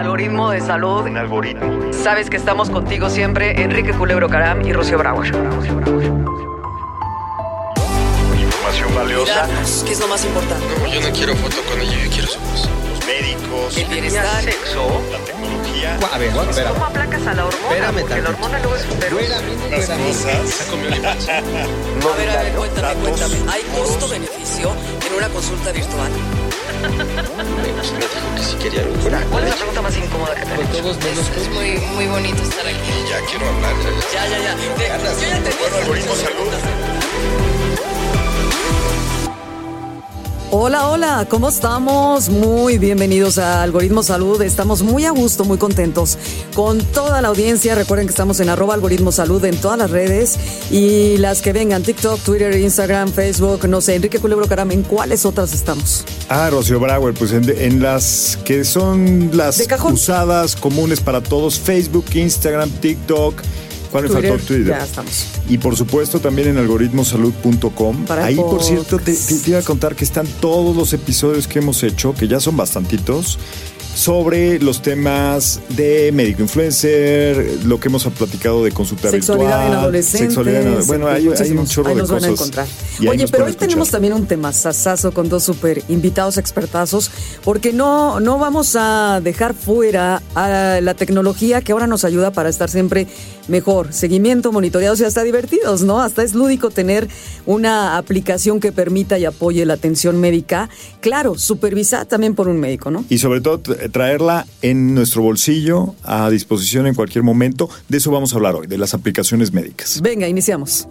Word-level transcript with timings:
Algoritmo 0.00 0.50
de 0.50 0.62
salud. 0.62 1.02
Un 1.02 1.18
algoritmo. 1.18 1.92
Sabes 1.92 2.30
que 2.30 2.38
estamos 2.38 2.70
contigo 2.70 3.10
siempre, 3.10 3.62
Enrique 3.62 3.92
Culebro 3.92 4.30
Caram 4.30 4.62
y 4.66 4.72
Rocío 4.72 4.96
Bravo. 4.96 5.22
Información 5.22 5.94
valiosa. 8.94 9.46
¿Qué 9.84 9.92
es 9.92 10.00
lo 10.00 10.08
más 10.08 10.24
importante? 10.24 10.64
No, 10.80 10.86
yo 10.86 11.02
no 11.02 11.10
quiero 11.14 11.36
foto 11.36 11.56
con 11.68 11.78
ella, 11.82 12.02
yo 12.02 12.10
quiero 12.10 12.28
su 12.28 12.40
voz. 12.40 12.70
Los 12.88 13.06
médicos. 13.06 13.76
El 13.76 13.86
bienestar. 13.88 14.42
Sexo. 14.42 15.02
La 15.12 15.18
tecnología. 15.18 15.98
A 16.14 16.16
ver, 16.16 16.30
espera. 16.48 16.70
¿Cómo 16.70 16.84
aplacas 16.86 17.26
a 17.26 17.34
la 17.34 17.44
hormona? 17.44 17.68
Espérame 17.68 18.00
Porque 18.00 18.22
la 18.22 18.28
hormona 18.30 18.58
luego 18.60 18.76
es 18.76 18.86
un 18.90 18.98
pero. 19.00 19.18
Las 19.20 19.86
cosas. 19.86 20.68
A 22.10 22.16
ver, 22.16 22.30
a 22.30 22.42
ver, 22.42 22.52
cuéntame, 22.54 22.94
cuéntame. 22.94 23.34
¿Hay 23.50 23.62
costo-beneficio 23.76 24.72
en 25.06 25.14
una 25.14 25.28
consulta 25.28 25.72
virtual? 25.72 26.10
Me 26.80 26.86
dijo 27.66 28.34
que 28.36 28.42
si 28.42 28.56
quería 28.56 28.80
algo 28.82 28.94
fuera. 28.96 29.20
¿Cuál 29.30 29.44
es 29.44 29.50
la 29.50 29.56
pregunta 29.56 29.82
más 29.82 29.96
incómoda 29.96 30.34
que 30.34 30.42
te 30.46 30.50
han 30.50 30.56
Con 30.56 30.66
hecho? 30.66 30.76
todos 30.82 30.96
menos 30.98 31.30
Es 31.36 31.48
muy, 31.50 31.78
muy 31.94 32.06
bonito 32.06 32.42
estar 32.42 32.66
aquí. 32.66 32.92
Ya 33.08 33.20
quiero 33.28 33.48
hablar. 33.48 33.74
ya, 34.12 34.28
ya. 34.28 34.38
Ya, 34.38 34.54
ya, 34.56 35.12
yo 35.12 35.28
ya 35.28 35.42
te 35.42 35.50
Bueno, 35.60 35.76
algoritmo 35.76 36.14
salud. 36.14 37.49
Hola, 40.52 40.88
hola, 40.88 41.26
¿cómo 41.30 41.48
estamos? 41.48 42.28
Muy 42.28 42.76
bienvenidos 42.78 43.38
a 43.38 43.62
Algoritmo 43.62 44.02
Salud. 44.02 44.42
Estamos 44.42 44.82
muy 44.82 45.04
a 45.04 45.12
gusto, 45.12 45.44
muy 45.44 45.58
contentos 45.58 46.18
con 46.56 46.80
toda 46.80 47.22
la 47.22 47.28
audiencia. 47.28 47.76
Recuerden 47.76 48.08
que 48.08 48.10
estamos 48.10 48.40
en 48.40 48.48
arroba 48.48 48.74
Algoritmo 48.74 49.12
Salud 49.12 49.44
en 49.44 49.56
todas 49.56 49.78
las 49.78 49.90
redes 49.92 50.40
y 50.72 51.18
las 51.18 51.40
que 51.40 51.52
vengan, 51.52 51.84
TikTok, 51.84 52.18
Twitter, 52.22 52.52
Instagram, 52.56 53.12
Facebook, 53.12 53.68
no 53.68 53.80
sé, 53.80 53.94
Enrique 53.94 54.18
Culebro 54.18 54.48
Caram, 54.48 54.72
¿en 54.72 54.82
cuáles 54.82 55.24
otras 55.24 55.52
estamos? 55.52 56.04
Ah, 56.28 56.50
Rocío 56.50 56.80
Brauer, 56.80 57.14
pues 57.14 57.30
en, 57.30 57.48
en 57.48 57.80
las 57.80 58.36
que 58.44 58.64
son 58.64 59.30
las 59.32 59.64
usadas, 59.84 60.56
comunes 60.56 60.98
para 61.00 61.22
todos, 61.22 61.60
Facebook, 61.60 62.06
Instagram, 62.12 62.70
TikTok. 62.70 63.40
¿Cuál 63.90 64.04
me 64.04 64.10
faltó? 64.10 64.36
Twitter. 64.38 64.66
Ya 64.68 64.84
estamos. 64.84 65.26
Y 65.48 65.58
por 65.58 65.76
supuesto 65.76 66.20
también 66.20 66.48
en 66.48 66.58
algoritmosalud.com. 66.58 68.04
Ahí, 68.10 68.36
por 68.36 68.62
cierto, 68.62 68.98
te, 68.98 69.12
te- 69.14 69.34
te 69.38 69.50
iba 69.50 69.58
a 69.58 69.62
contar 69.62 69.96
que 69.96 70.04
están 70.04 70.26
todos 70.40 70.76
los 70.76 70.92
episodios 70.92 71.46
que 71.48 71.58
hemos 71.58 71.82
hecho, 71.82 72.14
que 72.14 72.28
ya 72.28 72.40
son 72.40 72.56
bastantitos, 72.56 73.38
sobre 73.94 74.58
los 74.60 74.80
temas 74.82 75.60
de 75.70 76.10
médico 76.12 76.42
influencer, 76.42 77.58
lo 77.64 77.78
que 77.80 77.88
hemos 77.88 78.04
platicado 78.06 78.64
de 78.64 78.72
consulta 78.72 79.10
Sexualidad 79.10 79.48
virtual. 79.58 79.72
en 79.72 79.78
adolescentes. 79.78 80.20
Sexualidad 80.34 80.62
en 80.62 80.68
ado- 80.74 80.86
Bueno, 80.86 81.08
hay, 81.08 81.28
hay 81.28 81.50
un 81.50 81.66
chorro 81.66 81.88
Ahí 81.90 81.94
de 81.96 82.00
nos 82.02 82.08
cosas. 82.10 82.22
van 82.22 82.30
a 82.30 82.32
encontrar. 82.32 82.66
Oye, 83.08 83.26
pero 83.28 83.44
hoy 83.46 83.52
tenemos 83.54 83.90
también 83.90 84.14
un 84.14 84.26
tema 84.26 84.52
sasazo 84.52 85.12
con 85.12 85.28
dos 85.28 85.42
super 85.42 85.82
invitados 85.88 86.38
expertazos, 86.38 87.10
porque 87.44 87.72
no, 87.72 88.20
no 88.20 88.38
vamos 88.38 88.76
a 88.78 89.20
dejar 89.22 89.54
fuera 89.54 90.22
a 90.34 90.80
la 90.80 90.94
tecnología 90.94 91.60
que 91.60 91.72
ahora 91.72 91.86
nos 91.86 92.04
ayuda 92.04 92.30
para 92.30 92.48
estar 92.48 92.70
siempre 92.70 93.06
mejor, 93.48 93.92
seguimiento, 93.92 94.52
monitoreados 94.52 95.00
y 95.00 95.04
hasta 95.04 95.22
divertidos, 95.24 95.82
¿no? 95.82 96.00
Hasta 96.00 96.22
es 96.22 96.34
lúdico 96.34 96.70
tener 96.70 97.08
una 97.46 97.96
aplicación 97.98 98.60
que 98.60 98.70
permita 98.70 99.18
y 99.18 99.24
apoye 99.24 99.66
la 99.66 99.74
atención 99.74 100.20
médica. 100.20 100.70
Claro, 101.00 101.36
supervisada 101.36 102.04
también 102.04 102.34
por 102.34 102.46
un 102.48 102.58
médico, 102.60 102.90
¿no? 102.90 103.04
Y 103.08 103.18
sobre 103.18 103.40
todo 103.40 103.60
traerla 103.88 104.46
en 104.62 104.94
nuestro 104.94 105.22
bolsillo 105.22 105.94
a 106.02 106.28
disposición 106.30 106.86
en 106.86 106.94
cualquier 106.94 107.24
momento. 107.24 107.68
De 107.88 107.98
eso 107.98 108.10
vamos 108.10 108.32
a 108.32 108.36
hablar 108.36 108.54
hoy, 108.54 108.66
de 108.66 108.78
las 108.78 108.94
aplicaciones 108.94 109.52
médicas. 109.52 110.00
Venga, 110.02 110.28
iniciamos. 110.28 110.88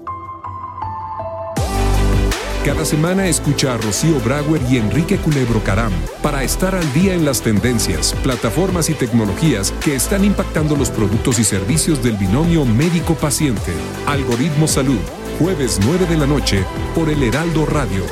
Cada 2.66 2.84
semana 2.84 3.28
escucha 3.28 3.74
a 3.74 3.78
Rocío 3.78 4.20
Brauer 4.20 4.62
y 4.70 4.78
Enrique 4.78 5.18
Culebro 5.18 5.64
Caram 5.64 5.94
para 6.22 6.44
estar 6.44 6.76
al 6.76 6.94
día 6.94 7.14
en 7.14 7.24
las 7.24 7.42
tendencias, 7.42 8.14
plataformas 8.22 8.90
y 8.90 8.94
tecnologías 8.94 9.72
que 9.84 9.96
están 9.96 10.26
impactando 10.26 10.76
los 10.76 10.90
productos 10.90 11.40
y 11.40 11.46
servicios 11.46 12.04
del 12.04 12.18
binomio 12.18 12.66
médico-paciente. 12.66 13.72
Algoritmo 14.08 14.68
Salud, 14.68 15.00
jueves 15.40 15.80
9 15.86 16.06
de 16.06 16.18
la 16.18 16.28
noche 16.28 16.66
por 16.94 17.10
el 17.10 17.24
Heraldo 17.24 17.66
Radio. 17.66 18.04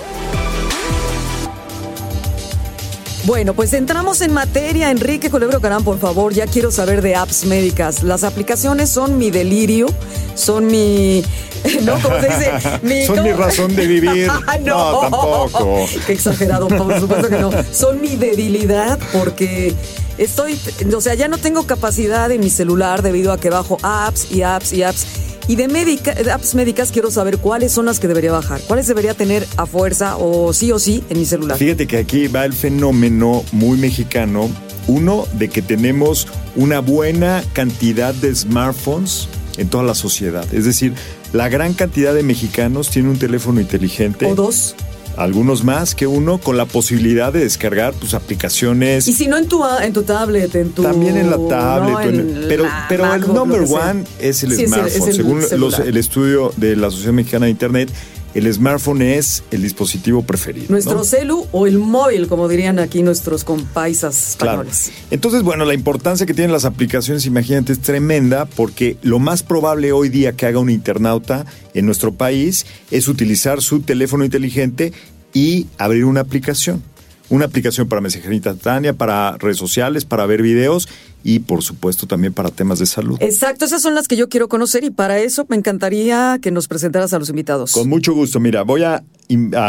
Bueno, 3.28 3.54
pues 3.54 3.74
entramos 3.74 4.22
en 4.22 4.32
materia. 4.32 4.90
Enrique 4.90 5.30
Culebro 5.30 5.60
Carán, 5.60 5.84
por 5.84 6.00
favor, 6.00 6.34
ya 6.34 6.48
quiero 6.48 6.72
saber 6.72 7.02
de 7.02 7.16
apps 7.16 7.44
médicas. 7.44 8.02
Las 8.02 8.24
aplicaciones 8.24 8.90
son 8.90 9.18
mi 9.18 9.32
delirio, 9.32 9.88
son 10.34 10.68
mi... 10.68 11.26
¿No? 11.84 12.00
¿Cómo 12.02 12.16
se 12.22 12.28
dice? 12.30 13.06
Son 13.06 13.22
mi 13.24 13.34
razón 13.34 13.76
de 13.76 13.86
vivir. 13.86 14.32
Ay, 14.48 14.62
No, 14.64 15.02
tampoco. 15.02 15.86
Qué 16.06 16.14
exagerado, 16.14 16.70
por 16.70 16.98
supuesto 16.98 17.28
que 17.28 17.40
no. 17.40 17.52
Son 17.74 18.00
mi 18.00 18.16
debilidad 18.16 18.98
porque 19.12 19.74
estoy... 20.18 20.58
O 20.96 21.02
sea, 21.02 21.16
ya 21.16 21.28
no 21.28 21.38
tengo 21.38 21.68
capacidad 21.68 22.32
en 22.32 22.40
mi 22.40 22.50
celular 22.50 23.02
debido 23.02 23.34
a 23.34 23.40
que 23.40 23.50
bajo 23.50 23.78
apps 23.82 24.32
y 24.32 24.44
apps 24.44 24.72
y 24.72 24.84
apps. 24.84 25.06
Y 25.48 25.56
de, 25.56 25.68
médica, 25.70 26.14
de 26.14 26.30
apps 26.30 26.56
médicas 26.56 26.92
quiero 26.92 27.10
saber 27.10 27.38
cuáles 27.38 27.72
son 27.72 27.86
las 27.86 28.00
que 28.00 28.08
debería 28.08 28.34
bajar, 28.34 28.60
cuáles 28.68 28.88
debería 28.88 29.14
tener 29.14 29.48
a 29.56 29.66
fuerza 29.66 30.18
o 30.18 30.52
sí 30.52 30.72
o 30.74 30.80
sí 30.80 31.04
en 31.10 31.20
mi 31.20 31.26
celular. 31.26 31.58
Fíjate 31.58 31.88
que 31.88 31.98
aquí 31.98 32.28
va 32.28 32.44
el 32.44 32.54
fenómeno 32.54 33.44
muy 33.54 33.78
mexicano. 33.78 34.50
Uno, 34.88 35.26
de 35.34 35.50
que 35.50 35.62
tenemos 35.62 36.28
una 36.56 36.80
buena 36.80 37.44
cantidad 37.54 38.14
de 38.14 38.34
smartphones 38.34 39.28
en 39.58 39.70
toda 39.70 39.84
la 39.84 39.96
sociedad. 39.96 40.46
Es 40.54 40.66
decir, 40.66 40.94
la 41.34 41.50
gran 41.50 41.74
cantidad 41.74 42.14
de 42.14 42.24
mexicanos 42.24 42.90
tiene 42.90 43.10
un 43.10 43.20
teléfono 43.20 43.60
inteligente. 43.60 44.26
O 44.26 44.36
dos. 44.36 44.76
Algunos 45.18 45.64
más 45.64 45.96
que 45.96 46.06
uno 46.08 46.38
con 46.38 46.58
la 46.58 46.66
posibilidad 46.66 47.34
de 47.34 47.40
descargar 47.40 47.94
tus 47.96 48.14
aplicaciones. 48.14 49.08
Y 49.08 49.14
si 49.14 49.28
no 49.28 49.36
en 49.38 49.48
tu, 49.48 49.62
en 49.82 49.92
tu 49.92 50.04
tablet, 50.04 50.54
en 50.56 50.70
tu... 50.72 50.84
También 50.84 51.18
en 51.18 51.30
la 51.32 51.38
tablet, 51.50 51.92
no, 51.92 51.98
o 51.98 52.02
en- 52.02 52.20
en 52.20 52.46
pero, 52.48 52.64
la 52.66 52.86
pero 52.88 53.14
el 53.16 53.22
number 53.34 53.62
one 53.62 54.04
es 54.20 54.44
el 54.44 54.52
Sí, 54.56 54.56
es 54.56 54.60
el- 54.62 54.68
smartphone. 54.68 55.02
es 55.02 55.08
el 55.08 55.14
Según 55.16 55.42
los- 55.60 55.80
el 55.80 55.98
estudio 55.98 56.54
de 56.58 56.76
la 56.76 56.88
Asociación 56.88 57.16
Mexicana 57.16 57.46
de 57.46 57.52
Internet, 57.52 57.90
el 58.38 58.54
smartphone 58.54 59.02
es 59.02 59.44
el 59.52 59.64
dispositivo 59.64 60.22
preferido. 60.22 60.68
Nuestro 60.70 60.96
¿no? 60.96 61.04
celu 61.04 61.48
o 61.52 61.66
el 61.66 61.80
móvil, 61.80 62.28
como 62.28 62.48
dirían 62.48 62.78
aquí 62.80 63.02
nuestros 63.02 63.44
compaisas 63.44 64.36
Claro. 64.38 64.62
españoles. 64.62 64.92
Entonces, 65.10 65.42
bueno, 65.44 65.66
la 65.66 65.74
importancia 65.74 66.26
que 66.26 66.34
tienen 66.34 66.52
las 66.52 66.66
aplicaciones, 66.66 67.26
imagínate, 67.26 67.74
es 67.74 67.80
tremenda 67.80 68.46
porque 68.46 68.98
lo 69.02 69.20
más 69.20 69.42
probable 69.44 69.92
hoy 69.92 70.10
día 70.10 70.34
que 70.34 70.46
haga 70.46 70.60
un 70.60 70.70
internauta 70.70 71.46
en 71.74 71.86
nuestro 71.86 72.14
país 72.14 72.66
es 72.92 73.08
utilizar 73.08 73.62
su 73.62 73.82
teléfono 73.82 74.24
inteligente 74.24 74.94
y 75.34 75.66
abrir 75.78 76.06
una 76.06 76.22
aplicación. 76.22 76.84
Una 77.30 77.46
aplicación 77.46 77.90
para 77.90 78.00
mensajería 78.02 78.36
instantánea, 78.36 78.94
para 78.94 79.38
redes 79.38 79.58
sociales, 79.58 80.06
para 80.06 80.26
ver 80.26 80.42
videos 80.42 80.88
y, 81.24 81.40
por 81.40 81.64
supuesto, 81.64 82.08
también 82.08 82.34
para 82.34 82.50
temas 82.50 82.80
de 82.80 82.86
salud. 82.86 83.18
Exacto, 83.20 83.66
esas 83.66 83.82
son 83.82 83.96
las 83.96 84.08
que 84.08 84.16
yo 84.16 84.30
quiero 84.30 84.48
conocer 84.48 84.84
y 84.84 84.92
para 84.92 85.20
eso 85.20 85.46
me 85.50 85.56
encantaría 85.56 86.40
que 86.42 86.52
nos 86.52 86.68
presentaras 86.68 87.14
a 87.14 87.20
los 87.20 87.30
invitados. 87.30 87.74
Con 87.74 87.90
mucho 87.90 88.14
gusto. 88.14 88.40
Mira, 88.40 88.64
voy 88.64 88.84
a, 88.84 89.04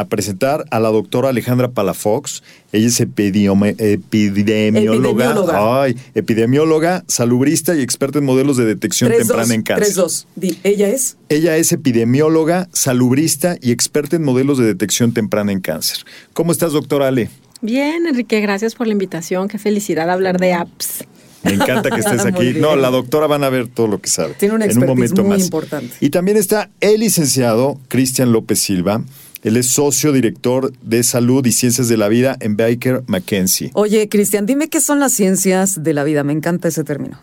presentar 0.08 0.64
a 0.70 0.78
la 0.78 0.90
doctora 0.90 1.30
Alejandra 1.30 1.68
Palafox. 1.72 2.44
Ella 2.72 2.86
es 2.86 3.00
epidemióloga. 3.00 3.94
Epidemióloga. 3.94 5.82
Ay, 5.82 5.96
epidemióloga, 6.14 7.04
salubrista 7.08 7.74
y 7.74 7.82
experta 7.82 8.18
en 8.18 8.24
modelos 8.24 8.56
de 8.56 8.64
detección 8.64 9.10
Tres, 9.10 9.26
temprana 9.26 9.42
dos, 9.42 9.50
en 9.50 9.62
cáncer. 9.62 9.84
Tres, 9.84 9.94
dos. 9.96 10.26
Di, 10.36 10.58
¿Ella 10.62 10.88
es? 10.88 11.16
Ella 11.28 11.56
es 11.56 11.72
epidemióloga, 11.72 12.68
salubrista 12.72 13.56
y 13.60 13.72
experta 13.72 14.14
en 14.14 14.22
modelos 14.22 14.58
de 14.58 14.64
detección 14.64 15.12
temprana 15.12 15.50
en 15.50 15.60
cáncer. 15.60 15.98
¿Cómo 16.34 16.52
estás, 16.52 16.72
doctora 16.72 17.08
Ale? 17.08 17.28
Bien, 17.60 18.06
Enrique, 18.06 18.40
gracias 18.40 18.76
por 18.76 18.86
la 18.86 18.92
invitación. 18.92 19.48
Qué 19.48 19.58
felicidad 19.58 20.08
hablar 20.08 20.38
de 20.38 20.52
apps. 20.52 21.04
Me 21.44 21.52
encanta 21.52 21.90
que 21.90 22.00
estés 22.00 22.24
aquí. 22.26 22.54
No, 22.54 22.76
la 22.76 22.90
doctora 22.90 23.26
van 23.26 23.44
a 23.44 23.48
ver 23.48 23.68
todo 23.68 23.86
lo 23.86 24.00
que 24.00 24.08
sabe. 24.08 24.34
Tiene 24.34 24.54
una 24.54 24.64
en 24.66 24.78
un 24.78 24.86
momento 24.86 25.22
muy 25.22 25.36
más. 25.36 25.44
importante. 25.44 25.94
Y 26.00 26.10
también 26.10 26.36
está 26.36 26.70
el 26.80 27.00
licenciado 27.00 27.78
Cristian 27.88 28.32
López 28.32 28.58
Silva. 28.58 29.02
Él 29.44 29.56
es 29.56 29.68
socio 29.68 30.12
director 30.12 30.72
de 30.82 31.04
salud 31.04 31.46
y 31.46 31.52
ciencias 31.52 31.88
de 31.88 31.96
la 31.96 32.08
vida 32.08 32.36
en 32.40 32.56
Baker 32.56 33.04
McKenzie. 33.06 33.70
Oye, 33.74 34.08
Cristian, 34.08 34.46
dime 34.46 34.68
qué 34.68 34.80
son 34.80 34.98
las 34.98 35.12
ciencias 35.12 35.82
de 35.82 35.94
la 35.94 36.02
vida. 36.02 36.24
Me 36.24 36.32
encanta 36.32 36.66
ese 36.68 36.82
término. 36.82 37.18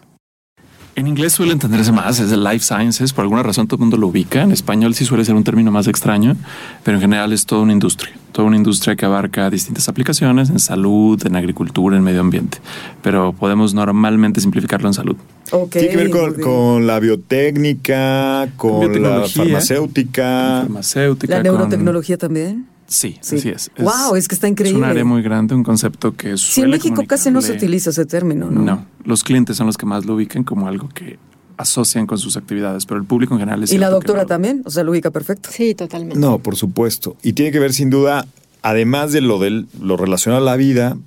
En 0.98 1.08
inglés 1.08 1.34
suele 1.34 1.52
entenderse 1.52 1.92
más, 1.92 2.22
es 2.22 2.32
el 2.32 2.42
life 2.42 2.60
sciences, 2.60 3.12
por 3.12 3.24
alguna 3.24 3.44
razón 3.44 3.68
todo 3.68 3.76
el 3.76 3.82
mundo 3.82 3.98
lo 3.98 4.08
ubica. 4.08 4.44
En 4.44 4.54
español 4.54 4.96
sí 4.96 5.04
suele 5.04 5.26
ser 5.26 5.36
un 5.36 5.44
término 5.44 5.70
más 5.70 5.88
extraño, 5.88 6.38
pero 6.84 6.96
en 6.96 7.02
general 7.02 7.34
es 7.34 7.46
toda 7.46 7.64
una 7.64 7.74
industria, 7.74 8.14
toda 8.32 8.48
una 8.48 8.56
industria 8.56 8.96
que 8.96 9.06
abarca 9.06 9.50
distintas 9.50 9.90
aplicaciones 9.90 10.50
en 10.50 10.60
salud, 10.60 11.22
en 11.28 11.36
agricultura, 11.36 11.98
en 11.98 12.04
medio 12.04 12.22
ambiente. 12.22 12.60
Pero 13.02 13.34
podemos 13.34 13.74
normalmente 13.74 14.40
simplificarlo 14.40 14.88
en 14.88 14.94
salud. 14.94 15.18
Ok, 15.52 15.72
Tiene 15.72 15.88
que 15.90 15.98
ver 15.98 16.10
con, 16.12 16.34
con 16.36 16.88
la 16.88 16.98
biotécnica, 17.02 18.48
con 18.56 19.02
la 19.02 19.28
farmacéutica. 19.28 20.62
Farmacéutica. 20.62 21.38
La 21.38 21.44
con- 21.44 21.52
neurotecnología 21.58 22.18
también. 22.18 22.68
Sí, 22.88 23.18
Sí. 23.22 23.38
así 23.38 23.50
es. 23.50 23.72
Guau, 23.78 24.16
es 24.16 24.28
que 24.28 24.36
está 24.36 24.48
increíble. 24.48 24.80
Es 24.80 24.84
un 24.84 24.90
área 24.90 25.04
muy 25.06 25.22
grande, 25.22 25.56
un 25.56 25.64
concepto 25.64 26.16
que 26.16 26.38
Sí, 26.38 26.62
en 26.62 26.70
México 26.70 27.04
casi 27.08 27.32
no 27.32 27.42
se 27.42 27.54
utiliza 27.54 27.90
ese 27.90 28.06
término, 28.06 28.50
¿no? 28.52 28.62
No, 28.62 28.86
los 29.04 29.24
clientes 29.24 29.58
son 29.58 29.66
los 29.68 29.78
que 29.78 29.86
más 29.86 30.06
lo 30.06 30.16
ubican 30.16 30.44
como 30.44 30.68
algo 30.68 30.90
que 30.90 31.18
asocian 31.58 32.06
con 32.06 32.18
sus 32.18 32.38
actividades, 32.38 32.86
pero 32.86 33.00
el 33.00 33.06
público 33.08 33.34
en 33.34 33.40
general 33.40 33.64
es 33.64 33.72
¿Y 33.72 33.78
la 33.78 33.90
doctora 33.90 34.26
también? 34.26 34.62
O 34.66 34.70
sea, 34.70 34.84
lo 34.84 34.92
ubica 34.92 35.10
perfecto. 35.10 35.50
Sí, 35.52 35.74
totalmente. 35.74 36.20
No, 36.20 36.40
por 36.40 36.56
supuesto. 36.56 37.16
Y 37.24 37.34
tiene 37.34 37.52
que 37.52 37.60
ver 37.60 37.74
sin 37.74 37.90
duda, 37.90 38.28
además 38.62 39.12
de 39.14 39.22
lo, 39.22 39.40
del, 39.40 39.68
lo 39.82 39.96
relacionado 39.98 40.42
a 40.44 40.46
la 40.46 40.58
vida, 40.58 40.98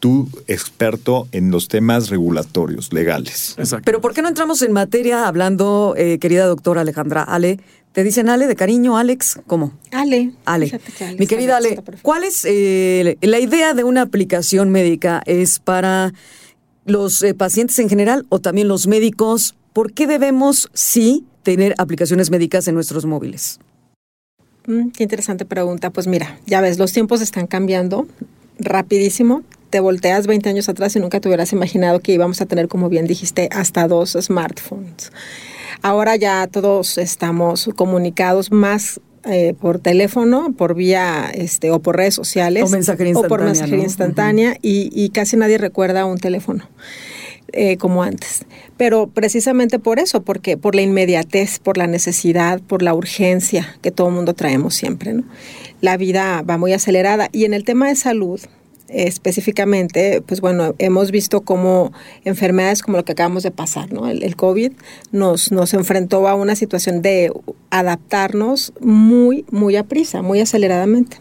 tú 0.00 0.28
experto 0.48 1.28
en 1.32 1.50
los 1.50 1.68
temas 1.68 2.08
regulatorios, 2.10 2.92
legales. 2.92 3.54
Exacto. 3.58 3.84
Pero 3.84 4.00
¿por 4.00 4.14
qué 4.14 4.22
no 4.22 4.28
entramos 4.28 4.62
en 4.62 4.72
materia 4.72 5.26
hablando, 5.28 5.94
eh, 5.96 6.18
querida 6.18 6.46
doctora 6.46 6.80
Alejandra? 6.80 7.22
Ale, 7.22 7.60
¿te 7.94 8.02
dicen 8.02 8.28
Ale 8.28 8.48
de 8.48 8.56
cariño, 8.56 8.98
Alex? 8.98 9.40
¿Cómo? 9.46 9.72
Ale. 9.92 10.32
Ale. 10.44 10.68
Que 10.68 11.04
Alex 11.04 11.20
Mi 11.20 11.26
querida 11.26 11.56
Ale. 11.56 11.80
¿cuál 12.02 12.24
es 12.24 12.44
eh, 12.44 13.16
la 13.22 13.38
idea 13.38 13.72
de 13.72 13.84
una 13.84 14.02
aplicación 14.02 14.70
médica? 14.70 15.22
¿Es 15.26 15.60
para 15.60 16.12
los 16.84 17.22
eh, 17.22 17.34
pacientes 17.34 17.78
en 17.78 17.88
general 17.88 18.26
o 18.28 18.40
también 18.40 18.66
los 18.66 18.88
médicos? 18.88 19.54
¿Por 19.72 19.92
qué 19.92 20.08
debemos, 20.08 20.68
sí, 20.74 21.24
tener 21.44 21.74
aplicaciones 21.78 22.30
médicas 22.30 22.66
en 22.66 22.74
nuestros 22.74 23.06
móviles? 23.06 23.60
Mm, 24.66 24.88
qué 24.90 25.04
interesante 25.04 25.44
pregunta. 25.44 25.90
Pues 25.90 26.08
mira, 26.08 26.38
ya 26.46 26.60
ves, 26.60 26.78
los 26.78 26.92
tiempos 26.92 27.20
están 27.20 27.46
cambiando 27.46 28.08
rapidísimo. 28.58 29.44
Te 29.70 29.78
volteas 29.78 30.26
20 30.26 30.48
años 30.48 30.68
atrás 30.68 30.96
y 30.96 31.00
nunca 31.00 31.20
te 31.20 31.28
hubieras 31.28 31.52
imaginado 31.52 32.00
que 32.00 32.12
íbamos 32.12 32.40
a 32.40 32.46
tener, 32.46 32.66
como 32.66 32.88
bien 32.88 33.06
dijiste, 33.06 33.48
hasta 33.52 33.86
dos 33.86 34.16
smartphones. 34.20 35.12
Ahora 35.82 36.16
ya 36.16 36.46
todos 36.46 36.98
estamos 36.98 37.70
comunicados 37.76 38.50
más 38.52 39.00
eh, 39.24 39.54
por 39.58 39.78
teléfono, 39.78 40.52
por 40.56 40.74
vía 40.74 41.30
este, 41.32 41.70
o 41.70 41.80
por 41.80 41.96
redes 41.96 42.14
sociales. 42.14 42.64
O 42.64 42.68
mensajería 42.68 43.14
O 43.16 43.22
por 43.22 43.42
mensajería 43.42 43.78
¿no? 43.78 43.84
instantánea 43.84 44.56
y, 44.62 44.90
y 44.92 45.10
casi 45.10 45.36
nadie 45.36 45.58
recuerda 45.58 46.04
un 46.04 46.18
teléfono. 46.18 46.68
eh, 47.56 47.76
como 47.76 48.02
antes. 48.02 48.44
Pero 48.76 49.06
precisamente 49.06 49.78
por 49.78 50.00
eso, 50.00 50.22
porque 50.22 50.56
por 50.56 50.74
la 50.74 50.82
inmediatez, 50.82 51.60
por 51.60 51.76
la 51.78 51.86
necesidad, 51.86 52.60
por 52.60 52.82
la 52.82 52.94
urgencia 52.94 53.76
que 53.80 53.92
todo 53.92 54.08
el 54.08 54.14
mundo 54.14 54.34
traemos 54.34 54.74
siempre. 54.74 55.12
¿no? 55.14 55.22
La 55.80 55.96
vida 55.96 56.42
va 56.42 56.58
muy 56.58 56.72
acelerada. 56.72 57.28
Y 57.32 57.44
en 57.44 57.54
el 57.54 57.62
tema 57.64 57.86
de 57.88 57.94
salud, 57.94 58.40
específicamente, 58.94 60.22
pues 60.22 60.40
bueno, 60.40 60.74
hemos 60.78 61.10
visto 61.10 61.40
cómo 61.42 61.92
enfermedades 62.24 62.82
como 62.82 62.96
lo 62.96 63.04
que 63.04 63.12
acabamos 63.12 63.42
de 63.42 63.50
pasar, 63.50 63.92
¿no? 63.92 64.08
El, 64.08 64.22
el 64.22 64.36
COVID 64.36 64.72
nos, 65.12 65.52
nos 65.52 65.74
enfrentó 65.74 66.26
a 66.28 66.34
una 66.34 66.56
situación 66.56 67.02
de 67.02 67.32
adaptarnos 67.70 68.72
muy, 68.80 69.44
muy 69.50 69.76
a 69.76 69.84
prisa, 69.84 70.22
muy 70.22 70.40
aceleradamente. 70.40 71.18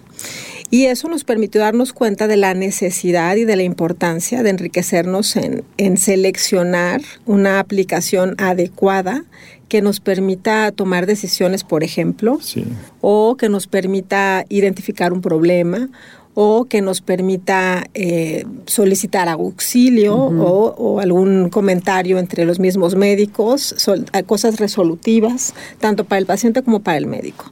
Y 0.70 0.86
eso 0.86 1.08
nos 1.08 1.24
permitió 1.24 1.62
darnos 1.62 1.94
cuenta 1.94 2.28
de 2.28 2.36
la 2.38 2.56
necesidad 2.56 3.36
y 3.36 3.46
de 3.46 3.56
la 3.56 3.64
importancia 3.64 4.42
de 4.42 4.50
enriquecernos 4.50 5.36
en, 5.36 5.64
en 5.78 5.98
seleccionar 5.98 7.02
una 7.26 7.60
aplicación 7.60 8.34
adecuada 8.40 9.24
que 9.68 9.82
nos 9.82 10.00
permita 10.00 10.72
tomar 10.72 11.06
decisiones, 11.06 11.64
por 11.64 11.84
ejemplo, 11.84 12.40
Sí. 12.42 12.64
o 13.02 13.38
que 13.38 13.50
nos 13.50 13.68
permita 13.68 14.46
identificar 14.50 15.14
un 15.14 15.22
problema 15.22 15.90
o 16.36 16.66
que 16.66 16.82
nos 16.82 17.02
permita 17.02 17.86
eh, 17.94 18.46
solicitar 18.66 19.30
auxilio 19.30 20.16
o, 20.16 20.74
o 20.76 21.00
algún 21.00 21.50
comentario 21.50 22.18
entre 22.18 22.46
los 22.46 22.60
mismos 22.60 22.96
médicos, 22.96 23.76
sol- 23.78 24.06
cosas 24.26 24.60
resolutivas, 24.60 25.54
tanto 25.80 26.06
para 26.06 26.20
el 26.20 26.26
paciente 26.26 26.64
como 26.64 26.80
para 26.80 26.98
el 26.98 27.06
médico. 27.06 27.52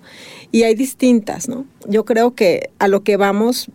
Y 0.52 0.64
hay 0.64 0.76
distintas, 0.76 1.48
¿no? 1.48 1.66
Yo 1.88 2.06
creo 2.06 2.34
que 2.34 2.72
a 2.80 2.88
lo 2.88 3.04
que 3.04 3.18
vamos, 3.18 3.70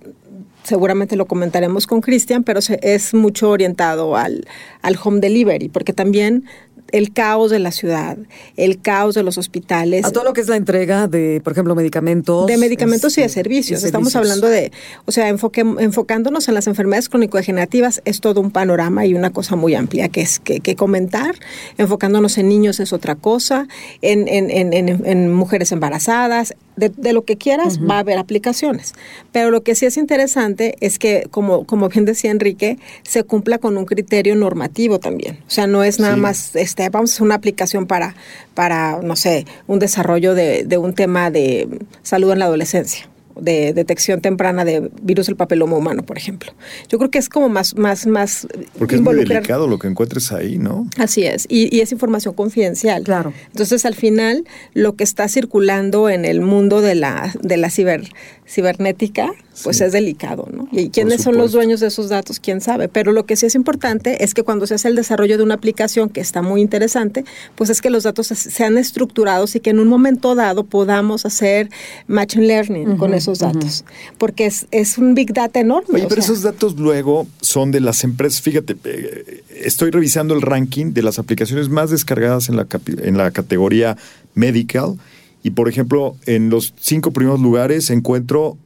seguramente 0.65 1.17
lo 1.17 1.27
comentaremos 1.27 1.87
con 1.87 2.01
Cristian, 2.01 2.43
pero 2.43 2.59
es 2.83 3.15
mucho 3.15 3.51
orientado 3.51 4.17
al, 4.17 4.47
al 4.83 4.97
home 5.03 5.21
delivery, 5.21 5.69
porque 5.69 5.93
también 5.93 6.45
el 6.93 7.13
caos 7.13 7.51
de 7.51 7.59
la 7.59 7.73
ciudad, 7.73 8.17
el 8.57 8.81
caos 8.81 9.15
de 9.15 9.23
los 9.23 9.39
hospitales, 9.39 10.05
A 10.05 10.13
todo 10.13 10.25
lo 10.25 10.33
que 10.33 10.41
es 10.41 10.49
la 10.49 10.57
entrega 10.57 11.09
de, 11.09 11.41
por 11.43 11.53
ejemplo, 11.53 11.75
medicamentos. 11.75 12.47
de 12.47 12.57
medicamentos 12.57 13.17
y 13.19 13.23
de 13.23 13.29
servicios. 13.29 13.83
Estamos 13.85 14.15
hablando 14.17 14.47
de, 14.49 14.71
o 15.05 15.13
sea, 15.13 15.29
enfoque, 15.29 15.61
enfocándonos 15.61 16.49
en 16.49 16.55
las 16.55 16.67
enfermedades 16.67 17.09
crónico-degenerativas 17.09 18.03
es 18.05 18.21
todo 18.21 18.41
un 18.41 18.51
panorama 18.51 19.05
y 19.07 19.15
una 19.15 19.31
cosa 19.33 19.57
muy 19.57 19.75
amplia 19.75 20.09
que 20.09 20.21
es 20.23 20.39
que, 20.39 20.61
que 20.61 20.77
comentar. 20.77 21.35
Enfocándonos 21.79 22.39
en 22.39 22.49
niños 22.49 22.81
es 22.81 22.93
otra 22.93 23.15
cosa, 23.17 23.67
en, 24.03 24.29
en, 24.29 24.51
en, 24.51 24.73
en- 24.73 25.03
en 25.07 25.33
mujeres 25.33 25.73
embarazadas, 25.73 26.55
de, 26.77 26.91
de 26.91 27.13
lo 27.13 27.25
que 27.25 27.37
quieras 27.37 27.79
va 27.81 27.97
a 27.97 27.99
haber 28.01 28.19
aplicaciones. 28.19 28.95
Pero 29.33 29.51
lo 29.51 29.63
que 29.63 29.75
sí 29.75 29.87
es 29.87 29.97
interesante 29.97 30.77
es 30.81 30.99
que, 30.99 31.27
como, 31.31 31.65
como 31.65 31.89
bien 31.89 32.05
decía 32.05 32.31
Enrique, 32.31 32.79
se 33.03 33.25
cumpla 33.25 33.59
con 33.59 33.77
un 33.77 33.85
criterio 33.87 34.35
normativo 34.37 34.99
también. 35.01 35.39
O 35.47 35.51
sea, 35.51 35.67
no 35.67 35.83
es 35.85 35.99
nada 36.01 36.15
Sí. 36.15 36.21
más, 36.21 36.57
este, 36.57 36.89
vamos 36.91 37.11
a 37.11 37.15
hacer 37.15 37.25
una 37.25 37.35
aplicación 37.37 37.87
para, 37.87 38.15
para 38.55 39.01
no 39.03 39.17
sé, 39.17 39.47
un 39.67 39.79
desarrollo 39.79 40.35
de, 40.35 40.65
de 40.65 40.79
un 40.79 40.95
tema 40.95 41.31
de 41.31 41.69
salud 42.03 42.31
en 42.33 42.39
la 42.41 42.45
adolescencia 42.47 43.09
de 43.41 43.73
detección 43.73 44.21
temprana 44.21 44.65
de 44.65 44.91
virus 45.03 45.27
del 45.27 45.37
papiloma 45.37 45.77
humano, 45.77 46.05
por 46.05 46.17
ejemplo. 46.17 46.53
Yo 46.89 46.99
creo 46.99 47.11
que 47.11 47.19
es 47.19 47.29
como 47.29 47.49
más, 47.49 47.77
más, 47.77 48.07
más 48.07 48.47
Porque 48.79 48.97
es 48.97 49.01
muy 49.01 49.15
delicado 49.17 49.67
lo 49.67 49.79
que 49.79 49.89
encuentres 49.89 50.33
ahí, 50.33 50.59
¿no? 50.59 50.89
Así 50.99 51.25
es, 51.25 51.47
y, 51.49 51.75
y 51.75 51.81
es 51.81 51.93
información 51.93 52.35
confidencial. 52.35 53.05
Claro. 53.05 53.33
Entonces, 53.49 53.85
al 53.85 53.95
final, 53.95 54.45
lo 54.75 54.97
que 54.97 55.05
está 55.05 55.29
circulando 55.29 56.09
en 56.09 56.25
el 56.25 56.41
mundo 56.41 56.81
de 56.81 56.95
la, 56.95 57.35
de 57.43 57.57
la 57.57 57.71
ciber, 57.71 58.09
cibernética, 58.47 59.33
pues 59.63 59.79
Sí. 59.79 59.85
es 59.85 59.93
delicado, 59.93 60.49
¿no? 60.53 60.69
Y 60.73 60.91
quiénes 60.91 61.23
son 61.23 61.37
los 61.37 61.53
dueños 61.53 61.81
de 61.81 61.87
esos 61.89 62.09
datos, 62.09 62.41
quién 62.41 62.61
sabe. 62.61 62.89
Pero 62.89 63.13
lo 63.13 63.25
que 63.27 63.37
sí 63.37 63.47
es 63.47 63.55
importante 63.55 64.23
es 64.25 64.35
que 64.35 64.43
cuando 64.43 64.67
se 64.67 64.75
hace 64.75 64.89
el 64.89 64.97
desarrollo 64.97 65.37
de 65.39 65.43
una 65.43 65.55
aplicación 65.55 66.09
que 66.09 66.21
está 66.21 66.43
muy 66.43 66.61
interesante, 66.61 67.25
pues 67.55 67.71
es 67.71 67.81
que 67.81 67.91
los 67.91 68.03
datos 68.05 68.27
se- 68.29 68.35
sean 68.35 68.79
estructurados 68.79 69.55
y 69.57 69.61
que 69.61 69.71
en 69.71 69.79
un 69.81 69.89
momento 69.89 70.35
dado 70.35 70.65
podamos 70.65 71.27
hacer 71.27 71.69
machine 72.07 72.47
learning 72.47 72.97
con 72.97 73.15
esos 73.15 73.39
datos. 73.39 73.85
Porque 74.19 74.47
es, 74.47 74.67
es 74.71 74.99
un 74.99 75.15
big 75.15 75.33
data 75.33 75.61
enorme. 75.61 75.95
Oye, 76.01 76.07
pero 76.09 76.23
sea. 76.23 76.33
esos 76.33 76.43
datos 76.43 76.77
luego 76.77 77.27
son 77.41 77.71
de 77.71 77.81
las 77.81 78.05
empresas. 78.05 78.41
Fíjate, 78.43 78.77
eh, 78.85 79.43
estoy 79.65 79.91
revisando 79.91 80.35
el 80.35 80.43
ranking 80.43 80.93
de 80.93 81.03
las 81.03 81.19
aplicaciones 81.19 81.69
más 81.69 81.91
descargadas 81.91 82.49
en 82.49 82.57
la, 82.57 82.67
capi- 82.69 83.01
en 83.03 83.17
la 83.17 83.31
categoría 83.31 83.97
medical. 84.35 84.97
Y 85.43 85.51
por 85.51 85.69
ejemplo, 85.69 86.17
en 86.27 86.51
los 86.51 86.75
cinco 86.81 87.13
primeros 87.13 87.41
lugares 87.41 87.91
encuentro 87.91 88.59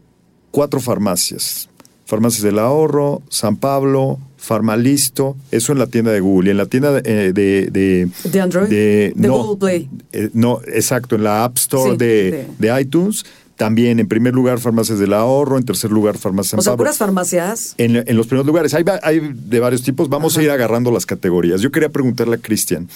cuatro 0.50 0.80
farmacias. 0.80 1.69
Farmacias 2.07 2.42
del 2.42 2.59
Ahorro, 2.59 3.23
San 3.28 3.57
Pablo, 3.57 4.19
Farmalisto, 4.37 5.37
eso 5.52 5.73
en 5.73 5.78
la 5.78 5.87
tienda 5.87 6.11
de 6.11 6.21
Google. 6.21 6.49
Y 6.49 6.50
en 6.50 6.57
la 6.57 6.66
tienda 6.66 6.90
de... 6.92 7.02
eh, 7.04 7.33
de, 7.33 7.71
de, 7.71 8.09
¿De 8.30 8.40
Android? 8.40 8.69
de- 8.69 9.12
no, 9.16 9.38
Google 9.45 9.59
Play. 9.59 9.88
eh, 10.12 10.30
no, 10.33 10.61
exacto, 10.66 11.14
en 11.14 11.23
la 11.25 11.45
App 11.45 11.57
Store 11.59 11.92
Sí, 11.92 11.97
de, 11.99 12.47
de 12.59 12.80
iTunes. 12.80 13.25
También 13.57 14.00
en 14.00 14.09
primer 14.09 14.33
lugar 14.35 14.59
Farmacias 14.59 14.99
del 14.99 15.12
Ahorro, 15.12 15.59
en 15.59 15.64
tercer 15.64 15.90
lugar 15.92 16.16
Farmacias 16.16 16.59
O 16.59 16.62
sea, 16.62 16.76
puras 16.76 16.97
farmacias. 16.97 17.75
en, 17.76 17.97
en 17.97 18.16
los 18.16 18.26
primeros 18.26 18.47
lugares. 18.47 18.73
Hay, 18.75 18.85
hay 19.02 19.21
de 19.35 19.61
varios 19.61 19.83
tipos. 19.83 20.09
Vamos 20.09 20.37
a 20.38 20.42
ir 20.42 20.50
agarrando 20.50 20.90
las 20.90 21.04
categorías. 21.07 21.61
Yo 21.61 21.71
quería 21.71 21.90
preguntarle 21.90 22.37
a 22.37 22.38
Cristian, 22.38 22.88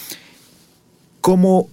¿cómo 1.21 1.69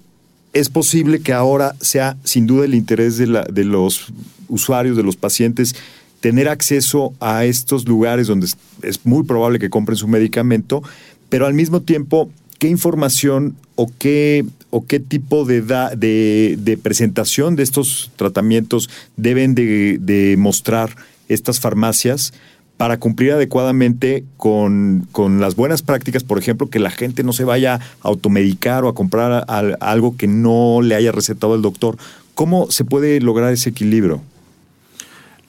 es 0.53 0.69
posible 0.69 1.21
que 1.21 1.33
ahora 1.33 1.75
sea 1.81 2.17
sin 2.25 2.47
duda 2.47 2.67
el 2.67 2.75
interés 2.75 3.17
de, 3.17 3.27
la- 3.27 3.45
de 3.45 3.65
los 3.65 4.13
usuarios, 4.53 4.97
de 4.97 5.03
los 5.03 5.17
pacientes, 5.17 5.75
tener 6.21 6.49
acceso 6.49 7.15
a 7.19 7.45
estos 7.47 7.89
lugares 7.89 8.29
donde 8.29 8.47
es, 8.83 9.01
muy 9.05 9.25
probable 9.25 9.59
que 9.59 9.71
compren 9.71 9.97
su 9.97 10.07
medicamento, 10.07 10.83
pero 11.29 11.47
al 11.47 11.55
mismo 11.55 11.81
tiempo, 11.81 12.31
¿qué 12.59 12.69
información 12.69 13.57
o 13.75 13.91
qué, 13.99 14.45
o 14.71 14.87
qué 14.87 15.01
tipo 15.01 15.45
de, 15.45 15.63
da- 15.63 15.91
de, 15.97 16.79
presentación 16.81 17.57
de 17.57 17.65
estos 17.65 18.13
tratamientos 18.17 18.89
deben 19.17 19.55
de, 19.55 20.37
mostrar 20.39 20.95
estas 21.29 21.59
farmacias? 21.59 22.33
para 22.79 22.97
cumplir 22.99 23.31
adecuadamente 23.31 24.25
con, 24.37 25.07
con 25.13 25.41
las 25.41 25.55
buenas 25.55 25.83
prácticas, 25.83 26.25
por 26.25 26.39
ejemplo, 26.39 26.69
que 26.69 26.81
la 26.81 26.91
gente 26.91 27.23
no 27.23 27.33
se 27.33 27.45
vaya 27.45 27.75
a 27.77 27.81
automedicar 28.09 28.83
o 28.83 28.89
a 28.89 28.95
comprar 28.95 29.45
al- 29.47 29.77
algo 29.79 30.17
que 30.17 30.27
no 30.27 30.81
le 30.83 30.97
haya 30.97 31.13
recetado 31.13 31.55
el 31.55 31.63
doctor. 31.63 31.97
¿Cómo 32.35 32.73
se 32.73 32.85
puede 32.85 33.21
lograr 33.21 33.53
ese 33.53 33.71
equilibrio? 33.71 34.21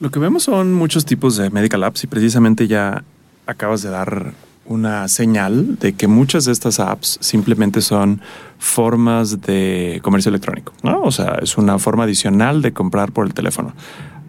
Lo 0.00 0.10
que 0.10 0.18
vemos 0.18 0.42
son 0.42 0.72
muchos 0.72 1.04
tipos 1.04 1.36
de 1.36 1.50
medical 1.50 1.84
apps 1.84 2.04
y 2.04 2.06
precisamente 2.08 2.66
ya 2.66 3.04
acabas 3.46 3.82
de 3.82 3.90
dar 3.90 4.32
una 4.66 5.08
señal 5.08 5.78
de 5.78 5.92
que 5.92 6.08
muchas 6.08 6.46
de 6.46 6.52
estas 6.52 6.80
apps 6.80 7.18
simplemente 7.20 7.80
son 7.80 8.20
formas 8.58 9.42
de 9.42 10.00
comercio 10.02 10.30
electrónico, 10.30 10.72
¿no? 10.82 11.02
O 11.02 11.12
sea, 11.12 11.38
es 11.42 11.58
una 11.58 11.78
forma 11.78 12.04
adicional 12.04 12.62
de 12.62 12.72
comprar 12.72 13.12
por 13.12 13.26
el 13.26 13.34
teléfono, 13.34 13.74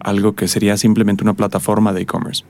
algo 0.00 0.34
que 0.34 0.46
sería 0.46 0.76
simplemente 0.76 1.24
una 1.24 1.34
plataforma 1.34 1.92
de 1.92 2.02
e-commerce. 2.02 2.44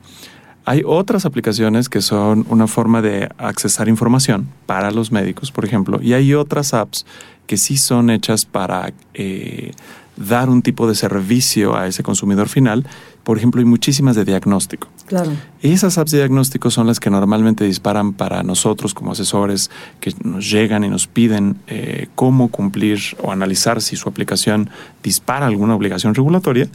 Hay 0.65 0.83
otras 0.85 1.25
aplicaciones 1.25 1.87
que 1.87 2.01
son 2.01 2.45
una 2.49 2.67
forma 2.67 3.01
de 3.01 3.29
accesar 3.37 3.87
información 3.87 4.49
para 4.65 4.91
los 4.91 5.13
médicos, 5.13 5.51
por 5.51 5.63
ejemplo, 5.63 5.99
y 6.01 6.13
hay 6.13 6.33
otras 6.33 6.73
apps 6.73 7.05
que 7.47 7.55
sí 7.55 7.77
son 7.77 8.09
hechas 8.09 8.45
para 8.45 8.91
eh, 9.13 9.71
dar 10.17 10.49
un 10.49 10.61
tipo 10.61 10.87
de 10.87 10.95
servicio 10.95 11.77
a 11.77 11.87
ese 11.87 12.03
consumidor 12.03 12.49
final. 12.49 12.85
Por 13.23 13.37
ejemplo, 13.37 13.59
hay 13.59 13.65
muchísimas 13.65 14.15
de 14.15 14.25
diagnóstico. 14.25 14.87
Claro. 15.05 15.31
Esas 15.61 15.97
apps 15.97 16.11
de 16.11 16.17
diagnóstico 16.19 16.71
son 16.71 16.87
las 16.87 16.99
que 16.99 17.09
normalmente 17.09 17.63
disparan 17.65 18.13
para 18.13 18.43
nosotros 18.43 18.93
como 18.93 19.11
asesores 19.11 19.69
que 19.99 20.13
nos 20.23 20.49
llegan 20.49 20.83
y 20.83 20.89
nos 20.89 21.07
piden 21.07 21.57
eh, 21.67 22.07
cómo 22.15 22.49
cumplir 22.49 22.99
o 23.21 23.31
analizar 23.31 23.81
si 23.81 23.95
su 23.95 24.09
aplicación 24.09 24.69
dispara 25.03 25.47
alguna 25.47 25.75
obligación 25.75 26.15
regulatoria. 26.15 26.67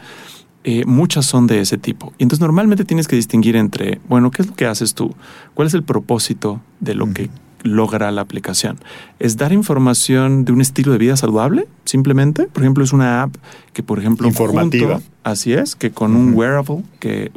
Eh, 0.64 0.84
muchas 0.86 1.26
son 1.26 1.48
de 1.48 1.60
ese 1.60 1.76
tipo. 1.76 2.12
Y 2.18 2.22
entonces 2.22 2.40
normalmente 2.40 2.84
tienes 2.84 3.08
que 3.08 3.16
distinguir 3.16 3.56
entre, 3.56 4.00
bueno, 4.08 4.30
¿qué 4.30 4.42
es 4.42 4.48
lo 4.48 4.54
que 4.54 4.66
haces 4.66 4.94
tú? 4.94 5.12
¿Cuál 5.54 5.66
es 5.66 5.74
el 5.74 5.82
propósito 5.82 6.60
de 6.78 6.94
lo 6.94 7.12
que 7.12 7.30
logra 7.62 8.10
la 8.10 8.20
aplicación? 8.22 8.78
¿Es 9.18 9.36
dar 9.36 9.52
información 9.52 10.44
de 10.44 10.52
un 10.52 10.60
estilo 10.60 10.92
de 10.92 10.98
vida 10.98 11.16
saludable? 11.16 11.66
Simplemente. 11.84 12.44
Por 12.46 12.62
ejemplo, 12.62 12.84
es 12.84 12.92
una 12.92 13.22
app 13.22 13.34
que, 13.72 13.82
por 13.82 13.98
ejemplo, 13.98 14.26
Informativa. 14.28 14.94
junto- 14.94 15.08
así 15.24 15.52
es, 15.52 15.74
que 15.76 15.90
con 15.90 16.14
un 16.16 16.34
wearable 16.34 16.82
que 17.00 17.30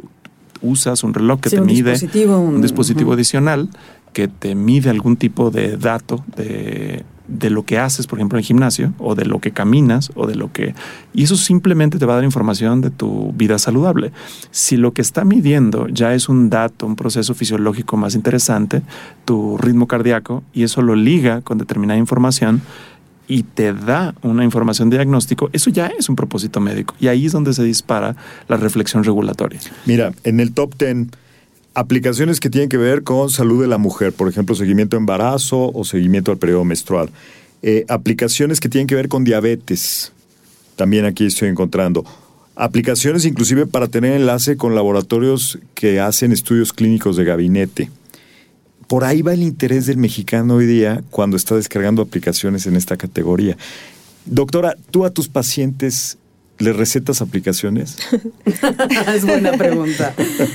usas, 0.62 1.04
un 1.04 1.14
reloj 1.14 1.40
que 1.40 1.50
Sí, 1.50 1.56
te 1.56 1.60
un 1.62 1.66
mide, 1.66 1.90
dispositivo, 1.92 2.38
un- 2.38 2.54
un 2.56 2.62
dispositivo 2.62 3.12
adicional 3.12 3.68
que 4.12 4.28
te 4.28 4.54
mide 4.54 4.88
algún 4.90 5.16
tipo 5.16 5.50
de 5.50 5.76
dato 5.76 6.24
de, 6.36 7.04
de 7.28 7.50
lo 7.50 7.64
que 7.64 7.78
haces, 7.78 8.06
por 8.06 8.18
ejemplo, 8.18 8.38
en 8.38 8.40
el 8.40 8.46
gimnasio, 8.46 8.92
o 8.98 9.14
de 9.14 9.24
lo 9.24 9.40
que 9.40 9.50
caminas, 9.50 10.10
o 10.14 10.26
de 10.26 10.34
lo 10.34 10.52
que... 10.52 10.74
Y 11.12 11.24
eso 11.24 11.36
simplemente 11.36 11.98
te 11.98 12.06
va 12.06 12.14
a 12.14 12.16
dar 12.16 12.24
información 12.24 12.80
de 12.80 12.90
tu 12.90 13.32
vida 13.32 13.58
saludable. 13.58 14.12
Si 14.50 14.76
lo 14.76 14.92
que 14.92 15.02
está 15.02 15.24
midiendo 15.24 15.88
ya 15.88 16.14
es 16.14 16.28
un 16.28 16.50
dato, 16.50 16.86
un 16.86 16.96
proceso 16.96 17.34
fisiológico 17.34 17.96
más 17.96 18.14
interesante, 18.14 18.82
tu 19.24 19.58
ritmo 19.58 19.86
cardíaco, 19.86 20.42
y 20.52 20.62
eso 20.62 20.82
lo 20.82 20.94
liga 20.94 21.40
con 21.42 21.58
determinada 21.58 21.98
información, 21.98 22.62
y 23.28 23.42
te 23.42 23.72
da 23.72 24.14
una 24.22 24.44
información 24.44 24.88
diagnóstico, 24.88 25.50
eso 25.52 25.70
ya 25.70 25.86
es 25.86 26.08
un 26.08 26.16
propósito 26.16 26.60
médico. 26.60 26.94
Y 27.00 27.08
ahí 27.08 27.26
es 27.26 27.32
donde 27.32 27.52
se 27.54 27.64
dispara 27.64 28.14
la 28.48 28.56
reflexión 28.56 29.02
regulatoria. 29.02 29.58
Mira, 29.84 30.12
en 30.22 30.38
el 30.38 30.52
top 30.52 30.76
10, 30.78 31.08
aplicaciones 31.76 32.40
que 32.40 32.48
tienen 32.48 32.70
que 32.70 32.78
ver 32.78 33.02
con 33.02 33.28
salud 33.28 33.60
de 33.60 33.68
la 33.68 33.76
mujer, 33.76 34.14
por 34.14 34.30
ejemplo, 34.30 34.54
seguimiento 34.54 34.96
a 34.96 34.98
embarazo 34.98 35.70
o 35.74 35.84
seguimiento 35.84 36.32
al 36.32 36.38
periodo 36.38 36.64
menstrual. 36.64 37.10
Eh, 37.62 37.84
aplicaciones 37.88 38.60
que 38.60 38.70
tienen 38.70 38.86
que 38.86 38.94
ver 38.94 39.08
con 39.08 39.24
diabetes, 39.24 40.10
también 40.74 41.04
aquí 41.04 41.26
estoy 41.26 41.50
encontrando. 41.50 42.02
Aplicaciones 42.54 43.26
inclusive 43.26 43.66
para 43.66 43.88
tener 43.88 44.14
enlace 44.14 44.56
con 44.56 44.74
laboratorios 44.74 45.58
que 45.74 46.00
hacen 46.00 46.32
estudios 46.32 46.72
clínicos 46.72 47.18
de 47.18 47.24
gabinete. 47.24 47.90
Por 48.88 49.04
ahí 49.04 49.20
va 49.20 49.34
el 49.34 49.42
interés 49.42 49.84
del 49.84 49.98
mexicano 49.98 50.54
hoy 50.54 50.64
día 50.64 51.04
cuando 51.10 51.36
está 51.36 51.56
descargando 51.56 52.00
aplicaciones 52.00 52.66
en 52.66 52.76
esta 52.76 52.96
categoría. 52.96 53.58
Doctora, 54.24 54.76
¿tú 54.90 55.04
a 55.04 55.10
tus 55.10 55.28
pacientes 55.28 56.16
les 56.58 56.74
recetas 56.76 57.20
aplicaciones? 57.22 57.96
es 59.14 59.24
buena 59.24 59.52
pregunta. 59.52 60.14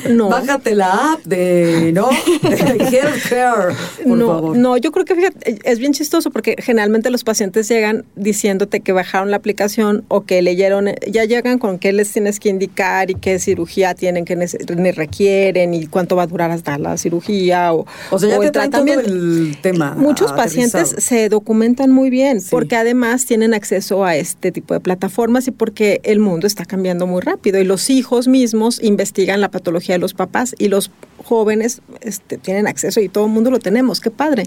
No. 0.09 0.29
Bájate 0.29 0.75
la 0.75 1.13
app 1.13 1.23
de, 1.25 1.91
¿no? 1.93 2.09
De 2.41 2.55
Healthcare, 2.85 3.75
por 4.03 4.17
no, 4.17 4.27
favor. 4.27 4.57
no, 4.57 4.77
yo 4.77 4.91
creo 4.91 5.05
que 5.05 5.15
fíjate, 5.15 5.59
es 5.63 5.79
bien 5.79 5.93
chistoso 5.93 6.31
porque 6.31 6.55
generalmente 6.59 7.09
los 7.09 7.23
pacientes 7.23 7.67
llegan 7.69 8.05
diciéndote 8.15 8.79
que 8.81 8.91
bajaron 8.91 9.31
la 9.31 9.37
aplicación 9.37 10.03
o 10.07 10.21
que 10.21 10.41
leyeron, 10.41 10.87
ya 11.09 11.25
llegan 11.25 11.59
con 11.59 11.77
qué 11.79 11.93
les 11.93 12.11
tienes 12.11 12.39
que 12.39 12.49
indicar 12.49 13.11
y 13.11 13.15
qué 13.15 13.39
cirugía 13.39 13.93
tienen 13.93 14.25
que 14.25 14.35
ni 14.35 14.91
requieren 14.91 15.73
y 15.73 15.87
cuánto 15.87 16.15
va 16.15 16.23
a 16.23 16.27
durar 16.27 16.51
hasta 16.51 16.77
la 16.77 16.97
cirugía 16.97 17.73
o, 17.73 17.85
O 18.09 18.19
sea, 18.19 18.29
ya 18.29 18.37
o 18.37 18.39
te 18.41 18.45
el 18.47 18.51
traen 18.51 18.71
todo 18.71 18.83
tratamiento. 18.85 19.13
el 19.13 19.57
tema 19.61 19.93
Muchos 19.95 20.31
aterrizado. 20.31 20.35
pacientes 20.81 21.03
se 21.03 21.29
documentan 21.29 21.91
muy 21.91 22.09
bien 22.09 22.41
Sí. 22.41 22.47
porque 22.51 22.75
además 22.75 23.25
tienen 23.25 23.53
acceso 23.53 24.03
a 24.05 24.15
este 24.15 24.51
tipo 24.51 24.73
de 24.73 24.79
plataformas 24.79 25.47
y 25.47 25.51
porque 25.51 25.90
el 26.03 26.19
mundo 26.19 26.47
está 26.47 26.63
cambiando 26.65 27.05
muy 27.07 27.21
rápido 27.21 27.59
y 27.59 27.65
los 27.65 27.89
hijos 27.89 28.27
mismos 28.29 28.81
investigan 28.81 29.41
la 29.41 29.51
patología 29.51 29.95
de 29.95 29.99
los 29.99 30.13
papás 30.13 30.55
y 30.57 30.69
los 30.69 30.91
jóvenes 31.25 31.81
este, 31.99 32.37
tienen 32.37 32.67
acceso 32.67 33.01
y 33.01 33.09
todo 33.09 33.25
el 33.25 33.31
mundo 33.31 33.51
lo 33.51 33.59
tenemos, 33.59 33.99
qué 33.99 34.11
padre. 34.11 34.43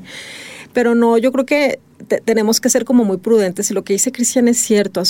Pero 0.72 0.94
no, 0.94 1.18
yo 1.18 1.30
creo 1.32 1.44
que 1.44 1.78
te- 2.08 2.20
tenemos 2.20 2.60
que 2.60 2.70
ser 2.70 2.84
como 2.84 3.04
muy 3.04 3.18
prudentes 3.18 3.70
y 3.70 3.74
lo 3.74 3.84
que 3.84 3.92
dice 3.92 4.10
Cristian 4.12 4.48
es 4.48 4.58
cierto. 4.58 5.02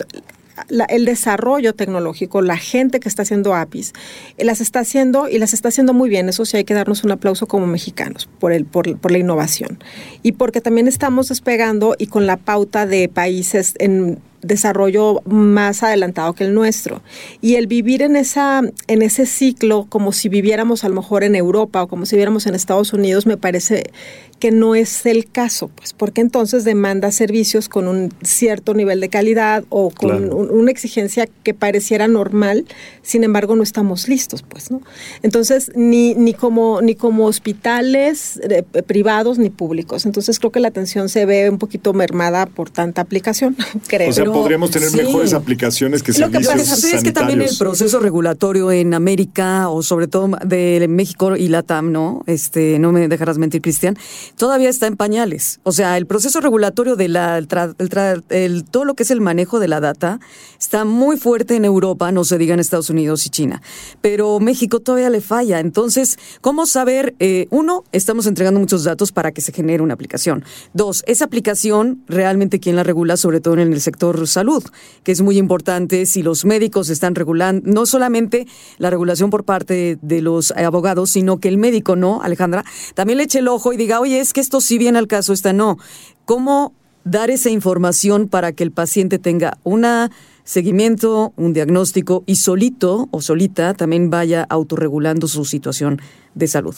el 0.89 1.05
desarrollo 1.05 1.73
tecnológico, 1.75 2.41
la 2.41 2.57
gente 2.57 3.01
que 3.01 3.09
está 3.09 3.23
haciendo 3.23 3.55
APIs, 3.55 3.93
eh, 4.39 4.45
las 4.45 4.61
está 4.61 4.81
haciendo 4.81 5.29
y 5.29 5.39
las 5.39 5.53
está 5.53 5.69
haciendo 5.69 5.93
muy 5.95 6.09
bien. 6.09 6.29
Eso 6.29 6.45
sí 6.45 6.57
hay 6.57 6.65
que 6.65 6.75
darnos 6.75 7.03
un 7.03 7.11
aplauso 7.11 7.47
como 7.47 7.67
mexicanos 7.67 8.29
por, 8.39 8.53
el, 8.53 8.65
por, 8.65 8.97
por 8.99 9.11
la 9.11 9.19
innovación. 9.19 9.83
Y 10.23 10.33
porque 10.33 10.61
también 10.61 10.87
estamos 10.87 11.29
despegando 11.29 11.97
y 11.99 12.07
con 12.07 12.27
la 12.27 12.37
pauta 12.37 12.87
de 12.87 13.09
países 13.09 13.75
en 13.79 14.21
desarrollo 14.45 15.21
más 15.27 15.83
adelantado 15.83 16.33
que 16.35 16.45
el 16.45 16.55
nuestro. 16.55 17.03
Y 17.41 17.57
el 17.57 17.67
vivir 17.67 18.03
en, 18.03 18.17
esa, 18.17 18.63
en 18.87 19.03
ese 19.03 19.27
ciclo 19.27 19.87
como 19.89 20.13
si 20.13 20.29
viviéramos 20.29 20.85
a 20.85 20.89
lo 20.89 20.95
mejor 20.97 21.25
en 21.25 21.35
Europa 21.35 21.83
o 21.83 21.89
como 21.89 22.07
si 22.07 22.17
viviéramos 22.17 22.47
en 22.47 22.55
Estados 22.55 22.93
Unidos, 22.93 23.27
me 23.27 23.37
parece 23.37 23.85
que 24.41 24.51
no 24.51 24.75
es 24.75 25.07
el 25.07 25.31
caso, 25.31 25.69
pues 25.75 25.93
porque 25.93 26.21
entonces 26.21 26.65
demanda 26.65 27.11
servicios 27.13 27.69
con 27.69 27.87
un 27.89 28.13
cierto 28.23 28.75
nivel 28.75 29.01
de 29.01 29.09
calidad 29.09 29.65
o 29.71 29.91
con 29.91 30.11
Claro. 30.11 30.37
un- 30.37 30.51
una 30.51 30.71
exigencia 30.71 31.29
que 31.45 31.55
pareciera 31.55 32.09
normal, 32.09 32.67
sin 33.01 33.25
embargo 33.25 33.55
no 33.57 33.63
estamos 33.63 34.07
listos, 34.09 34.43
pues, 34.43 34.71
¿no? 34.71 34.83
Entonces, 35.23 35.71
ni, 35.77 36.15
ni, 36.15 36.35
como, 36.35 36.83
ni 36.83 36.95
como 36.95 37.27
hospitales 37.27 38.41
eh, 38.51 38.63
privados 38.87 39.39
ni 39.39 39.51
públicos. 39.51 40.05
Entonces 40.05 40.39
creo 40.39 40.51
que 40.53 40.61
la 40.61 40.69
atención 40.69 41.09
se 41.09 41.25
ve 41.27 41.49
un 41.49 41.59
poquito 41.59 41.93
mermada 41.95 42.47
por 42.47 42.69
tanta 42.71 43.01
aplicación, 43.03 43.57
creo. 43.87 44.11
O 44.11 44.13
sea, 44.13 44.25
Pero- 44.25 44.34
podríamos 44.35 44.71
tener 44.71 44.89
sí. 44.91 44.97
mejores 44.99 45.33
aplicaciones 45.33 46.03
que 46.03 46.13
Lo 46.13 46.31
que 46.31 46.41
pasa 46.41 46.75
es 46.97 47.03
que 47.03 47.13
también 47.13 47.41
el 47.43 47.57
proceso 47.59 47.99
regulatorio 48.01 48.71
en 48.73 48.95
América 48.95 49.69
o 49.69 49.83
sobre 49.83 50.09
todo 50.09 50.31
de 50.45 50.87
México 50.89 51.37
y 51.37 51.49
Latam, 51.49 51.93
¿no? 51.93 52.23
Este, 52.27 52.79
no 52.79 52.93
me 52.93 53.09
dejarás 53.09 53.39
mentir, 53.39 53.63
Cristian, 53.63 53.97
todavía 54.37 54.69
está 54.69 54.87
en 54.87 54.97
pañales. 54.97 55.61
O 55.63 55.73
sea, 55.73 55.97
el 55.97 56.07
proceso 56.07 56.41
regulatorio 56.41 56.97
de 56.97 57.09
la 57.09 57.39
el 57.39 57.49
tra- 57.49 57.75
el 57.79 57.89
tra- 57.91 58.23
el- 58.31 58.65
todo 58.65 58.85
lo 58.85 58.95
que 58.95 59.03
es 59.05 59.11
el 59.11 59.21
manejo 59.21 59.59
de 59.61 59.69
la 59.69 59.81
data 59.81 60.21
está 60.61 60.85
muy 60.85 61.17
fuerte 61.17 61.57
en 61.57 61.65
Europa, 61.65 62.11
no 62.13 62.25
se 62.25 62.39
diga 62.39 62.55
en 62.55 62.61
Estados 62.61 62.91
Unidos 62.91 63.27
y 63.27 63.31
China, 63.31 63.63
pero 64.01 64.41
México 64.41 64.81
todavía 64.81 65.11
le 65.11 65.21
falla. 65.21 65.61
Entonces, 65.61 66.19
¿cómo 66.41 66.67
saber? 66.67 67.15
Eh, 67.19 67.47
uno, 67.51 67.85
estamos 67.93 68.27
entregando 68.27 68.61
muchos 68.61 68.85
datos 68.85 69.13
para 69.13 69.33
que 69.33 69.41
se 69.41 69.53
genere 69.53 69.83
una 69.83 69.95
aplicación. 69.95 70.45
Dos, 70.73 71.03
esa 71.07 71.25
aplicación 71.27 72.03
realmente 72.09 72.61
quién 72.61 72.77
la 72.77 72.83
regula, 72.83 73.17
sobre 73.17 73.41
todo 73.41 73.55
en 73.55 73.73
el 73.73 73.81
sector 73.81 74.24
salud, 74.27 74.65
que 75.03 75.13
es 75.13 75.21
muy 75.21 75.39
importante 75.39 76.07
si 76.07 76.23
los 76.23 76.45
médicos 76.45 76.91
están 76.91 77.15
regulando, 77.15 77.63
no 77.71 77.87
solamente 77.87 78.47
la 78.79 78.91
regulación 78.91 79.31
por 79.31 79.45
parte 79.45 79.99
de 80.01 80.23
los 80.23 80.53
abogados, 80.53 81.11
sino 81.11 81.39
que 81.39 81.49
el 81.49 81.59
médico, 81.59 81.97
¿no, 81.97 82.23
Alejandra? 82.23 82.65
También 82.95 83.19
le 83.19 83.25
eche 83.25 83.41
el 83.41 83.49
ojo 83.49 83.73
y 83.73 83.77
diga, 83.77 84.01
oye, 84.01 84.21
es 84.21 84.33
que 84.33 84.41
esto 84.41 84.61
sí 84.61 84.79
viene 84.79 84.99
al 84.99 85.07
caso, 85.07 85.33
esta 85.33 85.53
no. 85.53 85.79
¿Cómo 86.25 86.73
dar 87.05 87.31
esa 87.31 87.51
información 87.51 88.29
para 88.29 88.53
que 88.53 88.65
el 88.65 88.73
paciente 88.73 89.19
tenga 89.19 89.59
una 89.63 90.11
seguimiento, 90.45 91.33
un 91.37 91.53
diagnóstico 91.53 92.23
y 92.27 92.37
solito 92.37 93.09
o 93.11 93.21
solita 93.21 93.75
también 93.75 94.11
vaya 94.11 94.47
autorregulando 94.49 95.27
su 95.27 95.45
situación 95.45 96.01
de 96.35 96.47
salud? 96.47 96.75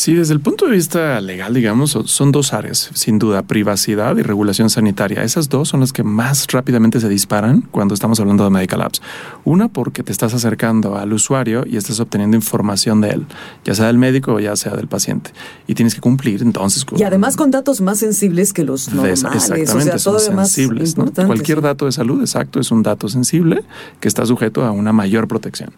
Sí, 0.00 0.14
desde 0.14 0.32
el 0.32 0.40
punto 0.40 0.64
de 0.64 0.72
vista 0.72 1.20
legal, 1.20 1.52
digamos, 1.52 1.90
son- 2.06 2.32
dos 2.32 2.54
áreas, 2.54 2.88
sin 2.94 3.18
duda, 3.18 3.42
privacidad 3.42 4.16
y 4.16 4.22
regulación 4.22 4.70
sanitaria. 4.70 5.22
Esas 5.24 5.50
dos 5.50 5.68
son 5.68 5.80
las 5.80 5.92
que 5.92 6.02
más 6.02 6.46
rápidamente 6.50 7.00
se 7.00 7.08
disparan 7.10 7.60
cuando 7.70 7.92
estamos 7.92 8.18
hablando 8.18 8.44
de 8.44 8.48
medical 8.48 8.80
apps. 8.80 9.02
Una 9.44 9.68
porque 9.68 10.02
te 10.02 10.10
estás 10.10 10.32
acercando 10.32 10.96
al 10.96 11.12
usuario 11.12 11.64
y 11.66 11.76
estás 11.76 12.00
obteniendo 12.00 12.34
información 12.34 13.02
de 13.02 13.10
él, 13.10 13.26
ya 13.62 13.74
sea 13.74 13.88
del 13.88 13.98
médico 13.98 14.32
o 14.32 14.40
ya 14.40 14.56
sea 14.56 14.72
del 14.74 14.88
paciente. 14.88 15.32
Y 15.66 15.74
tienes 15.74 15.94
que 15.94 16.00
cumplir 16.00 16.40
entonces 16.40 16.86
con... 16.86 16.98
Y 16.98 17.02
además 17.02 17.36
con 17.36 17.50
datos 17.50 17.82
más 17.82 17.98
sensibles 17.98 18.54
que 18.54 18.64
los 18.64 18.88
normales, 18.88 19.18
esa- 19.18 19.28
o 19.28 19.32
sea, 19.32 19.56
exactamente, 19.58 19.98
son 19.98 20.34
más 20.34 20.50
sensibles. 20.50 20.96
¿no? 20.96 21.04
Cualquier 21.26 21.60
dato 21.60 21.84
de 21.84 21.92
salud, 21.92 22.22
exacto, 22.22 22.58
es 22.58 22.70
un 22.70 22.82
dato 22.82 23.06
sensible 23.10 23.64
que 24.00 24.08
está 24.08 24.24
sujeto 24.24 24.64
a 24.64 24.70
una 24.70 24.94
mayor 24.94 25.28
protección. 25.28 25.72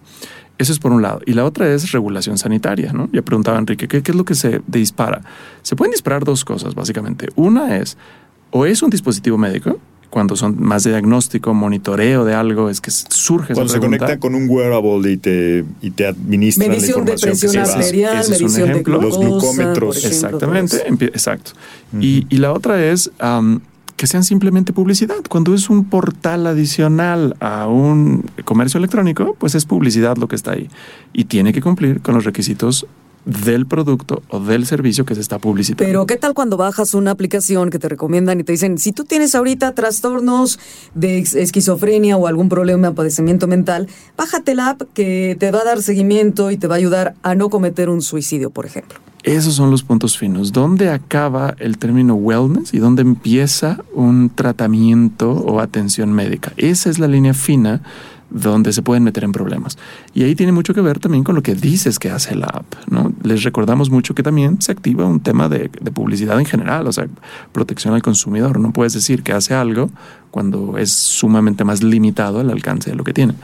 Eso 0.62 0.72
es 0.72 0.78
por 0.78 0.92
un 0.92 1.02
lado. 1.02 1.20
Y 1.26 1.32
la 1.32 1.44
otra 1.44 1.68
es 1.74 1.90
regulación 1.90 2.38
sanitaria, 2.38 2.92
¿no? 2.92 3.08
Ya 3.12 3.22
preguntaba 3.22 3.58
Enrique, 3.58 3.88
¿qué, 3.88 4.00
qué 4.02 4.12
es 4.12 4.16
lo 4.16 4.24
que 4.24 4.36
se 4.36 4.60
dispara? 4.68 5.22
Se 5.62 5.74
pueden 5.74 5.90
disparar 5.90 6.24
dos 6.24 6.44
cosas, 6.44 6.74
básicamente. 6.76 7.28
Una 7.34 7.76
es, 7.78 7.96
o 8.52 8.64
es 8.64 8.80
un 8.82 8.90
dispositivo 8.90 9.36
médico 9.38 9.78
cuando 10.08 10.36
son 10.36 10.62
más 10.62 10.84
de 10.84 10.90
diagnóstico, 10.90 11.54
monitoreo 11.54 12.26
de 12.26 12.34
algo, 12.34 12.68
es 12.68 12.82
que 12.82 12.90
surge 12.90 13.54
Cuando 13.54 13.62
esa 13.72 13.72
se 13.74 13.80
pregunta. 13.80 14.04
conectan 14.06 14.18
con 14.20 14.34
un 14.34 14.46
wearable 14.48 15.10
y 15.12 15.16
te, 15.16 15.64
y 15.80 15.90
te 15.90 16.06
administran 16.06 16.68
Medición 16.68 16.98
la 17.00 17.04
de 17.06 17.12
información 17.12 17.40
presión 17.40 17.52
que 17.52 17.66
se 17.66 17.72
va. 17.72 17.78
arterial, 17.80 18.20
Ese 18.20 18.32
es 18.34 18.40
un 18.40 18.44
medición 18.44 18.66
de 18.66 18.72
ejemplo. 18.72 19.00
Los 19.00 19.18
glucómetros. 19.18 19.96
ejemplo, 19.96 20.08
Exactamente, 20.28 21.06
exacto. 21.06 21.52
y, 21.98 22.26
y 22.28 22.36
la 22.36 22.52
otra 22.52 22.84
es 22.84 23.10
que 24.02 24.08
sean 24.08 24.24
simplemente 24.24 24.72
publicidad. 24.72 25.18
Cuando 25.28 25.54
es 25.54 25.70
un 25.70 25.84
portal 25.84 26.48
adicional 26.48 27.36
a 27.38 27.68
un 27.68 28.24
comercio 28.44 28.78
electrónico, 28.78 29.36
pues 29.38 29.54
es 29.54 29.64
publicidad 29.64 30.16
lo 30.16 30.26
que 30.26 30.34
está 30.34 30.54
ahí. 30.54 30.68
Y 31.12 31.26
tiene 31.26 31.52
que 31.52 31.62
cumplir 31.62 32.00
con 32.00 32.16
los 32.16 32.24
requisitos 32.24 32.84
del 33.24 33.66
producto 33.66 34.22
o 34.28 34.40
del 34.40 34.66
servicio 34.66 35.04
que 35.04 35.14
se 35.14 35.20
está 35.20 35.38
publicitando. 35.38 35.88
Pero 35.88 36.06
¿qué 36.06 36.16
tal 36.16 36.34
cuando 36.34 36.56
bajas 36.56 36.94
una 36.94 37.12
aplicación 37.12 37.70
que 37.70 37.78
te 37.78 37.88
recomiendan 37.88 38.40
y 38.40 38.44
te 38.44 38.52
dicen, 38.52 38.78
si 38.78 38.92
tú 38.92 39.04
tienes 39.04 39.34
ahorita 39.34 39.74
trastornos 39.74 40.58
de 40.94 41.18
esquizofrenia 41.18 42.16
o 42.16 42.26
algún 42.26 42.48
problema 42.48 42.88
de 42.88 42.94
padecimiento 42.94 43.46
mental, 43.46 43.88
bájate 44.16 44.54
la 44.54 44.70
app 44.70 44.82
que 44.94 45.36
te 45.38 45.50
va 45.50 45.60
a 45.60 45.64
dar 45.64 45.82
seguimiento 45.82 46.50
y 46.50 46.56
te 46.56 46.66
va 46.66 46.74
a 46.74 46.78
ayudar 46.78 47.14
a 47.22 47.34
no 47.34 47.48
cometer 47.48 47.88
un 47.88 48.02
suicidio, 48.02 48.50
por 48.50 48.66
ejemplo? 48.66 48.98
Esos 49.22 49.54
son 49.54 49.70
los 49.70 49.84
puntos 49.84 50.18
finos. 50.18 50.50
¿Dónde 50.50 50.90
acaba 50.90 51.54
el 51.60 51.78
término 51.78 52.14
wellness 52.14 52.74
y 52.74 52.78
dónde 52.78 53.02
empieza 53.02 53.78
un 53.94 54.30
tratamiento 54.30 55.30
o 55.30 55.60
atención 55.60 56.12
médica? 56.12 56.52
Esa 56.56 56.90
es 56.90 56.98
la 56.98 57.06
línea 57.06 57.32
fina 57.32 57.82
donde 58.32 58.72
se 58.72 58.82
pueden 58.82 59.04
meter 59.04 59.24
en 59.24 59.32
problemas. 59.32 59.78
Y 60.14 60.24
ahí 60.24 60.34
tiene 60.34 60.52
mucho 60.52 60.74
que 60.74 60.80
ver 60.80 60.98
también 60.98 61.24
con 61.24 61.34
lo 61.34 61.42
que 61.42 61.54
dices 61.54 61.98
que 61.98 62.10
hace 62.10 62.34
la 62.34 62.46
app. 62.46 62.74
¿no? 62.88 63.12
Les 63.22 63.42
recordamos 63.42 63.90
mucho 63.90 64.14
que 64.14 64.22
también 64.22 64.60
se 64.60 64.72
activa 64.72 65.06
un 65.06 65.20
tema 65.20 65.48
de, 65.48 65.70
de 65.80 65.90
publicidad 65.90 66.38
en 66.38 66.46
general, 66.46 66.86
o 66.86 66.92
sea, 66.92 67.06
protección 67.52 67.94
al 67.94 68.02
consumidor. 68.02 68.58
No 68.58 68.72
puedes 68.72 68.94
decir 68.94 69.22
que 69.22 69.32
hace 69.32 69.54
algo 69.54 69.90
cuando 70.30 70.78
es 70.78 70.92
sumamente 70.92 71.64
más 71.64 71.82
limitado 71.82 72.40
el 72.40 72.50
alcance 72.50 72.90
de 72.90 72.96
lo 72.96 73.04
que 73.04 73.12
tiene. 73.12 73.34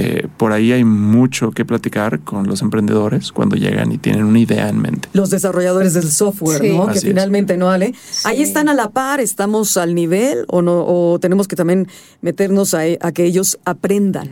Eh, 0.00 0.28
por 0.36 0.52
ahí 0.52 0.70
hay 0.72 0.84
mucho 0.84 1.50
que 1.50 1.64
platicar 1.64 2.20
con 2.20 2.46
los 2.46 2.62
emprendedores 2.62 3.32
cuando 3.32 3.56
llegan 3.56 3.90
y 3.90 3.98
tienen 3.98 4.24
una 4.24 4.38
idea 4.38 4.68
en 4.68 4.78
mente. 4.80 5.08
Los 5.12 5.30
desarrolladores 5.30 5.94
del 5.94 6.10
software, 6.10 6.60
Sí. 6.60 6.76
¿no? 6.76 6.86
Que 6.86 6.98
es. 6.98 7.04
finalmente, 7.04 7.56
¿no, 7.56 7.70
Ale? 7.70 7.94
Ahí 8.24 8.42
están 8.42 8.68
a 8.68 8.74
la 8.74 8.90
par, 8.90 9.20
estamos 9.20 9.76
al 9.76 9.94
nivel 9.94 10.44
o 10.48 10.62
no, 10.62 10.84
o 10.86 11.18
tenemos 11.18 11.48
que 11.48 11.56
también 11.56 11.88
meternos 12.20 12.74
a, 12.74 12.82
a 13.00 13.12
que 13.12 13.24
ellos 13.24 13.58
aprendan. 13.64 14.28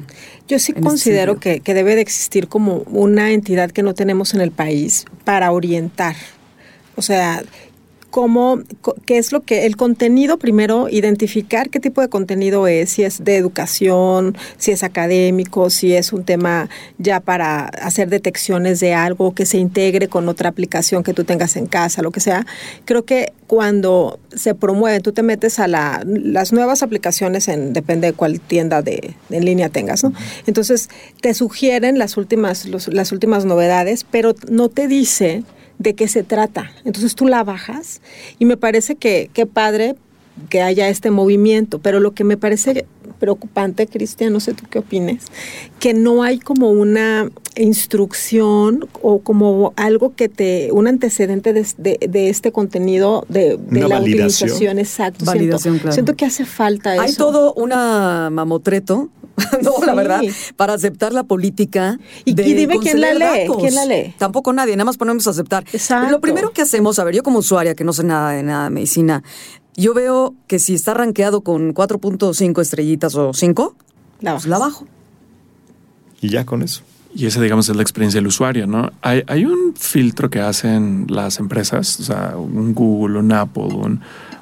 Yo 0.47 0.59
sí 0.61 0.73
considero 0.73 1.41
que, 1.41 1.59
que 1.61 1.75
debe 1.75 1.97
de 1.97 2.01
existir 2.03 2.47
como 2.47 2.85
una 2.87 3.33
entidad 3.33 3.71
que 3.73 3.83
no 3.83 3.95
tenemos 3.95 4.35
en 4.35 4.41
el 4.41 4.53
país 4.53 5.05
para 5.25 5.51
orientar. 5.51 6.15
O 6.95 7.03
sea, 7.03 7.43
cómo, 8.17 8.61
qué 9.05 9.19
es 9.19 9.31
lo 9.31 9.43
que, 9.43 9.67
el 9.67 9.77
contenido 9.77 10.39
primero, 10.39 10.89
identificar 10.89 11.69
qué 11.69 11.81
tipo 11.81 12.01
de 12.01 12.09
contenido 12.09 12.67
es, 12.67 12.89
si 12.89 13.03
es 13.03 13.23
de 13.23 13.37
educación, 13.37 14.35
si 14.57 14.71
es 14.71 14.83
académico, 14.83 15.69
si 15.69 15.93
es 15.93 16.15
un 16.15 16.25
tema 16.25 16.71
ya 16.97 17.21
para 17.21 17.67
hacer 17.67 18.09
detecciones 18.09 18.81
de 18.81 18.95
algo 18.95 19.35
que 19.35 19.45
se 19.45 19.59
integre 19.59 20.09
con 20.09 20.31
otra 20.31 20.49
aplicación 20.49 21.03
que 21.03 21.13
tú 21.13 21.25
tengas 21.25 21.57
en 21.57 21.67
casa, 21.67 22.01
lo 22.01 22.11
que 22.11 22.21
sea. 22.21 22.47
Creo 22.87 23.05
que 23.05 23.35
cuando 23.47 24.19
se 24.35 24.55
promueven, 24.55 25.03
tú 25.03 25.13
te 25.13 25.23
metes 25.23 25.59
a 25.59 25.69
la, 25.69 26.03
las 26.07 26.55
nuevas 26.55 26.83
aplicaciones, 26.83 27.49
en, 27.49 27.75
depende 27.75 28.07
de 28.07 28.13
cuál 28.15 28.41
tienda 28.41 28.81
de, 28.81 29.15
en 29.29 29.45
línea 29.45 29.69
tengas, 29.69 30.03
¿no? 30.05 30.15
Entonces, 30.47 30.89
te 31.21 31.35
sugieren 31.35 31.99
las 31.99 32.17
últimas, 32.17 32.65
los- 32.65 32.89
las 32.89 33.13
últimas 33.13 33.45
novedades, 33.45 34.07
pero 34.11 34.35
no 34.49 34.71
te 34.71 34.89
dice 34.89 35.43
de 35.79 35.95
qué 35.95 36.09
se 36.09 36.23
trata. 36.23 36.71
Entonces 36.85 37.15
tú 37.15 37.27
la 37.27 37.45
bajas 37.45 38.01
y 38.39 38.45
me 38.45 38.57
parece 38.57 38.97
que 38.97 39.31
qué 39.33 39.47
padre 39.47 39.95
que 40.51 40.61
haya 40.61 40.89
este 40.89 41.11
movimiento, 41.11 41.79
pero 41.79 41.99
lo 42.01 42.13
que 42.13 42.23
me 42.25 42.37
parece 42.37 42.85
preocupante, 43.19 43.87
Cristian, 43.87 44.33
no 44.35 44.41
sé 44.41 44.53
tú 44.53 44.65
qué 44.69 44.79
opines, 44.81 45.23
que 45.81 45.95
no 45.95 46.23
hay 46.23 46.39
como 46.39 46.71
una 46.71 47.31
instrucción 47.57 48.87
o 49.01 49.21
como 49.21 49.73
algo 49.77 50.15
que 50.15 50.29
te, 50.29 50.71
un 50.73 50.87
antecedente 50.89 51.53
de, 51.53 51.67
de- 51.79 51.99
de 52.09 52.29
este 52.29 52.53
contenido, 52.53 53.25
de, 53.29 53.59
la 53.71 53.87
validación. 53.89 54.51
utilización, 54.51 54.79
exacto. 54.79 55.25
Validación, 55.25 55.61
siento, 55.75 55.83
claro. 55.83 55.95
siento 55.95 56.15
que 56.17 56.25
hace 56.27 56.45
falta 56.45 56.93
eso. 56.95 57.03
Hay 57.03 57.15
todo 57.15 57.55
una 57.55 58.29
mamotreto, 58.31 59.09
no, 59.63 59.85
la 59.85 59.95
verdad, 59.95 60.23
para 60.57 60.75
aceptar 60.75 61.13
la 61.13 61.25
política. 61.25 61.99
Y- 62.25 62.35
de 62.35 62.47
y 62.49 62.55
dime 62.55 62.79
quién 62.79 63.01
la 63.01 63.15
lee, 63.15 63.49
quién 63.59 63.75
la 63.75 63.85
lee. 63.85 64.15
Tampoco 64.19 64.53
nadie, 64.53 64.77
nada 64.77 64.85
más 64.87 64.97
ponemos 64.97 65.27
a 65.27 65.31
aceptar. 65.31 65.65
Exacto. 65.73 66.11
Lo 66.11 66.21
primero 66.21 66.53
que 66.53 66.63
hacemos, 66.63 66.99
a 66.99 67.05
ver, 67.05 67.15
yo 67.15 67.23
como 67.23 67.39
usuaria 67.41 67.75
que 67.75 67.85
no 67.85 67.93
sé 67.93 68.05
nada 68.05 68.31
de 68.33 68.43
nada 68.43 68.65
de 68.65 68.71
medicina, 68.71 69.23
yo 69.77 69.93
veo 69.95 70.35
que 70.47 70.59
si 70.59 70.75
está 70.75 70.95
rankeado 70.95 71.43
con 71.43 71.75
4.5 71.75 72.63
estrellitas 72.63 73.15
o 73.15 73.33
5, 73.35 73.75
La 74.21 74.33
pues 74.33 74.47
la 74.47 74.59
bajo. 74.59 74.87
Y 76.21 76.31
ya 76.31 76.47
con 76.47 76.63
eso. 76.63 76.83
Y 77.19 77.25
esa, 77.25 77.41
digamos, 77.41 77.67
es 77.71 77.75
la 77.77 77.81
experiencia 77.83 78.19
del 78.19 78.27
usuario, 78.27 78.67
¿no? 78.67 78.93
Hay, 79.01 79.23
hay 79.27 79.47
un 79.47 79.73
filtro 79.75 80.29
que 80.29 80.39
hacen 80.41 81.07
las 81.09 81.39
empresas, 81.39 81.99
o 82.01 82.03
sea, 82.03 82.35
un 82.37 82.75
Google, 82.75 83.19
un 83.21 83.33
Apple, 83.33 83.63
un, 83.73 84.01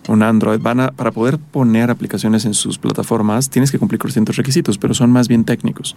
un 0.08 0.22
Android, 0.24 0.58
van 0.60 0.80
a, 0.80 0.90
para 0.90 1.12
poder 1.12 1.38
poner 1.38 1.90
aplicaciones 1.90 2.44
en 2.46 2.52
sus 2.54 2.76
plataformas, 2.78 3.48
tienes 3.48 3.70
que 3.70 3.78
cumplir 3.78 4.00
con 4.00 4.10
ciertos 4.10 4.34
requisitos, 4.36 4.76
pero 4.76 4.92
son 4.92 5.10
más 5.12 5.28
bien 5.28 5.44
técnicos. 5.44 5.94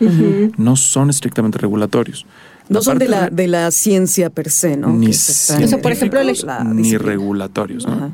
No 0.58 0.76
son 0.76 1.10
estrictamente 1.10 1.58
regulatorios. 1.58 2.28
No 2.70 2.82
son 2.84 3.00
de 3.00 3.08
la, 3.08 3.30
de 3.30 3.48
la 3.48 3.72
ciencia 3.72 4.30
per 4.30 4.50
se, 4.52 4.78
¿no? 4.78 4.90
Ni 4.94 5.08
Que 5.08 5.14
se 5.14 5.32
están- 5.32 5.64
O 5.64 5.68
sea, 5.68 5.82
por 5.82 5.92
ejemplo, 5.92 6.20
el- 6.20 6.38
la 6.46 6.64
ni 6.64 6.96
regulatorios, 6.98 7.88
¿no? 7.88 8.14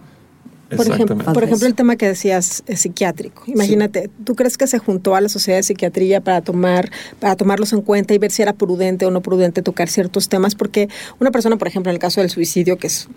Por 0.75 0.87
ejemplo, 0.87 1.33
por 1.33 1.43
ejemplo, 1.43 1.67
el 1.67 1.75
tema 1.75 1.95
que 1.95 2.07
decías 2.07 2.63
eh, 2.67 2.75
psiquiátrico. 2.75 3.43
Imagínate, 3.47 4.09
¿tú 4.23 4.35
crees 4.35 4.57
que 4.57 4.67
se 4.67 4.79
juntó 4.79 5.15
a 5.15 5.21
la 5.21 5.29
sociedad 5.29 5.57
de 5.57 5.63
psiquiatría 5.63 6.21
para 6.21 6.41
tomar, 6.41 6.91
para 7.19 7.35
tomarlos 7.35 7.73
en 7.73 7.81
cuenta 7.81 8.13
y 8.13 8.17
ver 8.17 8.31
si 8.31 8.41
era 8.41 8.53
prudente 8.53 9.05
o 9.05 9.11
no 9.11 9.21
prudente 9.21 9.61
tocar 9.61 9.89
ciertos 9.89 10.29
temas? 10.29 10.55
Porque 10.55 10.89
una 11.19 11.31
persona, 11.31 11.57
por 11.57 11.67
ejemplo, 11.67 11.89
en 11.89 11.95
el 11.95 11.99
caso 11.99 12.21
del 12.21 12.29
suicidio, 12.29 12.77
que 12.77 12.87
es, 12.87 13.07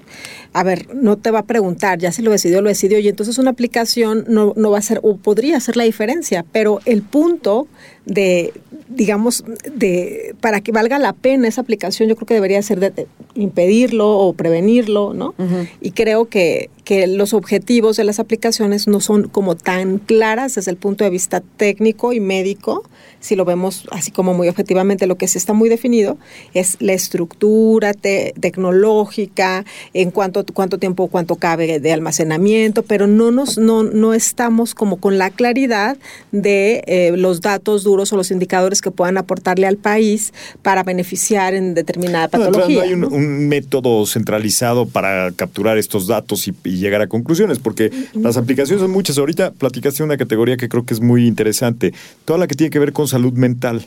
a 0.53 0.63
ver, 0.63 0.95
no 0.95 1.17
te 1.17 1.31
va 1.31 1.41
a 1.41 1.45
preguntar, 1.45 1.99
ya 1.99 2.13
si 2.13 2.23
lo 2.23 2.31
decidió, 2.31 2.61
lo 2.63 2.69
decidió, 2.69 2.99
y 2.99 3.09
entonces 3.09 3.39
una 3.39 3.51
aplicación 3.51 4.25
no, 4.29 4.53
no 4.57 4.71
va 4.71 4.79
a 4.79 4.83
ser, 4.83 5.01
o 5.03 5.17
podría 5.17 5.57
hacer 5.57 5.77
la 5.77 5.85
diferencia, 5.85 6.45
pero 6.53 6.81
el 6.85 7.03
punto 7.03 7.69
de, 8.07 8.53
digamos, 8.89 9.45
de 9.75 10.35
para 10.41 10.61
que 10.61 10.73
valga 10.73 10.99
la 10.99 11.13
pena 11.13 11.49
esa 11.49 11.61
aplicación, 11.61 12.09
yo 12.09 12.17
creo 12.17 12.27
que 12.27 12.35
debería 12.35 12.63
ser 12.63 12.81
de, 12.81 12.91
de 12.91 13.07
impedirlo 13.35 14.09
o 14.19 14.33
prevenirlo, 14.33 15.13
¿no? 15.13 15.35
Y 15.81 15.91
creo 15.91 16.27
que, 16.27 16.71
que 16.85 17.07
los 17.09 17.35
objetivos 17.35 17.97
de 17.97 18.05
las 18.05 18.19
aplicaciones 18.21 18.87
no 18.87 19.01
son 19.01 19.29
como 19.29 19.57
tan 19.57 19.99
claras 19.99 20.55
desde 20.55 20.71
el 20.71 20.77
punto 20.79 21.05
de 21.05 21.11
vista 21.11 21.43
técnico 21.59 22.13
y 22.15 22.21
médico, 22.21 22.85
si 23.19 23.35
lo 23.35 23.45
vemos 23.45 23.87
así 23.91 24.11
como 24.13 24.35
muy 24.35 24.49
objetivamente, 24.49 25.07
lo 25.09 25.17
que 25.17 25.27
sí 25.27 25.37
está 25.37 25.53
muy 25.53 25.69
definido 25.69 26.17
es 26.55 26.77
la 26.81 26.93
estructura 26.93 27.93
te- 27.93 28.35
tecnológica, 28.41 29.65
en 29.95 30.11
cuánto, 30.13 30.45
cuánto 30.55 30.79
tiempo, 30.79 31.09
cuánto 31.09 31.37
cabe 31.37 31.81
de 31.81 31.93
almacenamiento, 31.93 32.83
pero 32.85 33.07
no 33.07 33.31
nos, 33.33 33.59
no, 33.59 33.83
no 33.83 34.15
estamos 34.15 34.75
como 34.75 34.99
con 34.99 35.19
la 35.19 35.31
claridad 35.31 35.97
de 36.31 36.85
eh, 36.87 37.13
los 37.17 37.41
datos 37.41 37.83
duros 37.83 37.96
o 37.97 38.17
los 38.17 38.31
indicadores 38.31 38.81
que 38.81 38.91
puedan 38.91 39.19
aportarle 39.19 39.67
al 39.67 39.77
país 39.77 40.33
para 40.63 40.83
beneficiar 40.83 41.55
en 41.55 41.75
determinada 41.75 42.29
patología. 42.29 42.77
no 42.77 42.83
hay 42.83 42.93
un, 42.93 43.49
método 43.49 44.07
centralizado 44.07 44.87
para 44.87 45.31
capturar 45.33 45.79
estos 45.79 46.07
datos 46.07 46.49
y, 46.49 46.55
y 46.65 46.79
llegar 46.79 47.01
a 47.01 47.07
conclusiones, 47.07 47.59
porque 47.59 47.91
las 48.15 48.37
aplicaciones 48.37 48.83
son 48.83 48.91
muchas. 48.91 49.19
Ahorita 49.19 49.53
platicaste 49.53 50.03
una 50.03 50.17
categoría 50.17 50.57
que 50.57 50.69
creo 50.69 50.85
que 50.85 50.95
es 50.95 51.01
muy 51.01 51.27
interesante, 51.27 51.93
toda 52.25 52.39
la 52.39 52.47
que 52.47 52.55
tiene 52.55 52.71
que 52.71 52.79
ver 52.79 52.93
con 52.93 53.09
salud 53.09 53.33
mental 53.33 53.87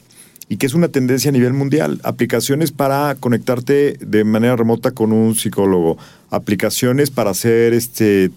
y 0.49 0.57
que 0.57 0.65
es 0.65 0.73
una 0.73 0.87
tendencia 0.87 1.29
a 1.29 1.31
nivel 1.31 1.53
mundial. 1.53 2.01
Aplicaciones 2.03 2.71
para 2.71 3.15
conectarte 3.19 3.97
de 3.99 4.23
manera 4.23 4.55
remota 4.55 4.91
con 4.91 5.13
un 5.13 5.35
psicólogo, 5.35 5.97
aplicaciones 6.31 7.11
para 7.11 7.29
hacer 7.29 7.73
este 7.73 8.31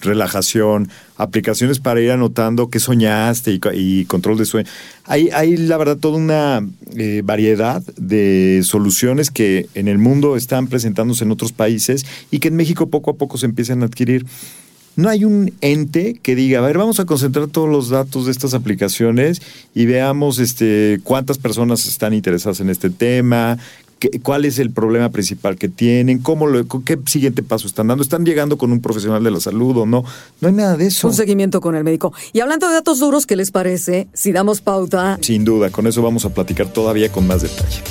relajación, 0.00 0.88
aplicaciones 1.16 1.78
para 1.78 2.00
ir 2.00 2.10
anotando 2.10 2.68
qué 2.68 2.80
soñaste 2.80 3.52
y, 3.52 3.58
co- 3.58 3.72
y 3.72 4.04
control 4.06 4.38
de 4.38 4.44
sueño. 4.44 4.68
Hay, 5.04 5.30
hay, 5.32 5.56
la 5.56 5.76
verdad, 5.76 5.96
toda 5.96 6.18
una 6.18 6.66
eh, 6.96 7.22
variedad 7.24 7.82
de 7.96 8.62
soluciones 8.64 9.30
que 9.30 9.68
en 9.74 9.88
el 9.88 9.98
mundo 9.98 10.36
están 10.36 10.66
presentándose 10.68 11.24
en 11.24 11.30
otros 11.30 11.52
países 11.52 12.04
y 12.30 12.38
que 12.38 12.48
en 12.48 12.56
México 12.56 12.88
poco 12.88 13.12
a 13.12 13.14
poco 13.14 13.38
se 13.38 13.46
empiezan 13.46 13.82
a 13.82 13.86
adquirir. 13.86 14.26
No 14.96 15.10
hay 15.10 15.26
un 15.26 15.52
ente 15.60 16.18
que 16.22 16.34
diga, 16.34 16.60
a 16.60 16.62
ver, 16.62 16.78
vamos 16.78 17.00
a 17.00 17.04
concentrar 17.04 17.48
todos 17.48 17.68
los 17.68 17.90
datos 17.90 18.24
de 18.24 18.32
estas 18.32 18.54
aplicaciones 18.54 19.42
y 19.74 19.84
veamos 19.84 20.38
este, 20.38 21.00
cuántas 21.04 21.36
personas 21.36 21.86
están 21.86 22.14
interesadas 22.14 22.60
en 22.60 22.70
este 22.70 22.88
tema, 22.88 23.58
cuál 24.22 24.44
es 24.44 24.58
el 24.58 24.70
problema 24.70 25.10
principal 25.10 25.56
que 25.56 25.68
tienen, 25.68 26.18
cómo 26.18 26.46
lo, 26.46 26.66
qué 26.66 26.98
siguiente 27.06 27.42
paso 27.42 27.66
están 27.66 27.88
dando, 27.88 28.02
están 28.02 28.24
llegando 28.24 28.58
con 28.58 28.72
un 28.72 28.80
profesional 28.80 29.22
de 29.24 29.30
la 29.30 29.40
salud 29.40 29.76
o 29.78 29.86
no. 29.86 30.04
No 30.40 30.48
hay 30.48 30.54
nada 30.54 30.76
de 30.76 30.86
eso. 30.86 31.08
Un 31.08 31.14
seguimiento 31.14 31.60
con 31.60 31.74
el 31.74 31.84
médico. 31.84 32.12
Y 32.32 32.40
hablando 32.40 32.68
de 32.68 32.74
datos 32.74 32.98
duros, 32.98 33.26
¿qué 33.26 33.36
les 33.36 33.50
parece 33.50 34.08
si 34.12 34.32
damos 34.32 34.60
pauta? 34.60 35.18
Sin 35.22 35.44
duda, 35.44 35.70
con 35.70 35.86
eso 35.86 36.02
vamos 36.02 36.24
a 36.24 36.34
platicar 36.34 36.72
todavía 36.72 37.10
con 37.10 37.26
más 37.26 37.42
detalle. 37.42 37.82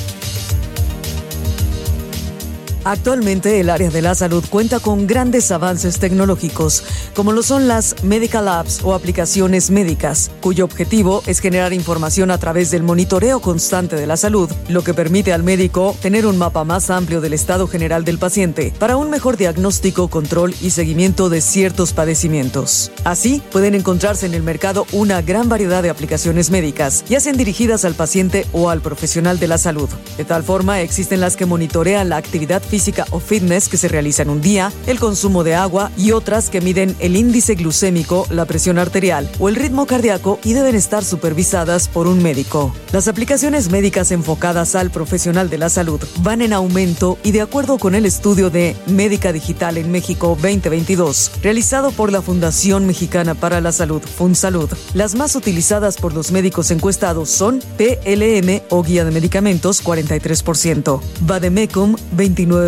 Actualmente 2.85 3.59
el 3.59 3.71
área 3.71 3.89
de 3.89 4.03
la 4.03 4.13
salud 4.13 4.45
cuenta 4.47 4.79
con 4.79 5.07
grandes 5.07 5.51
avances 5.51 5.97
tecnológicos, 5.97 6.83
como 7.15 7.31
lo 7.31 7.41
son 7.41 7.67
las 7.67 8.03
Medical 8.03 8.47
Apps 8.47 8.81
o 8.83 8.93
aplicaciones 8.93 9.71
médicas, 9.71 10.29
cuyo 10.39 10.65
objetivo 10.65 11.23
es 11.25 11.39
generar 11.39 11.73
información 11.73 12.29
a 12.29 12.37
través 12.37 12.69
del 12.69 12.83
monitoreo 12.83 13.39
constante 13.39 13.95
de 13.95 14.05
la 14.05 14.17
salud, 14.17 14.51
lo 14.69 14.83
que 14.83 14.93
permite 14.93 15.33
al 15.33 15.41
médico 15.41 15.97
tener 15.99 16.27
un 16.27 16.37
mapa 16.37 16.63
más 16.63 16.91
amplio 16.91 17.21
del 17.21 17.33
estado 17.33 17.67
general 17.67 18.05
del 18.05 18.19
paciente 18.19 18.71
para 18.77 18.97
un 18.97 19.09
mejor 19.09 19.35
diagnóstico, 19.35 20.07
control 20.07 20.53
y 20.61 20.69
seguimiento 20.69 21.29
de 21.29 21.41
ciertos 21.41 21.91
padecimientos. 21.91 22.91
Así, 23.03 23.41
pueden 23.51 23.73
encontrarse 23.73 24.27
en 24.27 24.35
el 24.35 24.43
mercado 24.43 24.85
una 24.91 25.23
gran 25.23 25.49
variedad 25.49 25.81
de 25.81 25.89
aplicaciones 25.89 26.51
médicas, 26.51 27.03
ya 27.09 27.19
sean 27.19 27.35
dirigidas 27.35 27.83
al 27.83 27.95
paciente 27.95 28.45
o 28.53 28.69
al 28.69 28.81
profesional 28.81 29.39
de 29.39 29.47
la 29.47 29.57
salud. 29.57 29.89
De 30.17 30.23
tal 30.23 30.43
forma, 30.43 30.81
existen 30.81 31.19
las 31.19 31.35
que 31.35 31.47
monitorean 31.47 32.09
la 32.09 32.17
actividad 32.17 32.61
física 32.61 32.74
o 33.11 33.19
fitness 33.19 33.69
que 33.69 33.77
se 33.77 33.87
realiza 33.87 34.23
en 34.23 34.29
un 34.29 34.41
día, 34.41 34.71
el 34.85 34.99
consumo 34.99 35.43
de 35.43 35.55
agua 35.55 35.91
y 35.97 36.11
otras 36.11 36.49
que 36.49 36.59
miden 36.59 36.95
el 36.99 37.15
índice 37.15 37.55
glucémico, 37.55 38.27
la 38.29 38.45
presión 38.45 38.77
arterial 38.77 39.29
o 39.39 39.47
el 39.47 39.55
ritmo 39.55 39.85
cardíaco 39.85 40.39
y 40.43 40.53
deben 40.53 40.75
estar 40.75 41.05
supervisadas 41.05 41.87
por 41.87 42.07
un 42.07 42.21
médico. 42.21 42.73
Las 42.91 43.07
aplicaciones 43.07 43.69
médicas 43.71 44.11
enfocadas 44.11 44.75
al 44.75 44.91
profesional 44.91 45.49
de 45.49 45.57
la 45.57 45.69
salud 45.69 46.01
van 46.19 46.41
en 46.41 46.51
aumento 46.51 47.17
y 47.23 47.31
de 47.31 47.41
acuerdo 47.41 47.77
con 47.77 47.95
el 47.95 48.05
estudio 48.05 48.49
de 48.49 48.75
Médica 48.87 49.31
Digital 49.31 49.77
en 49.77 49.91
México 49.91 50.37
2022, 50.41 51.31
realizado 51.41 51.91
por 51.91 52.11
la 52.11 52.21
Fundación 52.21 52.85
Mexicana 52.85 53.35
para 53.35 53.61
la 53.61 53.71
Salud, 53.71 54.01
FunSalud, 54.01 54.69
las 54.93 55.15
más 55.15 55.35
utilizadas 55.35 55.95
por 55.97 56.13
los 56.13 56.31
médicos 56.31 56.71
encuestados 56.71 57.29
son 57.29 57.61
PLM 57.77 58.63
o 58.69 58.83
guía 58.83 59.05
de 59.05 59.11
medicamentos 59.11 59.83
43%, 59.83 60.99
Vademecum 61.21 61.95
29%, 62.17 62.64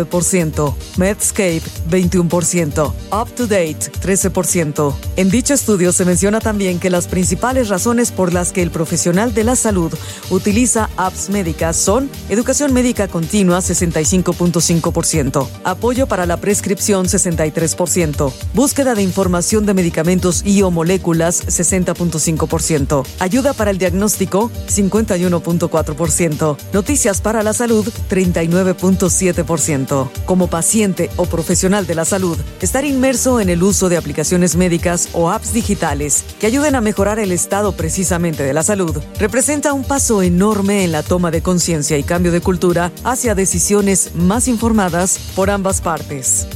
Medscape 0.96 1.62
21%, 1.90 2.92
UpToDate 3.10 3.92
13%. 4.00 4.94
En 5.16 5.30
dicho 5.30 5.54
estudio 5.54 5.92
se 5.92 6.04
menciona 6.04 6.40
también 6.40 6.78
que 6.78 6.90
las 6.90 7.08
principales 7.08 7.68
razones 7.68 8.12
por 8.12 8.32
las 8.32 8.52
que 8.52 8.62
el 8.62 8.70
profesional 8.70 9.34
de 9.34 9.44
la 9.44 9.56
salud 9.56 9.92
utiliza 10.30 10.90
apps 10.96 11.30
médicas 11.30 11.76
son 11.76 12.10
educación 12.28 12.72
médica 12.72 13.08
continua 13.08 13.58
65.5%, 13.58 15.48
apoyo 15.64 16.06
para 16.06 16.26
la 16.26 16.36
prescripción 16.36 17.06
63%, 17.06 18.32
búsqueda 18.54 18.94
de 18.94 19.02
información 19.02 19.66
de 19.66 19.74
medicamentos 19.74 20.42
y 20.44 20.62
o 20.62 20.70
moléculas 20.70 21.46
60.5%, 21.46 23.06
ayuda 23.18 23.52
para 23.52 23.70
el 23.70 23.78
diagnóstico 23.78 24.50
51.4%, 24.68 26.56
noticias 26.72 27.20
para 27.20 27.42
la 27.42 27.52
salud 27.52 27.86
39.7%. 28.10 29.87
Como 30.26 30.48
paciente 30.48 31.10
o 31.16 31.26
profesional 31.26 31.86
de 31.86 31.94
la 31.94 32.04
salud, 32.04 32.38
estar 32.60 32.84
inmerso 32.84 33.40
en 33.40 33.48
el 33.48 33.62
uso 33.62 33.88
de 33.88 33.96
aplicaciones 33.96 34.56
médicas 34.56 35.08
o 35.12 35.30
apps 35.30 35.52
digitales 35.52 36.24
que 36.38 36.46
ayuden 36.46 36.74
a 36.74 36.80
mejorar 36.80 37.18
el 37.18 37.32
estado 37.32 37.72
precisamente 37.72 38.42
de 38.42 38.52
la 38.52 38.62
salud 38.62 38.96
representa 39.18 39.72
un 39.72 39.84
paso 39.84 40.22
enorme 40.22 40.84
en 40.84 40.92
la 40.92 41.02
toma 41.02 41.30
de 41.30 41.42
conciencia 41.42 41.98
y 41.98 42.02
cambio 42.02 42.32
de 42.32 42.40
cultura 42.40 42.92
hacia 43.04 43.34
decisiones 43.34 44.14
más 44.14 44.48
informadas 44.48 45.18
por 45.34 45.50
ambas 45.50 45.80
partes. 45.80 46.46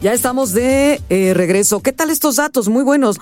Ya 0.00 0.12
estamos 0.12 0.52
de 0.52 1.00
eh, 1.08 1.34
regreso. 1.34 1.80
¿Qué 1.80 1.92
tal 1.92 2.10
estos 2.10 2.36
datos? 2.36 2.68
Muy 2.68 2.84
buenos. 2.84 3.18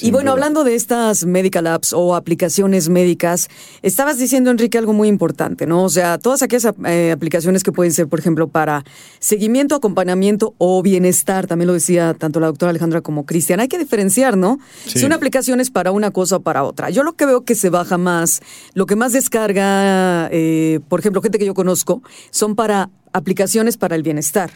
y 0.00 0.12
bueno, 0.12 0.30
hablando 0.30 0.62
de 0.62 0.76
estas 0.76 1.26
medical 1.26 1.66
apps 1.66 1.92
o 1.92 2.14
aplicaciones 2.14 2.88
médicas, 2.88 3.48
estabas 3.82 4.16
diciendo, 4.16 4.52
Enrique, 4.52 4.78
algo 4.78 4.92
muy 4.92 5.08
importante, 5.08 5.66
¿no? 5.66 5.82
O 5.82 5.88
sea, 5.88 6.18
todas 6.18 6.42
aquellas 6.42 6.72
eh, 6.86 7.10
aplicaciones 7.10 7.64
que 7.64 7.72
pueden 7.72 7.92
ser, 7.92 8.06
por 8.06 8.20
ejemplo, 8.20 8.46
para 8.46 8.84
seguimiento, 9.18 9.74
acompañamiento 9.74 10.54
o 10.58 10.80
bienestar, 10.82 11.48
también 11.48 11.66
lo 11.66 11.74
decía 11.74 12.14
tanto 12.14 12.38
la 12.38 12.46
doctora 12.46 12.70
Alejandra 12.70 13.00
como 13.00 13.26
Cristian, 13.26 13.58
hay 13.58 13.66
que 13.66 13.78
diferenciar, 13.78 14.36
¿no? 14.36 14.60
Sí. 14.86 15.00
Si 15.00 15.06
una 15.06 15.16
aplicación 15.16 15.58
es 15.58 15.72
para 15.72 15.90
una 15.90 16.12
cosa 16.12 16.36
o 16.36 16.40
para 16.42 16.62
otra. 16.62 16.90
Yo 16.90 17.02
lo 17.02 17.14
que 17.14 17.26
veo 17.26 17.44
que 17.44 17.56
se 17.56 17.70
baja 17.70 17.98
más, 17.98 18.40
lo 18.74 18.86
que 18.86 18.94
más 18.94 19.12
descarga, 19.12 20.28
eh, 20.30 20.78
por 20.88 21.00
ejemplo, 21.00 21.22
gente 21.22 21.40
que 21.40 21.46
yo 21.46 21.54
conozco, 21.54 22.04
son 22.30 22.54
para 22.54 22.88
aplicaciones 23.12 23.76
para 23.76 23.96
el 23.96 24.04
bienestar 24.04 24.52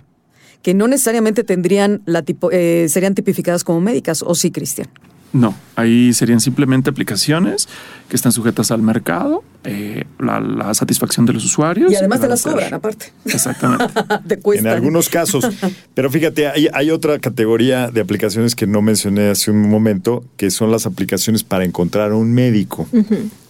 que 0.65 0.73
no 0.73 0.89
necesariamente 0.89 1.45
tendrían 1.45 2.01
la 2.07 2.23
tipo, 2.23 2.51
eh, 2.51 2.87
serían 2.89 3.15
tipificadas 3.15 3.65
como 3.65 3.83
médicas, 3.83 4.25
¿o 4.27 4.35
sí, 4.35 4.51
Cristian? 4.51 4.89
No, 5.35 5.55
ahí 5.77 6.15
serían 6.15 6.41
simplemente 6.41 6.89
aplicaciones 6.89 7.69
que 8.09 8.17
están 8.17 8.33
sujetas 8.33 8.71
al 8.71 8.81
mercado, 8.81 9.45
eh, 9.65 10.05
la, 10.19 10.41
la 10.41 10.73
satisfacción 10.73 11.27
de 11.27 11.35
los 11.35 11.45
usuarios. 11.45 11.93
Y 11.93 11.97
además 11.97 12.21
te 12.21 12.29
las 12.29 12.43
cobran, 12.43 12.73
aparte. 12.73 13.13
Exactamente. 13.27 13.93
te 14.27 14.39
cuestan. 14.39 14.69
En 14.69 14.73
algunos 14.73 15.11
casos. 15.11 15.47
Pero 15.93 16.11
fíjate, 16.11 16.47
hay, 16.47 16.69
hay 16.73 16.91
otra 16.91 17.19
categoría 17.19 17.91
de 17.91 18.01
aplicaciones 18.01 18.55
que 18.55 18.67
no 18.67 18.81
mencioné 18.81 19.29
hace 19.29 19.51
un 19.51 19.69
momento, 19.69 20.25
que 20.39 20.51
son 20.51 20.71
las 20.71 20.87
aplicaciones 20.87 21.45
para 21.45 21.65
encontrar 21.65 22.13
a 22.13 22.15
un 22.15 22.33
médico, 22.33 22.89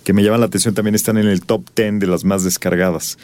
que 0.02 0.12
me 0.12 0.24
llaman 0.24 0.40
la 0.40 0.46
atención, 0.46 0.74
también 0.74 0.96
están 0.96 1.16
en 1.18 1.28
el 1.28 1.42
top 1.42 1.62
10 1.76 2.00
de 2.00 2.08
las 2.08 2.24
más 2.24 2.42
descargadas. 2.42 3.18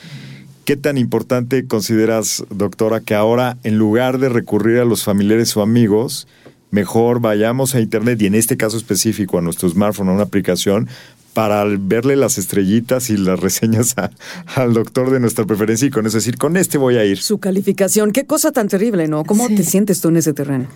¿Qué 0.71 0.77
tan 0.77 0.99
importante 0.99 1.67
consideras, 1.67 2.45
doctora, 2.49 3.01
que 3.01 3.17
ahora, 3.17 3.57
en 3.65 3.77
lugar 3.77 4.19
de 4.19 4.29
recurrir 4.29 4.79
a 4.79 4.85
los 4.85 5.03
familiares 5.03 5.57
o 5.57 5.63
amigos, 5.63 6.29
mejor 6.71 7.19
vayamos 7.19 7.75
a 7.75 7.81
Internet 7.81 8.23
y 8.23 8.27
en 8.27 8.37
este 8.37 8.57
caso 8.57 8.77
específico 8.77 9.37
a 9.37 9.41
nuestro 9.43 9.69
smartphone, 9.69 10.11
a 10.11 10.13
una 10.13 10.23
aplicación, 10.23 10.89
para 11.35 11.65
verle 11.65 12.15
las 12.15 12.39
estrellitas 12.39 13.11
y 13.11 13.17
las 13.17 13.41
reseñas 13.41 13.99
a- 13.99 14.13
al 14.55 14.73
doctor 14.73 15.11
de 15.11 15.19
nuestra 15.19 15.45
preferencia 15.45 15.89
y 15.89 15.91
con 15.91 16.07
eso 16.07 16.19
decir, 16.19 16.39
con 16.39 16.57
este 16.57 16.79
voy 16.79 16.99
a 16.99 17.05
ir? 17.05 17.19
Su 17.19 17.39
calificación, 17.39 18.13
qué 18.13 18.25
cosa 18.25 18.53
tan 18.53 18.69
terrible, 18.69 19.09
¿no? 19.09 19.25
¿Cómo 19.25 19.49
te 19.49 19.65
sientes 19.65 20.01
tú 20.01 20.11
en 20.11 20.19
ese 20.19 20.35
terreno? 20.35 20.69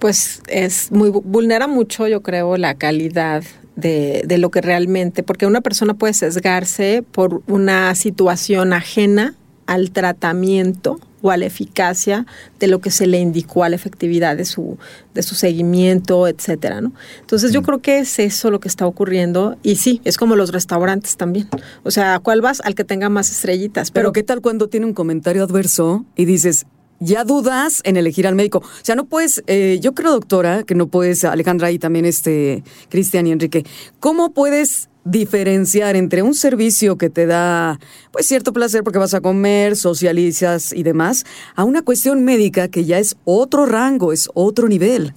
Pues 0.00 0.42
es 0.48 0.92
muy 0.92 1.08
vulnera 1.08 1.66
mucho, 1.66 2.06
yo 2.08 2.20
creo, 2.22 2.58
la 2.58 2.74
calidad 2.74 3.42
de, 3.76 4.22
de 4.26 4.38
lo 4.38 4.50
que 4.50 4.60
realmente, 4.60 5.22
porque 5.22 5.46
una 5.46 5.60
persona 5.60 5.94
puede 5.94 6.14
sesgarse 6.14 7.04
por 7.10 7.42
una 7.46 7.94
situación 7.94 8.72
ajena 8.72 9.34
al 9.66 9.90
tratamiento 9.90 11.00
o 11.24 11.30
a 11.30 11.38
la 11.38 11.46
eficacia 11.46 12.26
de 12.60 12.66
lo 12.66 12.80
que 12.80 12.90
se 12.90 13.06
le 13.06 13.18
indicó 13.18 13.64
a 13.64 13.70
la 13.70 13.76
efectividad 13.76 14.36
de 14.36 14.44
su, 14.44 14.76
de 15.14 15.22
su 15.22 15.34
seguimiento, 15.34 16.28
etcétera, 16.28 16.82
¿no? 16.82 16.92
Entonces 17.20 17.50
yo 17.50 17.62
creo 17.62 17.78
que 17.78 18.00
es 18.00 18.18
eso 18.18 18.50
lo 18.50 18.60
que 18.60 18.68
está 18.68 18.86
ocurriendo 18.86 19.56
y 19.62 19.76
sí, 19.76 20.02
es 20.04 20.18
como 20.18 20.36
los 20.36 20.52
restaurantes 20.52 21.16
también. 21.16 21.48
O 21.82 21.90
sea, 21.90 22.16
¿a 22.16 22.18
¿cuál 22.18 22.42
vas? 22.42 22.60
Al 22.62 22.74
que 22.74 22.84
tenga 22.84 23.08
más 23.08 23.30
estrellitas. 23.30 23.90
Pero 23.90 24.12
¿qué 24.12 24.22
tal 24.22 24.42
cuando 24.42 24.68
tiene 24.68 24.84
un 24.84 24.92
comentario 24.92 25.42
adverso 25.42 26.04
y 26.14 26.26
dices, 26.26 26.66
ya 27.04 27.24
dudas 27.24 27.80
en 27.84 27.96
elegir 27.96 28.26
al 28.26 28.34
médico? 28.34 28.58
O 28.58 28.84
sea, 28.84 28.94
no 28.94 29.04
puedes, 29.04 29.42
eh, 29.46 29.78
yo 29.80 29.94
creo, 29.94 30.12
doctora, 30.12 30.62
que 30.62 30.74
no 30.74 30.88
puedes, 30.88 31.24
Alejandra 31.24 31.70
y 31.70 31.78
también 31.78 32.04
este, 32.04 32.64
Cristian 32.88 33.26
y 33.26 33.32
Enrique, 33.32 33.64
¿cómo 34.00 34.32
puedes 34.32 34.88
diferenciar 35.04 35.96
entre 35.96 36.22
un 36.22 36.34
servicio 36.34 36.96
que 36.96 37.10
te 37.10 37.26
da 37.26 37.78
pues 38.10 38.26
cierto 38.26 38.52
placer 38.52 38.82
porque 38.82 38.98
vas 38.98 39.14
a 39.14 39.20
comer, 39.20 39.76
socializas 39.76 40.72
y 40.72 40.82
demás, 40.82 41.24
a 41.54 41.64
una 41.64 41.82
cuestión 41.82 42.24
médica 42.24 42.68
que 42.68 42.84
ya 42.84 42.98
es 42.98 43.16
otro 43.24 43.66
rango, 43.66 44.12
es 44.12 44.28
otro 44.34 44.68
nivel? 44.68 45.14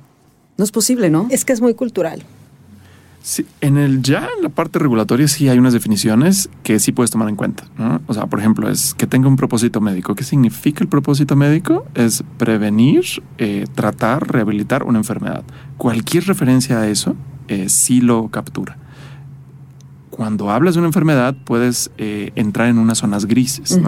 No 0.57 0.63
es 0.63 0.71
posible, 0.71 1.09
¿no? 1.09 1.27
Es 1.29 1.45
que 1.45 1.53
es 1.53 1.61
muy 1.61 1.73
cultural. 1.73 2.23
Sí, 3.21 3.45
en 3.59 3.77
el 3.77 4.01
ya 4.01 4.29
en 4.37 4.43
la 4.43 4.49
parte 4.49 4.79
regulatoria 4.79 5.27
sí 5.27 5.49
hay 5.49 5.59
unas 5.59 5.73
definiciones 5.73 6.49
que 6.63 6.79
sí 6.79 6.91
puedes 6.93 7.11
tomar 7.11 7.27
en 7.27 7.35
cuenta. 7.35 7.65
¿no? 7.77 8.01
O 8.07 8.13
sea, 8.13 8.27
por 8.27 8.39
ejemplo, 8.39 8.69
es 8.69 8.93
que 8.93 9.05
tenga 9.05 9.27
un 9.27 9.35
propósito 9.35 9.81
médico. 9.81 10.15
¿Qué 10.15 10.23
significa 10.23 10.81
el 10.83 10.87
propósito 10.87 11.35
médico? 11.35 11.85
Es 11.93 12.23
prevenir, 12.37 13.03
eh, 13.37 13.65
tratar, 13.75 14.31
rehabilitar 14.31 14.83
una 14.83 14.99
enfermedad. 14.99 15.43
Cualquier 15.77 16.25
referencia 16.25 16.79
a 16.79 16.87
eso 16.87 17.15
eh, 17.47 17.67
sí 17.69 18.01
lo 18.01 18.29
captura. 18.29 18.77
Cuando 20.09 20.49
hablas 20.49 20.73
de 20.73 20.79
una 20.79 20.87
enfermedad 20.87 21.35
puedes 21.43 21.91
eh, 21.97 22.31
entrar 22.35 22.69
en 22.69 22.79
unas 22.79 22.99
zonas 22.99 23.25
grises. 23.25 23.79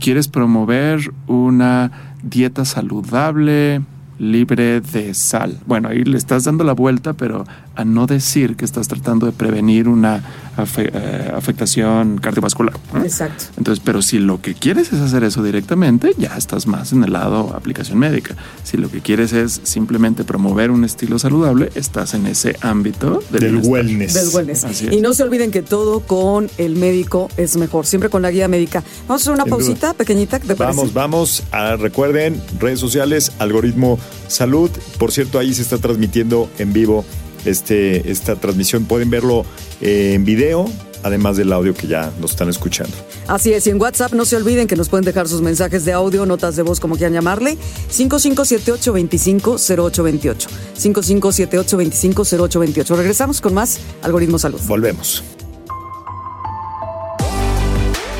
Quieres 0.00 0.26
promover 0.26 1.12
una 1.26 2.14
dieta 2.22 2.64
saludable, 2.64 3.82
libre 4.18 4.80
de 4.80 5.14
sal. 5.14 5.58
Bueno, 5.66 5.88
ahí 5.88 6.04
le 6.04 6.18
estás 6.18 6.44
dando 6.44 6.64
la 6.64 6.72
vuelta, 6.74 7.14
pero 7.14 7.44
a 7.80 7.84
no 7.84 8.06
decir 8.06 8.56
que 8.56 8.64
estás 8.64 8.88
tratando 8.88 9.26
de 9.26 9.32
prevenir 9.32 9.88
una 9.88 10.22
afe- 10.56 10.90
eh, 10.92 11.32
afectación 11.34 12.18
cardiovascular. 12.18 12.74
¿no? 12.92 13.02
Exacto. 13.02 13.44
Entonces, 13.56 13.82
pero 13.84 14.02
si 14.02 14.18
lo 14.18 14.40
que 14.40 14.54
quieres 14.54 14.92
es 14.92 15.00
hacer 15.00 15.24
eso 15.24 15.42
directamente, 15.42 16.12
ya 16.18 16.36
estás 16.36 16.66
más 16.66 16.92
en 16.92 17.04
el 17.04 17.12
lado 17.12 17.52
aplicación 17.54 17.98
médica. 17.98 18.36
Si 18.64 18.76
lo 18.76 18.90
que 18.90 19.00
quieres 19.00 19.32
es 19.32 19.60
simplemente 19.64 20.24
promover 20.24 20.70
un 20.70 20.84
estilo 20.84 21.18
saludable, 21.18 21.70
estás 21.74 22.14
en 22.14 22.26
ese 22.26 22.56
ámbito 22.60 23.22
del, 23.30 23.58
bienestar. 23.58 24.24
Del 24.24 24.34
wellness. 24.34 24.64
Así 24.64 24.86
es. 24.88 24.92
Y 24.92 25.00
no 25.00 25.14
se 25.14 25.22
olviden 25.22 25.50
que 25.50 25.62
todo 25.62 26.00
con 26.00 26.48
el 26.58 26.76
médico 26.76 27.28
es 27.36 27.56
mejor, 27.56 27.86
siempre 27.86 28.10
con 28.10 28.22
la 28.22 28.30
guía 28.30 28.48
médica. 28.48 28.82
Vamos 29.08 29.22
a 29.22 29.24
hacer 29.24 29.32
una 29.34 29.44
Sin 29.44 29.50
pausita 29.50 29.94
pequeñita, 29.94 30.38
¿te 30.38 30.54
parece? 30.54 30.76
Vamos, 30.76 30.92
vamos. 30.94 31.42
a- 31.52 31.76
recuerden, 31.76 32.40
redes 32.58 32.78
sociales, 32.80 33.32
algoritmo 33.38 33.98
salud. 34.28 34.70
Por 34.98 35.12
cierto, 35.12 35.38
ahí 35.38 35.54
se 35.54 35.62
está 35.62 35.78
transmitiendo 35.78 36.48
en 36.58 36.72
vivo 36.72 37.04
este, 37.44 38.10
esta 38.10 38.36
transmisión. 38.36 38.84
Pueden 38.84 39.10
verlo 39.10 39.44
eh, 39.80 40.14
en 40.14 40.24
video 40.24 40.70
además 41.02 41.36
del 41.36 41.52
audio 41.52 41.74
que 41.74 41.86
ya 41.86 42.10
nos 42.20 42.30
están 42.32 42.48
escuchando. 42.48 42.96
Así 43.26 43.52
es, 43.52 43.66
y 43.66 43.70
en 43.70 43.78
WhatsApp 43.80 44.12
no 44.12 44.24
se 44.24 44.36
olviden 44.36 44.66
que 44.66 44.76
nos 44.76 44.88
pueden 44.88 45.04
dejar 45.04 45.28
sus 45.28 45.42
mensajes 45.42 45.84
de 45.84 45.92
audio, 45.92 46.26
notas 46.26 46.56
de 46.56 46.62
voz, 46.62 46.80
como 46.80 46.96
quieran 46.96 47.12
llamarle, 47.12 47.56
5578-250828. 47.90 50.48
5578-250828. 50.78 52.96
Regresamos 52.96 53.40
con 53.40 53.54
más 53.54 53.78
Algoritmo 54.02 54.38
Salud. 54.38 54.60
Volvemos. 54.66 55.22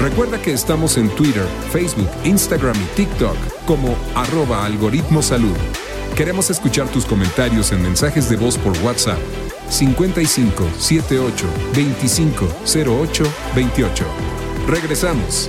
Recuerda 0.01 0.41
que 0.41 0.55
estamos 0.55 0.97
en 0.97 1.11
Twitter, 1.11 1.45
Facebook, 1.73 2.09
Instagram 2.25 2.75
y 2.75 2.87
TikTok 2.97 3.37
como 3.67 3.95
arroba 4.15 4.65
algoritmo 4.65 5.21
salud. 5.21 5.55
Queremos 6.21 6.51
escuchar 6.51 6.87
tus 6.87 7.07
comentarios 7.07 7.73
en 7.73 7.81
mensajes 7.81 8.29
de 8.29 8.37
voz 8.37 8.59
por 8.59 8.77
WhatsApp 8.85 9.19
55 9.71 10.69
78 10.79 11.47
25 11.75 12.47
08 12.67 13.25
28. 13.55 14.05
Regresamos. 14.67 15.49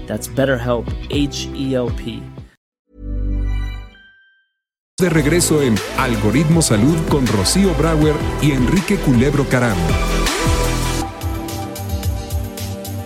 That's 0.11 0.27
BetterHelp, 0.27 0.89
H 1.09 1.47
E 1.55 1.73
L 1.73 1.89
P. 1.89 2.21
de 4.99 5.09
regreso 5.09 5.63
en 5.63 5.75
Algoritmo 5.97 6.61
Salud 6.61 6.95
con 7.09 7.25
Rocío 7.25 7.73
Brauer 7.73 8.13
y 8.39 8.51
Enrique 8.51 8.97
Culebro 8.97 9.45
Caram. 9.45 9.77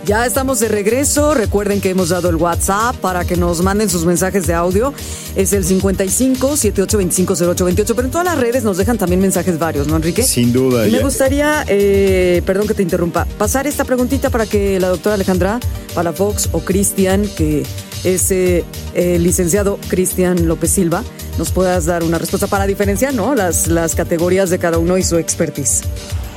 Ya 0.06 0.24
estamos 0.24 0.60
de 0.60 0.68
regreso. 0.68 1.34
Recuerden 1.34 1.80
que 1.80 1.90
hemos 1.90 2.10
dado 2.10 2.28
el 2.28 2.36
WhatsApp 2.36 2.94
para 2.98 3.24
que 3.24 3.34
nos 3.36 3.60
manden 3.62 3.90
sus 3.90 4.04
mensajes 4.04 4.46
de 4.46 4.54
audio. 4.54 4.94
Es 5.34 5.52
el 5.52 5.64
55 5.64 6.56
7825 6.56 7.34
0828. 7.34 7.96
Pero 7.96 8.06
en 8.06 8.12
todas 8.12 8.24
las 8.24 8.38
redes 8.38 8.62
nos 8.62 8.76
dejan 8.76 8.98
también 8.98 9.20
mensajes 9.20 9.58
varios, 9.58 9.88
¿no, 9.88 9.96
Enrique? 9.96 10.22
Sin 10.22 10.52
duda. 10.52 10.86
Y 10.86 10.92
me 10.92 11.00
gustaría, 11.00 11.64
eh, 11.66 12.40
perdón 12.46 12.68
que 12.68 12.74
te 12.74 12.84
interrumpa, 12.84 13.24
pasar 13.36 13.66
esta 13.66 13.84
preguntita 13.84 14.30
para 14.30 14.46
que 14.46 14.78
la 14.78 14.90
doctora 14.90 15.16
Alejandra 15.16 15.58
Palafox 15.92 16.50
o 16.52 16.60
Cristian, 16.60 17.26
que 17.36 17.64
es 18.04 18.30
eh, 18.30 18.64
el 18.94 19.24
licenciado 19.24 19.76
Cristian 19.88 20.46
López 20.46 20.70
Silva, 20.70 21.02
nos 21.36 21.50
puedas 21.50 21.84
dar 21.84 22.04
una 22.04 22.18
respuesta 22.18 22.46
para 22.46 22.68
diferenciar, 22.68 23.12
¿no? 23.12 23.34
Las, 23.34 23.66
las 23.66 23.96
categorías 23.96 24.50
de 24.50 24.60
cada 24.60 24.78
uno 24.78 24.98
y 24.98 25.02
su 25.02 25.16
expertise. 25.16 25.82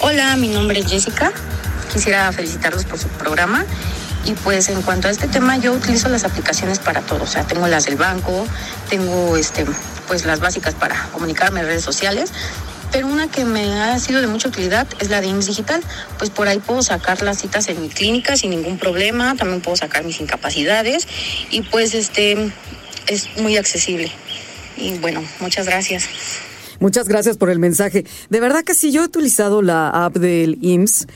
Hola, 0.01 0.35
mi 0.37 0.47
nombre 0.47 0.79
es 0.79 0.87
Jessica. 0.87 1.31
Quisiera 1.91 2.31
felicitarlos 2.31 2.85
por 2.85 2.99
su 2.99 3.07
programa. 3.09 3.65
Y 4.25 4.33
pues 4.33 4.69
en 4.69 4.81
cuanto 4.81 5.07
a 5.07 5.11
este 5.11 5.27
tema, 5.27 5.57
yo 5.57 5.73
utilizo 5.73 6.09
las 6.09 6.23
aplicaciones 6.23 6.79
para 6.79 7.01
todo. 7.01 7.23
O 7.23 7.27
sea, 7.27 7.45
tengo 7.45 7.67
las 7.67 7.85
del 7.85 7.95
banco, 7.95 8.45
tengo 8.89 9.37
este, 9.37 9.65
pues 10.07 10.25
las 10.25 10.39
básicas 10.39 10.75
para 10.75 11.07
comunicarme 11.11 11.61
en 11.61 11.67
redes 11.67 11.83
sociales. 11.83 12.31
Pero 12.91 13.07
una 13.07 13.27
que 13.27 13.45
me 13.45 13.81
ha 13.81 13.99
sido 13.99 14.19
de 14.19 14.27
mucha 14.27 14.49
utilidad 14.49 14.87
es 14.99 15.09
la 15.09 15.21
de 15.21 15.27
IMSS 15.27 15.47
Digital. 15.47 15.81
Pues 16.17 16.29
por 16.31 16.47
ahí 16.47 16.59
puedo 16.59 16.81
sacar 16.81 17.21
las 17.21 17.39
citas 17.39 17.69
en 17.69 17.81
mi 17.81 17.89
clínica 17.89 18.35
sin 18.35 18.49
ningún 18.49 18.77
problema. 18.77 19.35
También 19.35 19.61
puedo 19.61 19.77
sacar 19.77 20.03
mis 20.03 20.19
incapacidades. 20.19 21.07
Y 21.51 21.61
pues 21.61 21.93
este 21.93 22.51
es 23.07 23.37
muy 23.37 23.57
accesible. 23.57 24.11
Y 24.75 24.97
bueno, 24.97 25.23
muchas 25.39 25.65
gracias. 25.65 26.05
Muchas 26.79 27.07
gracias 27.07 27.37
por 27.37 27.49
el 27.49 27.59
mensaje. 27.59 28.05
De 28.29 28.39
verdad 28.39 28.63
que 28.63 28.73
sí, 28.73 28.91
yo 28.91 29.01
he 29.01 29.05
utilizado 29.05 29.61
la 29.61 29.89
app 29.89 30.15
del 30.15 30.57
IMSS. 30.61 31.07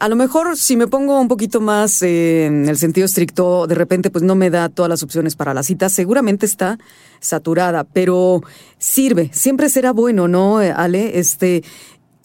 A 0.00 0.08
lo 0.08 0.16
mejor 0.16 0.56
si 0.56 0.76
me 0.76 0.86
pongo 0.86 1.20
un 1.20 1.28
poquito 1.28 1.60
más 1.60 2.02
eh, 2.02 2.46
en 2.46 2.68
el 2.68 2.78
sentido 2.78 3.04
estricto, 3.04 3.66
de 3.66 3.74
repente 3.74 4.10
pues 4.10 4.22
no 4.22 4.34
me 4.34 4.50
da 4.50 4.68
todas 4.68 4.88
las 4.88 5.02
opciones 5.02 5.34
para 5.34 5.54
la 5.54 5.62
cita. 5.62 5.88
Seguramente 5.88 6.46
está 6.46 6.78
saturada, 7.20 7.84
pero 7.84 8.42
sirve. 8.78 9.30
Siempre 9.32 9.68
será 9.68 9.92
bueno, 9.92 10.28
¿no, 10.28 10.58
Ale? 10.58 11.18
Este, 11.18 11.64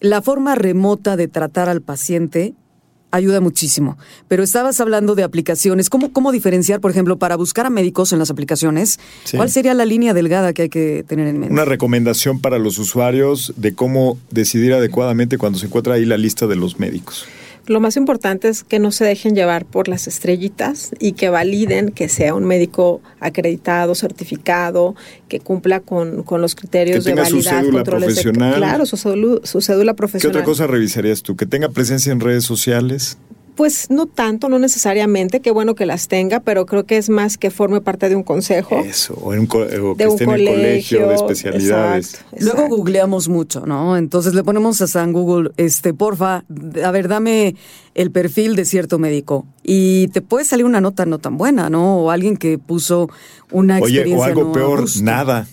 la 0.00 0.22
forma 0.22 0.54
remota 0.54 1.16
de 1.16 1.28
tratar 1.28 1.68
al 1.68 1.82
paciente 1.82 2.54
ayuda 3.10 3.40
muchísimo. 3.40 3.96
Pero 4.28 4.42
estabas 4.42 4.80
hablando 4.80 5.14
de 5.14 5.22
aplicaciones. 5.22 5.88
¿Cómo, 5.88 6.12
cómo 6.12 6.32
diferenciar, 6.32 6.80
por 6.80 6.90
ejemplo, 6.90 7.16
para 7.16 7.36
buscar 7.36 7.66
a 7.66 7.70
médicos 7.70 8.12
en 8.12 8.18
las 8.18 8.30
aplicaciones? 8.30 8.98
Sí. 9.24 9.36
¿Cuál 9.36 9.50
sería 9.50 9.72
la 9.74 9.84
línea 9.84 10.14
delgada 10.14 10.52
que 10.52 10.62
hay 10.62 10.68
que 10.68 11.04
tener 11.06 11.28
en 11.28 11.38
mente? 11.38 11.52
Una 11.52 11.64
recomendación 11.64 12.40
para 12.40 12.58
los 12.58 12.78
usuarios 12.78 13.52
de 13.56 13.74
cómo 13.74 14.18
decidir 14.30 14.74
adecuadamente 14.74 15.38
cuando 15.38 15.58
se 15.58 15.66
encuentra 15.66 15.94
ahí 15.94 16.04
la 16.04 16.18
lista 16.18 16.46
de 16.46 16.56
los 16.56 16.78
médicos. 16.78 17.26
Lo 17.66 17.80
más 17.80 17.96
importante 17.96 18.48
es 18.48 18.62
que 18.62 18.78
no 18.78 18.92
se 18.92 19.04
dejen 19.04 19.34
llevar 19.34 19.64
por 19.64 19.88
las 19.88 20.06
estrellitas 20.06 20.90
y 20.98 21.12
que 21.12 21.30
validen 21.30 21.90
que 21.90 22.08
sea 22.10 22.34
un 22.34 22.44
médico 22.44 23.00
acreditado, 23.20 23.94
certificado, 23.94 24.94
que 25.28 25.40
cumpla 25.40 25.80
con, 25.80 26.22
con 26.24 26.40
los 26.42 26.54
criterios 26.54 27.04
Que 27.04 27.10
de 27.10 27.16
tenga 27.16 27.26
su 27.28 27.36
validad, 27.36 27.60
cédula 27.60 27.78
controles 27.78 28.08
de- 28.16 28.22
profesional. 28.22 28.54
claro, 28.56 28.86
su, 28.86 28.96
cédula- 28.96 29.40
su 29.44 29.60
cédula 29.62 29.92
¿Qué 29.92 29.96
profesional. 29.96 30.36
otra 30.36 30.44
cosa 30.44 30.66
revisarías 30.66 31.22
tú? 31.22 31.36
Que 31.36 31.46
tenga 31.46 31.68
presencia 31.70 32.12
en 32.12 32.20
redes 32.20 32.44
sociales. 32.44 33.16
Pues 33.56 33.88
no 33.88 34.06
tanto, 34.06 34.48
no 34.48 34.58
necesariamente, 34.58 35.38
qué 35.40 35.52
bueno 35.52 35.76
que 35.76 35.86
las 35.86 36.08
tenga, 36.08 36.40
pero 36.40 36.66
creo 36.66 36.84
que 36.86 36.96
es 36.96 37.08
más 37.08 37.38
que 37.38 37.50
forme 37.52 37.80
parte 37.80 38.08
de 38.08 38.16
un 38.16 38.24
consejo. 38.24 38.80
Eso, 38.84 39.14
o, 39.22 39.32
en 39.32 39.40
un 39.40 39.46
co- 39.46 39.58
o 39.60 39.66
que 39.66 40.02
De 40.04 40.06
un 40.08 40.12
esté 40.14 40.24
en 40.24 40.30
el 40.30 40.46
colegio 40.46 41.08
de 41.08 41.14
especialidades. 41.14 42.14
exacto. 42.14 42.36
Luego 42.40 42.68
googleamos 42.76 43.28
mucho, 43.28 43.64
¿no? 43.64 43.96
Entonces 43.96 44.34
le 44.34 44.42
ponemos 44.42 44.80
a 44.80 44.88
San 44.88 45.12
Google, 45.12 45.52
este, 45.56 45.94
porfa, 45.94 46.42
a 46.84 46.90
ver, 46.90 47.06
dame 47.06 47.54
el 47.94 48.10
perfil 48.10 48.56
de 48.56 48.64
cierto 48.64 48.98
médico. 48.98 49.46
Y 49.62 50.08
te 50.08 50.20
puede 50.20 50.44
salir 50.44 50.64
una 50.64 50.80
nota 50.80 51.06
no 51.06 51.18
tan 51.20 51.36
buena, 51.36 51.70
¿no? 51.70 51.98
O 51.98 52.10
alguien 52.10 52.36
que 52.36 52.58
puso 52.58 53.08
una 53.52 53.78
Oye, 53.78 53.94
experiencia. 54.00 54.18
o 54.20 54.28
algo 54.28 54.44
no 54.44 54.52
peor, 54.52 54.84
nada. 55.02 55.46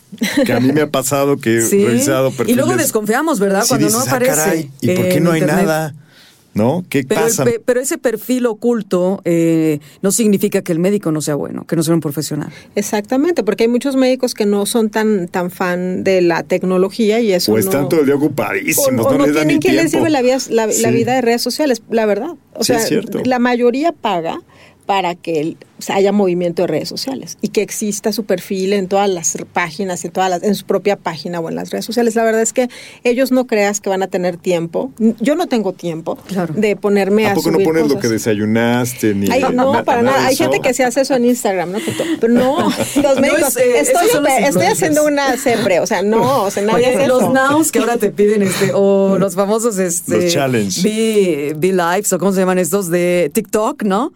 Que 0.43 0.53
a 0.53 0.59
mí 0.59 0.71
me 0.73 0.81
ha 0.81 0.89
pasado 0.89 1.37
que 1.37 1.61
Sí. 1.69 1.83
he 1.83 1.85
revisado 1.85 2.29
perfiles. 2.31 2.53
Y 2.53 2.55
luego 2.55 2.75
desconfiamos, 2.75 3.39
¿verdad? 3.39 3.61
Sí 3.61 3.69
Cuando 3.69 3.85
dices, 3.85 3.99
no 3.99 4.05
"Ah, 4.11 4.15
aparece. 4.15 4.35
caray, 4.35 4.71
¿Y 4.81 4.91
por 4.95 5.07
qué 5.07 5.19
no 5.19 5.31
hay 5.33 5.41
internet". 5.41 5.65
nada? 5.67 5.95
¿No? 6.53 6.83
¿Qué 6.89 7.03
Pero, 7.03 7.21
pasa? 7.21 7.45
pe- 7.45 7.61
pero 7.63 7.79
ese 7.79 7.97
perfil 7.97 8.45
oculto 8.45 9.21
eh, 9.23 9.79
no 10.01 10.11
significa 10.11 10.61
que 10.61 10.71
el 10.73 10.79
médico 10.79 11.11
no 11.11 11.21
sea 11.21 11.35
bueno, 11.35 11.65
que 11.65 11.75
no 11.75 11.83
sea 11.83 11.93
un 11.93 12.01
profesional. 12.01 12.49
Exactamente, 12.75 13.43
porque 13.43 13.63
hay 13.63 13.67
muchos 13.69 13.95
médicos 13.95 14.33
que 14.33 14.45
no 14.45 14.65
son 14.65 14.89
tan 14.89 15.27
tan 15.29 15.49
fan 15.51 16.03
de 16.03 16.21
la 16.21 16.43
tecnología 16.43 17.19
y 17.21 17.31
eso 17.31 17.53
o 17.53 17.55
no... 17.55 17.59
están 17.61 17.87
todo 17.89 18.01
el 18.01 18.05
día 18.05 18.15
o, 18.15 18.17
ocupadísimos, 18.17 19.05
o 19.05 19.11
no, 19.11 19.17
no 19.17 19.25
les 19.25 19.35
tienen 19.35 19.47
ni 19.55 19.59
quien 19.59 19.75
les 19.77 19.91
tiempo. 19.91 19.99
lleve 20.07 20.09
la 20.09 20.21
vida, 20.21 20.37
la, 20.49 20.67
la 20.67 20.73
Sí. 20.73 20.91
vida 20.91 21.13
de 21.15 21.21
redes 21.21 21.41
sociales, 21.41 21.81
la 21.89 22.05
verdad. 22.05 22.31
O 22.53 22.63
Sí, 22.63 22.73
sea, 22.73 22.77
es 22.79 22.87
cierto. 22.89 23.21
la 23.23 23.39
mayoría 23.39 23.93
paga 23.93 24.41
para 24.85 25.15
que 25.15 25.55
haya 25.89 26.11
movimiento 26.11 26.63
de 26.63 26.67
redes 26.67 26.89
sociales 26.89 27.37
y 27.41 27.47
que 27.49 27.61
exista 27.61 28.11
su 28.11 28.25
perfil 28.25 28.73
en 28.73 28.87
todas 28.87 29.09
las 29.09 29.37
páginas, 29.53 30.03
en 30.05 30.11
todas 30.11 30.29
las, 30.29 30.43
en 30.43 30.53
su 30.55 30.65
propia 30.65 30.95
página 30.95 31.39
o 31.39 31.49
en 31.49 31.55
las 31.55 31.69
redes 31.71 31.85
sociales. 31.85 32.15
La 32.15 32.23
verdad 32.23 32.41
es 32.41 32.53
que 32.53 32.69
ellos 33.03 33.31
no 33.31 33.47
creas 33.47 33.79
que 33.81 33.89
van 33.89 34.03
a 34.03 34.07
tener 34.07 34.37
tiempo. 34.37 34.91
Yo 35.19 35.35
no 35.35 35.47
tengo 35.47 35.73
tiempo 35.73 36.17
de 36.55 36.75
ponerme 36.75 37.25
a, 37.27 37.31
¿A 37.31 37.35
poco 37.35 37.49
no 37.51 37.55
subir 37.55 37.67
pones 37.67 37.87
lo 37.89 37.99
que 37.99 38.09
desayunaste? 38.09 39.15
Ni 39.15 39.31
Ay, 39.31 39.41
no, 39.53 39.73
na- 39.73 39.83
para 39.83 40.01
nada. 40.01 40.27
Hay 40.27 40.35
gente 40.35 40.59
que 40.59 40.73
se 40.73 40.83
hace 40.83 41.01
eso 41.01 41.15
en 41.15 41.25
Instagram, 41.25 41.71
¿no? 41.71 41.79
Pero 42.19 42.33
no, 42.33 42.59
los 42.95 43.15
No 43.15 43.21
médicos, 43.21 43.57
es, 43.57 43.57
eh, 43.57 43.79
estoy, 43.79 44.65
haciendo 44.65 45.05
una 45.05 45.37
CEPRE, 45.37 45.79
o 45.79 45.87
sea, 45.87 46.01
no, 46.01 46.43
o 46.43 46.51
sea, 46.51 46.63
nadie 46.63 46.87
Oye, 46.87 46.95
hace 46.97 47.07
los 47.07 47.23
eso. 47.23 47.33
nows 47.33 47.71
que 47.71 47.79
ahora 47.79 47.97
te 47.97 48.11
piden, 48.11 48.43
este, 48.43 48.71
o 48.73 49.17
los 49.17 49.35
famosos, 49.35 49.77
este. 49.79 50.23
Los 50.23 50.33
challenge. 50.33 50.81
Be, 50.83 51.53
be 51.57 51.71
lives, 51.71 52.11
o 52.13 52.19
cómo 52.19 52.31
se 52.33 52.39
llaman 52.39 52.59
estos 52.59 52.89
de 52.89 53.31
TikTok, 53.33 53.83
¿no? 53.83 54.13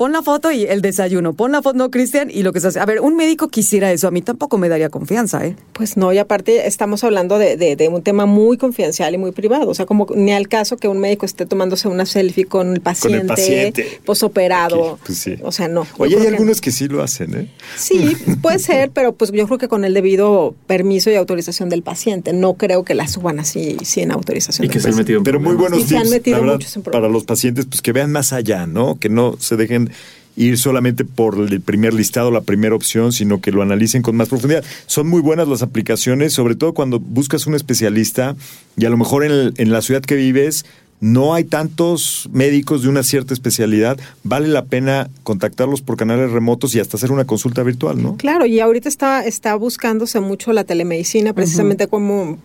Pon 0.00 0.12
la 0.12 0.22
foto 0.22 0.50
y 0.50 0.64
el 0.64 0.80
desayuno. 0.80 1.34
Pon 1.34 1.52
la 1.52 1.60
foto, 1.60 1.76
no, 1.76 1.90
Cristian, 1.90 2.30
y 2.32 2.42
lo 2.42 2.54
que 2.54 2.60
se 2.60 2.68
hace. 2.68 2.80
A 2.80 2.86
ver, 2.86 3.00
un 3.02 3.16
médico 3.16 3.48
quisiera 3.48 3.92
eso. 3.92 4.08
A 4.08 4.10
mí 4.10 4.22
tampoco 4.22 4.56
me 4.56 4.70
daría 4.70 4.88
confianza, 4.88 5.44
¿eh? 5.44 5.56
Pues 5.74 5.98
no, 5.98 6.10
y 6.10 6.16
aparte 6.16 6.66
estamos 6.66 7.04
hablando 7.04 7.38
de, 7.38 7.58
de- 7.58 7.76
de 7.76 7.88
un 7.88 8.00
tema 8.00 8.24
muy 8.24 8.56
confidencial 8.56 9.12
y 9.12 9.18
muy 9.18 9.32
privado. 9.32 9.68
O 9.68 9.74
sea, 9.74 9.84
como 9.84 10.06
ni 10.14 10.32
al 10.32 10.48
caso 10.48 10.78
que 10.78 10.88
un 10.88 11.00
médico 11.00 11.26
esté 11.26 11.44
tomándose 11.44 11.86
una 11.86 12.06
selfie 12.06 12.46
con 12.46 12.72
el 12.72 12.80
paciente, 12.80 13.26
paciente. 13.26 14.00
posoperado. 14.06 14.98
Pues 15.04 15.18
sí. 15.18 15.36
O 15.42 15.52
sea, 15.52 15.68
no. 15.68 15.86
Oye, 15.98 16.16
hay 16.16 16.22
que 16.22 16.28
algunos 16.28 16.62
que 16.62 16.70
sí 16.72 16.88
lo 16.88 17.02
hacen, 17.02 17.34
¿eh? 17.34 17.50
Sí, 17.76 18.16
puede 18.42 18.58
ser, 18.58 18.90
pero 18.92 19.12
pues 19.12 19.30
yo 19.32 19.44
creo 19.46 19.58
que 19.58 19.68
con 19.68 19.84
el 19.84 19.92
debido 19.92 20.54
permiso 20.66 21.10
y 21.10 21.14
autorización 21.16 21.68
del 21.68 21.82
paciente. 21.82 22.32
No 22.32 22.54
creo 22.54 22.84
que 22.84 22.94
la 22.94 23.06
suban 23.06 23.38
así 23.38 23.76
sin 23.82 24.12
autorización 24.12 24.66
del 24.66 24.80
paciente. 24.82 25.20
Pero 25.22 25.40
muy 25.40 25.56
buenos 25.56 25.80
Y 25.80 25.82
se 25.86 25.96
han 25.96 26.04
tips, 26.04 26.10
metido 26.14 26.36
la 26.38 26.40
verdad, 26.42 26.54
muchos 26.56 26.76
en 26.76 26.82
para 26.84 27.08
los 27.10 27.24
pacientes, 27.24 27.66
pues 27.66 27.82
que 27.82 27.92
vean 27.92 28.10
más 28.12 28.32
allá, 28.32 28.66
¿no? 28.66 28.98
Que 28.98 29.10
no 29.10 29.36
se 29.38 29.56
dejen 29.56 29.89
ir 30.36 30.56
solamente 30.58 31.04
por 31.04 31.36
el 31.38 31.60
primer 31.60 31.92
listado, 31.92 32.30
la 32.30 32.40
primera 32.40 32.74
opción, 32.74 33.12
sino 33.12 33.40
que 33.40 33.50
lo 33.52 33.62
analicen 33.62 34.00
con 34.00 34.16
más 34.16 34.28
profundidad. 34.28 34.64
Son 34.86 35.06
muy 35.06 35.20
buenas 35.20 35.48
las 35.48 35.60
aplicaciones, 35.62 36.32
sobre 36.32 36.54
todo 36.54 36.72
cuando 36.72 36.98
buscas 37.00 37.46
un 37.46 37.54
especialista 37.54 38.36
y 38.76 38.84
a 38.86 38.90
lo 38.90 38.96
mejor 38.96 39.24
en, 39.24 39.32
el- 39.32 39.54
en 39.58 39.70
la 39.70 39.82
ciudad 39.82 40.00
que 40.02 40.14
vives 40.16 40.64
no 41.02 41.32
hay 41.32 41.44
tantos 41.44 42.28
médicos 42.30 42.82
de 42.82 42.90
una 42.90 43.02
cierta 43.02 43.32
especialidad, 43.32 43.98
vale 44.22 44.48
la 44.48 44.66
pena 44.66 45.08
contactarlos 45.22 45.80
por 45.80 45.96
canales 45.96 46.30
remotos 46.30 46.74
y 46.74 46.80
hasta 46.80 46.98
hacer 46.98 47.10
una 47.10 47.24
consulta 47.24 47.62
virtual, 47.62 48.02
¿no? 48.02 48.16
Claro, 48.18 48.44
y 48.44 48.60
ahorita 48.60 48.86
está, 48.90 49.24
está 49.24 49.54
buscándose 49.54 50.20
mucho 50.20 50.52
la 50.52 50.64
telemedicina 50.64 51.32
precisamente 51.32 51.86
como 51.86 52.38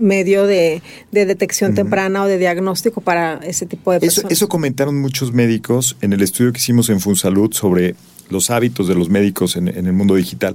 medio 0.00 0.46
de, 0.46 0.82
de 1.12 1.26
detección 1.26 1.74
temprana 1.74 2.22
o 2.22 2.26
de 2.26 2.38
diagnóstico 2.38 3.00
para 3.00 3.34
ese 3.44 3.66
tipo 3.66 3.90
de 3.92 3.98
Eso, 3.98 4.06
personas. 4.06 4.32
eso 4.32 4.48
comentaron 4.48 5.00
muchos 5.00 5.32
médicos 5.32 5.96
en 6.00 6.12
el 6.12 6.22
estudio 6.22 6.52
que 6.52 6.58
hicimos 6.58 6.88
en 6.90 7.00
Funsalud 7.00 7.52
sobre 7.52 7.94
los 8.30 8.50
hábitos 8.50 8.88
de 8.88 8.94
los 8.94 9.08
médicos 9.08 9.56
en, 9.56 9.68
en 9.68 9.86
el 9.86 9.92
mundo 9.92 10.14
digital, 10.14 10.54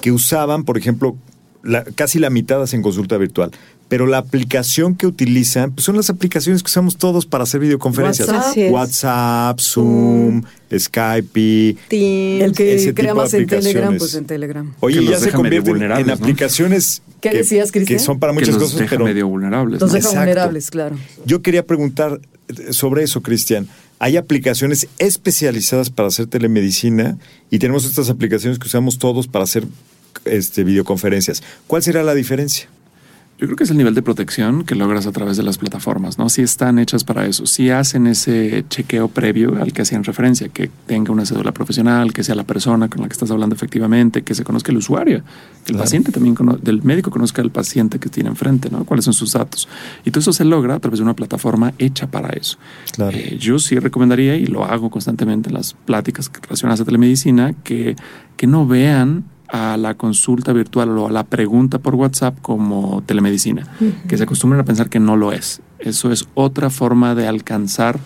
que 0.00 0.10
usaban, 0.12 0.64
por 0.64 0.76
ejemplo, 0.78 1.16
la- 1.62 1.84
casi 1.84 2.18
la 2.18 2.28
mitad 2.30 2.60
hacen 2.62 2.82
consulta 2.82 3.16
virtual, 3.16 3.50
pero 3.88 4.06
la 4.06 4.18
aplicación 4.18 4.94
que 4.96 5.06
utilizan 5.06 5.72
pues 5.72 5.84
son 5.84 5.96
las 5.96 6.10
aplicaciones 6.10 6.62
que 6.62 6.66
usamos 6.68 6.96
todos 6.96 7.26
para 7.26 7.44
hacer 7.44 7.60
videoconferencias. 7.60 8.28
WhatsApp. 8.28 8.70
WhatsApp, 8.72 9.60
Zoom, 9.60 10.42
Skype. 10.76 11.76
El 11.90 12.52
que 12.54 12.74
ese 12.74 12.94
crea 12.94 13.12
tipo 13.12 13.20
de 13.20 13.24
más 13.24 13.34
en 13.34 13.46
Telegram, 13.46 13.94
aplicaciones. 13.94 13.98
pues 13.98 14.14
en 14.14 14.24
Telegram. 14.24 14.74
Oye, 14.80 14.98
Que 14.98 15.04
ya 15.04 15.10
los 15.12 15.20
se 15.20 15.26
deja 15.26 15.38
medio 15.38 15.62
convierten 15.64 16.00
en 16.00 16.10
aplicaciones 16.10 17.02
¿Qué 17.20 17.30
que, 17.30 17.36
decías, 17.38 17.72
Cristian? 17.72 17.98
que 17.98 18.04
son 18.04 18.18
para 18.18 18.32
Que 18.32 18.40
muchas 18.40 18.56
cosas, 18.56 18.78
deja 18.78 18.90
pero 18.90 19.04
medio 19.04 19.28
vulnerables. 19.28 19.80
Los 19.80 19.90
¿no? 19.90 19.96
deja 19.96 20.08
vulnerables, 20.08 20.70
claro. 20.70 20.96
Yo 21.24 21.42
quería 21.42 21.64
preguntar 21.64 22.20
eh, 22.48 22.72
sobre 22.72 23.02
eso, 23.04 23.22
Cristian. 23.22 23.68
Hay 23.98 24.16
aplicaciones 24.16 24.88
especializadas 24.98 25.88
para 25.90 26.08
hacer 26.08 26.26
telemedicina 26.26 27.16
y 27.50 27.58
tenemos 27.58 27.84
estas 27.84 28.10
aplicaciones 28.10 28.58
que 28.58 28.66
usamos 28.66 28.98
todos 28.98 29.28
para 29.28 29.44
hacer 29.44 29.64
este, 30.24 30.64
videoconferencias. 30.64 31.42
¿Cuál 31.66 31.82
será 31.82 32.02
la 32.02 32.14
diferencia? 32.14 32.68
Yo 33.36 33.46
creo 33.48 33.56
que 33.56 33.64
es 33.64 33.70
el 33.70 33.76
nivel 33.76 33.94
de 33.94 34.02
protección 34.02 34.62
que 34.64 34.76
logras 34.76 35.06
a 35.06 35.12
través 35.12 35.36
de 35.36 35.42
las 35.42 35.58
plataformas, 35.58 36.18
¿no? 36.18 36.28
Si 36.28 36.40
están 36.42 36.78
hechas 36.78 37.02
para 37.02 37.26
eso, 37.26 37.46
si 37.46 37.68
hacen 37.68 38.06
ese 38.06 38.64
chequeo 38.68 39.08
previo 39.08 39.60
al 39.60 39.72
que 39.72 39.82
hacían 39.82 40.04
referencia, 40.04 40.48
que 40.50 40.70
tenga 40.86 41.10
una 41.12 41.26
cédula 41.26 41.50
profesional, 41.52 42.12
que 42.12 42.22
sea 42.22 42.36
la 42.36 42.44
persona 42.44 42.88
con 42.88 43.02
la 43.02 43.08
que 43.08 43.12
estás 43.12 43.32
hablando 43.32 43.56
efectivamente, 43.56 44.22
que 44.22 44.36
se 44.36 44.44
conozca 44.44 44.70
el 44.70 44.78
usuario, 44.78 45.18
que 45.64 45.72
el 45.72 45.74
Claro. 45.74 45.80
paciente 45.84 46.12
también, 46.12 46.36
del 46.62 46.82
médico 46.84 47.10
conozca 47.10 47.42
al 47.42 47.50
paciente 47.50 47.98
que 47.98 48.08
tiene 48.08 48.28
enfrente, 48.28 48.70
¿no? 48.70 48.84
Cuáles 48.84 49.04
son 49.04 49.14
sus 49.14 49.32
datos. 49.32 49.68
Y 50.04 50.12
todo 50.12 50.20
eso 50.20 50.32
se 50.32 50.44
logra 50.44 50.76
a 50.76 50.78
través 50.78 51.00
de 51.00 51.02
una 51.02 51.14
plataforma 51.14 51.74
hecha 51.78 52.06
para 52.06 52.28
eso. 52.30 52.56
Claro. 52.92 53.16
Eh, 53.16 53.36
yo 53.40 53.58
sí 53.58 53.76
recomendaría, 53.80 54.36
y 54.36 54.46
lo 54.46 54.64
hago 54.64 54.90
constantemente 54.90 55.48
en 55.48 55.54
las 55.54 55.74
pláticas 55.74 56.30
relacionadas 56.40 56.80
a 56.82 56.84
telemedicina, 56.84 57.52
que, 57.64 57.96
que 58.36 58.46
no 58.46 58.64
vean 58.64 59.24
a 59.56 59.76
la 59.76 59.94
consulta 59.94 60.52
virtual 60.52 60.98
o 60.98 61.06
a 61.06 61.12
la 61.12 61.22
pregunta 61.22 61.78
por 61.78 61.94
WhatsApp 61.94 62.36
como 62.42 63.04
telemedicina, 63.06 63.68
que 64.08 64.16
se 64.18 64.24
acostumbren 64.24 64.60
a 64.60 64.64
pensar 64.64 64.88
que 64.90 64.98
no 64.98 65.16
lo 65.16 65.30
es. 65.32 65.60
Eso 65.78 66.10
es 66.10 66.26
otra 66.34 66.70
forma 66.70 67.14
de 67.14 67.28
alcanzar 67.28 68.00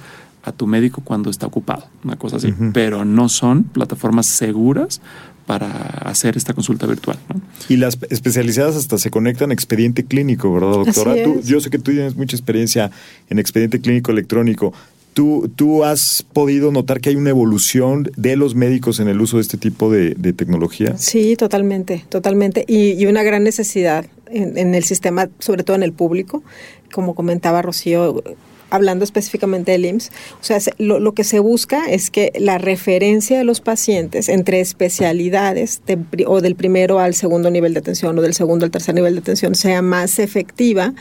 a 0.44 0.52
tu 0.52 0.66
médico 0.66 1.00
cuando 1.02 1.30
está 1.30 1.46
ocupado, 1.46 1.86
una 2.04 2.16
cosa 2.16 2.36
así, 2.36 2.52
pero 2.74 3.06
no 3.06 3.30
son 3.30 3.64
plataformas 3.64 4.26
seguras 4.26 5.00
para 5.46 5.70
hacer 6.04 6.36
esta 6.36 6.52
consulta 6.52 6.86
virtual. 6.86 7.18
¿no? 7.32 7.40
Y 7.70 7.78
las 7.78 7.96
especializadas 8.10 8.76
hasta 8.76 8.98
se 8.98 9.10
conectan 9.10 9.50
a 9.50 9.54
expediente 9.54 10.04
clínico, 10.04 10.52
¿verdad, 10.52 10.72
doctora? 10.84 11.12
Así 11.12 11.22
Tú- 11.24 11.40
yo 11.42 11.60
sé 11.60 11.70
que 11.70 11.78
tú 11.78 11.92
tienes 11.92 12.14
mucha 12.14 12.36
experiencia 12.36 12.90
en 13.30 13.38
expediente 13.38 13.80
clínico 13.80 14.10
electrónico. 14.12 14.74
¿Tú, 15.18 15.50
¿Tú 15.56 15.82
has 15.82 16.24
podido 16.32 16.70
notar 16.70 17.00
que 17.00 17.08
hay 17.08 17.16
una 17.16 17.30
evolución 17.30 18.08
de 18.16 18.36
los 18.36 18.54
médicos 18.54 19.00
en 19.00 19.08
el 19.08 19.20
uso 19.20 19.38
de 19.38 19.42
este 19.42 19.58
tipo 19.58 19.90
de, 19.90 20.14
de 20.14 20.32
tecnología? 20.32 20.96
Sí, 20.96 21.34
totalmente, 21.34 22.04
totalmente. 22.08 22.64
Y, 22.68 22.92
y 22.92 23.06
una 23.06 23.24
gran 23.24 23.42
necesidad 23.42 24.06
en, 24.30 24.56
en 24.56 24.76
el 24.76 24.84
sistema, 24.84 25.28
sobre 25.40 25.64
todo 25.64 25.74
en 25.74 25.82
el 25.82 25.92
público, 25.92 26.44
como 26.92 27.16
comentaba 27.16 27.62
Rocío, 27.62 28.22
hablando 28.70 29.04
específicamente 29.04 29.72
del 29.72 29.84
IMSS. 29.86 30.10
O 30.40 30.44
sea, 30.44 30.60
se- 30.60 30.72
lo, 30.78 30.98
lo 31.00 31.12
que 31.12 31.24
se 31.24 31.38
busca 31.40 31.90
es 31.90 32.10
que 32.10 32.32
la 32.38 32.58
referencia 32.58 33.38
de 33.38 33.44
los 33.44 33.60
pacientes 33.60 34.28
entre 34.28 34.60
especialidades 34.60 35.80
o 36.26 36.40
del 36.40 36.54
primero 36.56 36.98
al 36.98 37.14
segundo 37.14 37.50
nivel 37.50 37.72
de 37.74 37.80
atención 37.80 38.18
o 38.18 38.22
del 38.22 38.34
segundo 38.34 38.64
al 38.64 38.70
tercer 38.70 38.94
nivel 38.94 39.14
de 39.14 39.20
atención 39.20 39.54
sea 39.54 39.82
más 39.82 40.18
efectiva, 40.18 40.94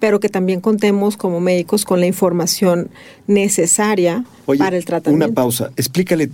pero 0.00 0.20
que 0.20 0.28
también 0.28 0.60
contemos 0.60 1.16
como 1.16 1.40
médicos 1.40 1.84
con 1.84 2.00
la 2.00 2.06
información 2.06 2.90
necesaria 3.26 4.24
Oye, 4.46 4.58
para 4.58 4.76
el 4.76 4.84
tratamiento. 4.84 5.26
una 5.26 5.34
pausa. 5.34 5.70
Explícale 5.76 6.30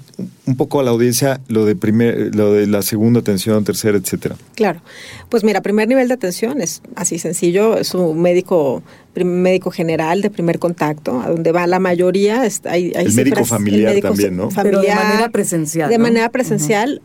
un 0.47 0.57
poco 0.57 0.81
a 0.81 0.83
la 0.83 0.91
audiencia 0.91 1.41
lo 1.49 1.65
de 1.65 1.77
primer, 1.77 2.35
lo 2.35 2.53
de 2.53 2.67
la 2.67 2.83
segunda 2.83 3.21
atención, 3.21 3.65
tercera, 3.65 3.97
etcétera. 3.99 4.37
Claro. 4.55 4.81
Pues 5.29 5.45
mira, 5.45 5.61
primer 5.61 5.87
nivel 5.89 6.09
de 6.09 6.15
atención 6.15 6.61
es 6.61 6.83
así 6.97 7.19
sencillo, 7.19 7.77
es 7.79 7.95
un 7.95 8.21
médico 8.21 8.83
médico 9.15 9.71
general 9.71 10.23
de 10.23 10.31
primer 10.31 10.59
contacto, 10.59 11.21
a 11.21 11.29
donde 11.29 11.53
va 11.53 11.67
la 11.67 11.79
mayoría. 11.79 12.41
Hay, 12.43 12.93
hay 12.95 13.07
El 13.07 13.13
médico 13.13 13.37
cifras- 13.41 13.49
familiar 13.49 13.91
médico 13.91 14.09
también, 14.09 14.37
¿no? 14.37 14.49
Pero 14.63 14.81
de 14.81 14.95
manera 14.95 15.29
presencial, 15.31 15.91
De 15.91 15.99
¿no? 15.99 16.05
manera 16.05 16.29
presencial. 16.31 17.03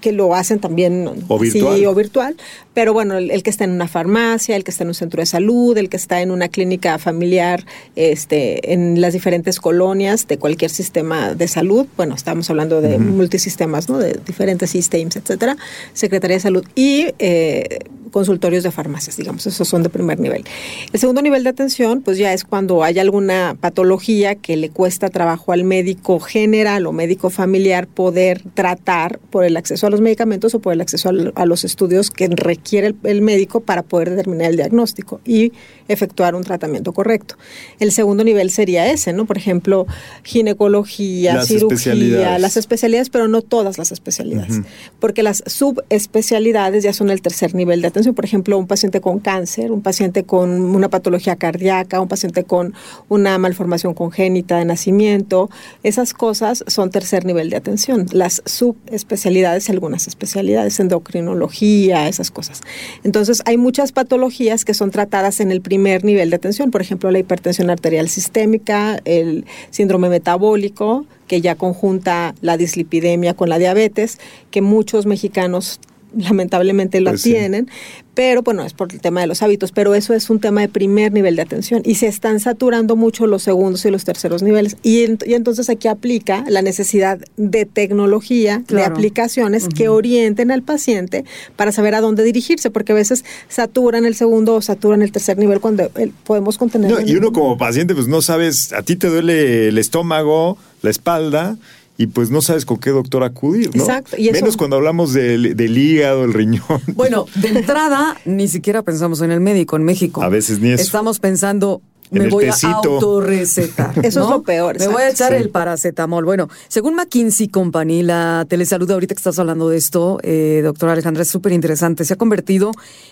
que 0.00 0.12
lo 0.12 0.34
hacen 0.34 0.58
también 0.58 1.08
O 1.28 1.38
virtual. 1.38 1.86
o 1.86 1.94
virtual, 1.94 2.36
pero 2.76 2.92
bueno, 2.92 3.16
el, 3.16 3.30
el 3.30 3.42
que 3.42 3.48
está 3.48 3.64
en 3.64 3.70
una 3.70 3.88
farmacia, 3.88 4.54
el 4.54 4.62
que 4.62 4.70
está 4.70 4.84
en 4.84 4.88
un 4.88 4.94
centro 4.94 5.22
de 5.22 5.26
salud, 5.26 5.78
el 5.78 5.88
que 5.88 5.96
está 5.96 6.20
en 6.20 6.30
una 6.30 6.48
clínica 6.48 6.98
familiar, 6.98 7.64
este, 7.96 8.74
en 8.74 9.00
las 9.00 9.14
diferentes 9.14 9.60
colonias 9.60 10.28
de 10.28 10.36
cualquier 10.36 10.70
sistema 10.70 11.32
de 11.34 11.48
salud, 11.48 11.86
bueno, 11.96 12.14
estamos 12.14 12.50
hablando 12.50 12.82
de 12.82 12.98
multisistemas, 12.98 13.88
¿no? 13.88 13.96
De 13.96 14.20
diferentes 14.26 14.68
systems, 14.70 15.16
etcétera, 15.16 15.56
Secretaría 15.94 16.36
de 16.36 16.40
Salud 16.40 16.64
y 16.74 17.06
eh, 17.18 17.78
consultorios 18.12 18.62
de 18.62 18.70
farmacias, 18.70 19.16
digamos, 19.16 19.46
esos 19.46 19.66
son 19.68 19.82
de 19.82 19.88
primer 19.88 20.18
nivel. 20.20 20.44
El 20.92 21.00
segundo 21.00 21.22
nivel 21.22 21.44
de 21.44 21.50
atención, 21.50 22.02
pues 22.02 22.18
ya 22.18 22.32
es 22.34 22.44
cuando 22.44 22.82
hay 22.84 22.98
alguna 22.98 23.56
patología 23.58 24.34
que 24.34 24.56
le 24.56 24.68
cuesta 24.70 25.08
trabajo 25.08 25.52
al 25.52 25.64
médico 25.64 26.20
general 26.20 26.86
o 26.86 26.92
médico 26.92 27.30
familiar 27.30 27.86
poder 27.86 28.42
tratar 28.54 29.18
por 29.30 29.44
el 29.44 29.56
acceso 29.56 29.86
a 29.86 29.90
los 29.90 30.00
medicamentos 30.02 30.54
o 30.54 30.60
por 30.60 30.72
el 30.74 30.80
acceso 30.82 31.08
al- 31.08 31.32
a 31.36 31.46
los 31.46 31.64
estudios 31.64 32.10
que 32.10 32.28
requiere 32.28 32.65
requiere 32.66 32.88
el, 32.88 32.96
el 33.04 33.22
médico 33.22 33.60
para 33.60 33.82
poder 33.82 34.10
determinar 34.10 34.50
el 34.50 34.56
diagnóstico 34.56 35.20
y 35.24 35.52
efectuar 35.86 36.34
un 36.34 36.42
tratamiento 36.42 36.92
correcto. 36.92 37.36
El 37.78 37.92
segundo 37.92 38.24
nivel 38.24 38.50
sería 38.50 38.90
ese, 38.90 39.12
¿no? 39.12 39.24
Por 39.24 39.38
ejemplo, 39.38 39.86
ginecología, 40.24 41.34
Las 41.34 41.46
cirugía, 41.46 41.76
especialidades. 41.76 42.40
las 42.40 42.56
especialidades, 42.56 43.10
pero 43.10 43.28
no 43.28 43.42
todas 43.42 43.78
las 43.78 43.92
especialidades, 43.92 44.62
porque 44.98 45.22
las 45.22 45.44
subespecialidades 45.46 46.82
ya 46.82 46.92
son 46.92 47.10
el 47.10 47.22
tercer 47.22 47.54
nivel 47.54 47.82
de 47.82 47.86
atención. 47.86 48.16
Por 48.16 48.24
ejemplo, 48.24 48.58
un 48.58 48.66
paciente 48.66 49.00
con 49.00 49.20
cáncer, 49.20 49.70
un 49.70 49.82
paciente 49.82 50.24
con 50.24 50.50
una 50.50 50.88
patología 50.88 51.36
cardíaca, 51.36 52.00
un 52.00 52.08
paciente 52.08 52.42
con 52.42 52.74
una 53.08 53.38
malformación 53.38 53.94
congénita 53.94 54.58
de 54.58 54.64
nacimiento, 54.64 55.50
esas 55.84 56.14
cosas 56.14 56.64
son 56.66 56.90
tercer 56.90 57.24
nivel 57.24 57.48
de 57.50 57.56
atención. 57.56 58.06
Las 58.10 58.42
subespecialidades, 58.44 59.70
algunas 59.70 60.08
especialidades, 60.08 60.80
endocrinología, 60.80 62.08
esas 62.08 62.32
cosas. 62.32 62.55
Entonces, 63.04 63.42
hay 63.44 63.56
muchas 63.56 63.92
patologías 63.92 64.64
que 64.64 64.74
son 64.74 64.90
tratadas 64.90 65.40
en 65.40 65.50
el 65.50 65.60
primer 65.60 66.04
nivel 66.04 66.30
de 66.30 66.36
atención, 66.36 66.70
por 66.70 66.80
ejemplo, 66.80 67.10
la 67.10 67.18
hipertensión 67.18 67.70
arterial 67.70 68.08
sistémica, 68.08 69.00
el 69.04 69.44
síndrome 69.70 70.08
metabólico, 70.08 71.06
que 71.26 71.40
ya 71.40 71.54
conjunta 71.54 72.34
la 72.40 72.56
dislipidemia 72.56 73.34
con 73.34 73.48
la 73.48 73.58
diabetes, 73.58 74.18
que 74.50 74.62
muchos 74.62 75.06
mexicanos 75.06 75.80
lamentablemente 76.16 77.00
lo 77.00 77.10
Pues 77.10 77.22
sí. 77.22 77.32
tienen, 77.32 77.68
pero 78.14 78.42
bueno, 78.42 78.64
es 78.64 78.72
por 78.72 78.92
el 78.92 79.00
tema 79.00 79.20
de 79.20 79.26
los 79.26 79.42
hábitos, 79.42 79.72
pero 79.72 79.94
eso 79.94 80.14
es 80.14 80.30
un 80.30 80.40
tema 80.40 80.62
de 80.62 80.68
primer 80.68 81.12
nivel 81.12 81.36
de 81.36 81.42
atención 81.42 81.82
y 81.84 81.96
se 81.96 82.06
están 82.06 82.40
saturando 82.40 82.96
mucho 82.96 83.26
los 83.26 83.42
segundos 83.42 83.84
y 83.84 83.90
los 83.90 84.04
terceros 84.04 84.42
niveles 84.42 84.76
y, 84.82 85.04
ent- 85.04 85.26
y 85.26 85.34
entonces 85.34 85.68
aquí 85.68 85.88
aplica 85.88 86.44
la 86.48 86.62
necesidad 86.62 87.18
de 87.36 87.66
tecnología, 87.66 88.62
de 88.68 88.82
aplicaciones 88.84 89.68
que 89.68 89.88
orienten 89.88 90.50
al 90.50 90.62
paciente 90.62 91.24
para 91.56 91.72
saber 91.72 91.94
a 91.94 92.00
dónde 92.00 92.22
dirigirse, 92.24 92.70
porque 92.70 92.92
a 92.92 92.94
veces 92.94 93.24
saturan 93.48 94.06
el 94.06 94.14
segundo 94.14 94.54
o 94.54 94.62
saturan 94.62 95.02
el 95.02 95.12
tercer 95.12 95.36
nivel 95.38 95.60
cuando 95.60 95.90
eh, 95.96 96.10
podemos 96.24 96.56
contener. 96.58 96.90
No, 96.90 97.00
y 97.00 97.14
uno 97.16 97.32
como 97.32 97.58
paciente, 97.58 97.94
pues 97.94 98.08
no 98.08 98.22
sabes, 98.22 98.72
a 98.72 98.82
ti 98.82 98.96
te 98.96 99.08
duele 99.08 99.68
el 99.68 99.78
estómago, 99.78 100.56
la 100.82 100.90
espalda, 100.90 101.56
y 101.98 102.08
pues 102.08 102.30
no 102.30 102.42
sabes 102.42 102.64
con 102.66 102.76
qué 102.78 102.90
doctor 102.90 103.22
acudir, 103.24 103.74
¿no? 103.74 103.82
Exacto, 103.82 104.16
y 104.18 104.28
eso- 104.28 104.40
Menos 104.40 104.56
cuando 104.56 104.76
hablamos 104.76 105.12
del, 105.12 105.56
del 105.56 105.78
hígado, 105.78 106.24
el 106.24 106.32
riñón. 106.34 106.62
Bueno, 106.94 107.26
de 107.36 107.48
entrada, 107.48 108.16
ni 108.24 108.48
siquiera 108.48 108.82
pensamos 108.82 109.20
en 109.22 109.30
el 109.30 109.40
médico 109.40 109.76
en 109.76 109.84
México. 109.84 110.22
A 110.22 110.28
veces 110.28 110.60
ni 110.60 110.70
eso. 110.70 110.82
Estamos 110.82 111.18
pensando, 111.20 111.80
En 112.12 112.22
me 112.24 112.28
voy 112.28 112.44
tecito. 112.46 112.68
a 112.68 112.72
autorrecetar. 112.74 113.92
Eso 114.04 114.22
es 114.24 114.28
lo 114.30 114.42
peor, 114.42 114.78
Me 114.78 114.88
voy 114.88 115.02
a 115.02 115.10
echar 115.10 115.32
Sí. 115.32 115.38
el 115.42 115.48
paracetamol. 115.50 116.24
Bueno, 116.24 116.48
según 116.68 116.94
McKinsey 116.94 117.48
Company, 117.48 118.02
la 118.02 118.44
telesalud, 118.48 118.88
ahorita 118.90 119.14
que 119.14 119.18
estás 119.18 119.38
hablando 119.38 119.68
de 119.68 119.76
esto, 119.76 120.18
eh, 120.22 120.60
doctora 120.62 120.92
Alejandra, 120.92 121.22
es 121.22 121.28
súper 121.28 121.52
interesante. 121.52 122.04
Se 122.04 122.12
ha 122.14 122.16
convertido 122.16 122.70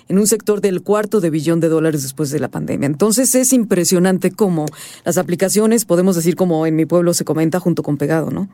en 0.09 0.19
un 0.19 0.27
sector 0.27 0.61
del 0.61 0.83
cuarto 0.83 1.21
de 1.21 1.31
billón 1.31 1.59
de 1.61 1.69
dólares 1.69 2.03
después 2.03 2.31
de 2.31 2.39
la 2.39 2.49
pandemia. 2.49 2.87
Entonces 2.87 3.35
es 3.35 3.53
impresionante 3.53 4.31
cómo 4.31 4.67
las 5.05 5.19
aplicaciones, 5.19 5.85
podemos 5.87 6.15
decir 6.17 6.37
como 6.37 6.67
en 6.67 6.77
mi 6.77 6.87
pueblo 6.87 7.15
se 7.15 7.25
comenta, 7.25 7.59
junto 7.61 7.83
con 7.83 7.97
pegado, 7.97 8.31
¿no? 8.31 8.49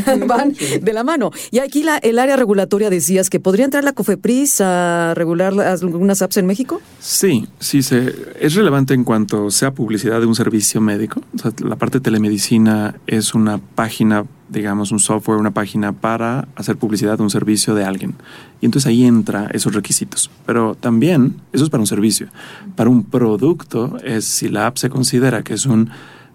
Van 0.26 0.54
de 0.80 0.92
la 0.92 1.04
mano. 1.04 1.30
Y 1.50 1.58
aquí 1.58 1.82
la, 1.82 1.98
el 1.98 2.18
área 2.18 2.36
regulatoria 2.36 2.90
decías 2.90 3.30
que 3.30 3.40
podría 3.40 3.64
entrar 3.64 3.84
la 3.84 3.92
COFEPRIS 3.92 4.60
a 4.60 5.14
regular 5.14 5.58
algunas 5.60 6.22
apps 6.22 6.36
en 6.36 6.46
México. 6.46 6.80
Sí, 7.00 7.46
sí, 7.58 7.82
se, 7.82 8.14
es 8.40 8.54
relevante 8.54 8.94
en 8.94 9.04
cuanto 9.04 9.50
sea 9.50 9.72
publicidad 9.72 10.20
de 10.20 10.26
un 10.26 10.34
servicio 10.34 10.80
médico. 10.80 11.20
O 11.34 11.38
sea, 11.38 11.52
la 11.64 11.76
parte 11.76 11.98
de 11.98 12.04
telemedicina 12.04 12.96
es 13.06 13.34
una 13.34 13.58
página, 13.58 14.24
digamos, 14.48 14.92
un 14.92 14.98
software, 14.98 15.38
una 15.38 15.52
página 15.52 15.92
para 15.92 16.48
hacer 16.56 16.76
publicidad 16.76 17.18
de 17.18 17.24
un 17.24 17.30
servicio 17.30 17.74
de 17.74 17.84
alguien. 17.84 18.14
Y 18.60 18.66
entonces 18.66 18.88
ahí 18.88 19.04
entra 19.04 19.48
esos 19.52 19.74
requisitos. 19.74 20.30
Pero 20.46 20.76
también, 20.78 21.36
eso 21.52 21.64
es 21.64 21.70
para 21.70 21.80
un 21.80 21.86
servicio. 21.86 22.28
Para 22.76 22.90
un 22.90 23.04
producto 23.04 23.98
es 24.04 24.24
si 24.24 24.48
la 24.48 24.66
app 24.66 24.76
se 24.76 24.88
considera 24.88 25.42
que 25.42 25.54
es 25.54 25.66
un 25.66 25.90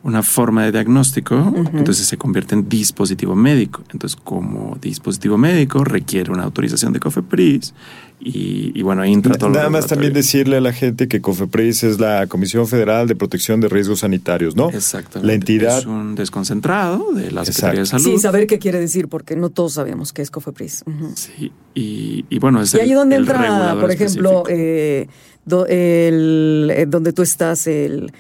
una 0.08 0.24
forma 0.24 0.64
de 0.64 0.72
diagnóstico, 0.72 1.54
entonces 1.74 2.08
se 2.08 2.18
convierte 2.18 2.56
en 2.56 2.68
dispositivo 2.70 3.36
médico. 3.36 3.84
Entonces, 3.92 4.18
como 4.24 4.78
dispositivo 4.82 5.38
médico, 5.38 5.84
requiere 5.84 6.32
una 6.32 6.44
autorización 6.44 6.94
de 6.94 7.00
COFEPRIS 7.02 7.74
y, 8.20 8.72
y 8.74 8.82
bueno, 8.84 9.02
ahí 9.04 9.12
entra 9.14 9.36
todo 9.38 9.50
Nada 9.52 9.70
más 9.70 9.86
también 9.88 10.14
decirle 10.14 10.58
a 10.58 10.62
la 10.62 10.72
gente 10.74 11.08
que 11.10 11.20
COFEPRIS 11.22 11.84
es 11.84 12.00
la 12.00 12.26
Comisión 12.28 12.68
Federal 12.68 13.06
de 13.08 13.16
Protección 13.16 13.60
de 13.60 13.68
Riesgos 13.68 14.00
Sanitarios, 14.00 14.56
¿no? 14.56 14.70
Exactamente. 14.70 15.28
La 15.28 15.34
entidad 15.34 15.80
Es 15.80 15.86
un 15.86 16.16
desconcentrado 16.16 17.12
de 17.14 17.30
la 17.32 17.44
Secretaría 17.46 17.82
de 17.82 17.86
Salud. 17.86 18.06
Sí, 18.06 18.18
saber 18.18 18.48
qué 18.48 18.60
quiere 18.60 18.80
decir, 18.80 19.10
porque 19.10 19.36
no 19.36 19.50
todos 19.50 19.74
sabemos 19.74 20.14
qué 20.14 20.22
es 20.22 20.32
COFEPRIS. 20.32 20.86
Sí, 21.16 21.52
y, 21.76 22.26
y 22.30 22.40
bueno, 22.40 22.62
es 22.62 22.74
Y 22.74 22.80
ahí 22.80 22.90
el- 22.92 22.96
donde 22.96 23.18
el 23.18 23.24
entra, 23.24 23.76
por 23.80 23.92
ejemplo, 23.92 24.44
eh, 24.50 25.08
do- 25.46 25.66
el, 25.68 26.72
eh, 26.74 26.86
donde 26.88 27.12
tú 27.14 27.22
estás, 27.24 27.68
el 27.68 28.12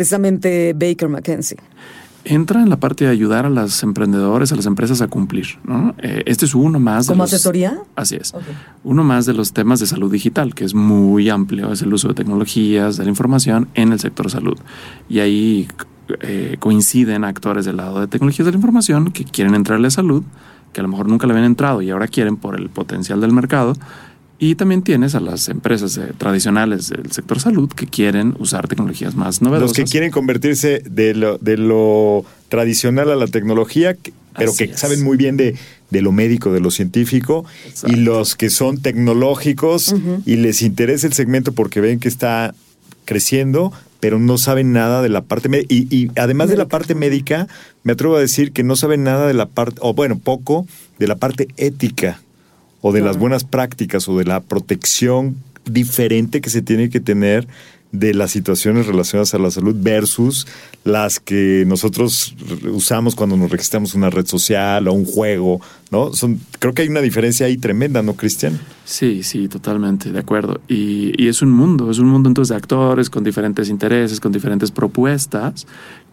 precisamente 0.00 0.74
Baker 0.74 1.08
McKenzie. 1.08 1.56
entra 2.24 2.60
en 2.60 2.68
la 2.68 2.76
parte 2.76 3.04
de 3.06 3.10
ayudar 3.10 3.46
a 3.46 3.50
los 3.50 3.82
emprendedores, 3.82 4.52
a 4.52 4.56
las 4.56 4.66
empresas 4.66 5.00
a 5.00 5.08
cumplir. 5.08 5.46
¿no? 5.64 5.94
Eh, 6.02 6.22
este 6.26 6.44
es 6.44 6.54
uno 6.54 6.78
más. 6.78 7.06
de 7.06 7.12
¿Como 7.14 7.22
los- 7.22 7.32
asesoría? 7.32 7.78
Así 7.94 8.16
es. 8.16 8.34
Uno 8.84 9.04
más 9.04 9.24
de 9.24 9.32
los 9.32 9.52
temas 9.54 9.80
de 9.80 9.86
salud 9.86 10.12
digital, 10.12 10.54
que 10.54 10.64
es 10.64 10.74
muy 10.74 11.30
amplio, 11.30 11.72
es 11.72 11.80
el 11.80 11.94
uso 11.94 12.08
de 12.08 12.14
tecnologías, 12.14 12.98
de 12.98 13.04
la 13.04 13.10
información 13.10 13.68
en 13.74 13.92
el 13.92 13.98
sector 14.00 14.30
salud. 14.30 14.58
Y 15.08 15.20
ahí 15.20 15.66
eh, 16.20 16.56
coinciden 16.58 17.24
actores 17.24 17.64
del 17.64 17.78
lado 17.78 18.00
de 18.00 18.06
tecnologías 18.06 18.44
de 18.44 18.52
la 18.52 18.56
información 18.58 19.12
que 19.12 19.24
quieren 19.24 19.54
entrarle 19.54 19.86
a 19.86 19.90
salud, 19.90 20.22
que 20.74 20.80
a 20.80 20.82
lo 20.82 20.88
mejor 20.90 21.08
nunca 21.08 21.26
le 21.26 21.32
habían 21.32 21.46
entrado 21.46 21.80
y 21.80 21.88
ahora 21.90 22.06
quieren 22.06 22.36
por 22.36 22.60
el 22.60 22.68
potencial 22.68 23.20
del 23.22 23.32
mercado. 23.32 23.72
Y 24.38 24.54
también 24.54 24.82
tienes 24.82 25.14
a 25.14 25.20
las 25.20 25.48
empresas 25.48 25.96
eh, 25.96 26.12
tradicionales 26.18 26.90
del 26.90 27.10
sector 27.10 27.40
salud 27.40 27.70
que 27.70 27.86
quieren 27.86 28.34
usar 28.38 28.68
tecnologías 28.68 29.14
más 29.14 29.40
novedosas. 29.40 29.70
Los 29.70 29.84
que 29.86 29.90
quieren 29.90 30.10
convertirse 30.10 30.82
de 30.84 31.14
lo, 31.14 31.38
de 31.38 31.56
lo 31.56 32.24
tradicional 32.48 33.10
a 33.10 33.16
la 33.16 33.26
tecnología, 33.28 33.96
pero 34.36 34.50
Así 34.50 34.66
que 34.66 34.72
es. 34.72 34.78
saben 34.78 35.02
muy 35.02 35.16
bien 35.16 35.38
de, 35.38 35.56
de 35.90 36.02
lo 36.02 36.12
médico, 36.12 36.52
de 36.52 36.60
lo 36.60 36.70
científico, 36.70 37.46
y 37.86 37.96
los 37.96 38.36
que 38.36 38.50
son 38.50 38.82
tecnológicos 38.82 39.94
y 40.26 40.36
les 40.36 40.60
interesa 40.60 41.06
el 41.06 41.14
segmento 41.14 41.52
porque 41.52 41.80
ven 41.80 41.98
que 41.98 42.08
está 42.08 42.54
creciendo, 43.06 43.72
pero 44.00 44.18
no 44.18 44.36
saben 44.36 44.72
nada 44.72 45.00
de 45.00 45.08
la 45.08 45.22
parte 45.22 45.48
médica. 45.48 45.72
Y, 45.72 45.96
y 45.96 46.10
además 46.16 46.50
de 46.50 46.58
la 46.58 46.68
parte 46.68 46.94
médica, 46.94 47.48
me 47.84 47.92
atrevo 47.92 48.16
a 48.16 48.20
decir 48.20 48.52
que 48.52 48.62
no 48.62 48.76
saben 48.76 49.02
nada 49.02 49.26
de 49.26 49.34
la 49.34 49.46
parte, 49.46 49.78
o 49.80 49.94
bueno, 49.94 50.18
poco, 50.18 50.66
de 50.98 51.06
la 51.06 51.16
parte 51.16 51.48
ética 51.56 52.20
o 52.80 52.92
de 52.92 53.00
las 53.00 53.18
buenas 53.18 53.44
prácticas 53.44 54.08
o 54.08 54.18
de 54.18 54.24
la 54.24 54.40
protección 54.40 55.36
diferente 55.64 56.40
que 56.40 56.50
se 56.50 56.62
tiene 56.62 56.90
que 56.90 57.00
tener 57.00 57.46
de 57.92 58.14
las 58.14 58.30
situaciones 58.30 58.86
relacionadas 58.86 59.34
a 59.34 59.38
la 59.38 59.50
salud 59.50 59.74
versus 59.78 60.46
las 60.84 61.18
que 61.18 61.64
nosotros 61.66 62.34
usamos 62.70 63.14
cuando 63.14 63.36
nos 63.36 63.50
registramos 63.50 63.94
una 63.94 64.10
red 64.10 64.26
social 64.26 64.86
o 64.88 64.92
un 64.92 65.04
juego, 65.04 65.60
¿no? 65.90 66.12
Son, 66.12 66.38
creo 66.58 66.74
que 66.74 66.82
hay 66.82 66.88
una 66.88 67.00
diferencia 67.00 67.46
ahí 67.46 67.56
tremenda, 67.56 68.02
¿no, 68.02 68.14
Cristian? 68.14 68.60
Sí, 68.84 69.22
sí, 69.22 69.48
totalmente, 69.48 70.12
de 70.12 70.18
acuerdo. 70.18 70.60
Y, 70.68 71.12
y 71.20 71.28
es 71.28 71.42
un 71.42 71.50
mundo, 71.50 71.90
es 71.90 71.98
un 71.98 72.08
mundo 72.08 72.28
entonces 72.28 72.50
de 72.50 72.56
actores 72.56 73.08
con 73.08 73.24
diferentes 73.24 73.68
intereses, 73.68 74.20
con 74.20 74.32
diferentes 74.32 74.70
propuestas, 74.70 75.66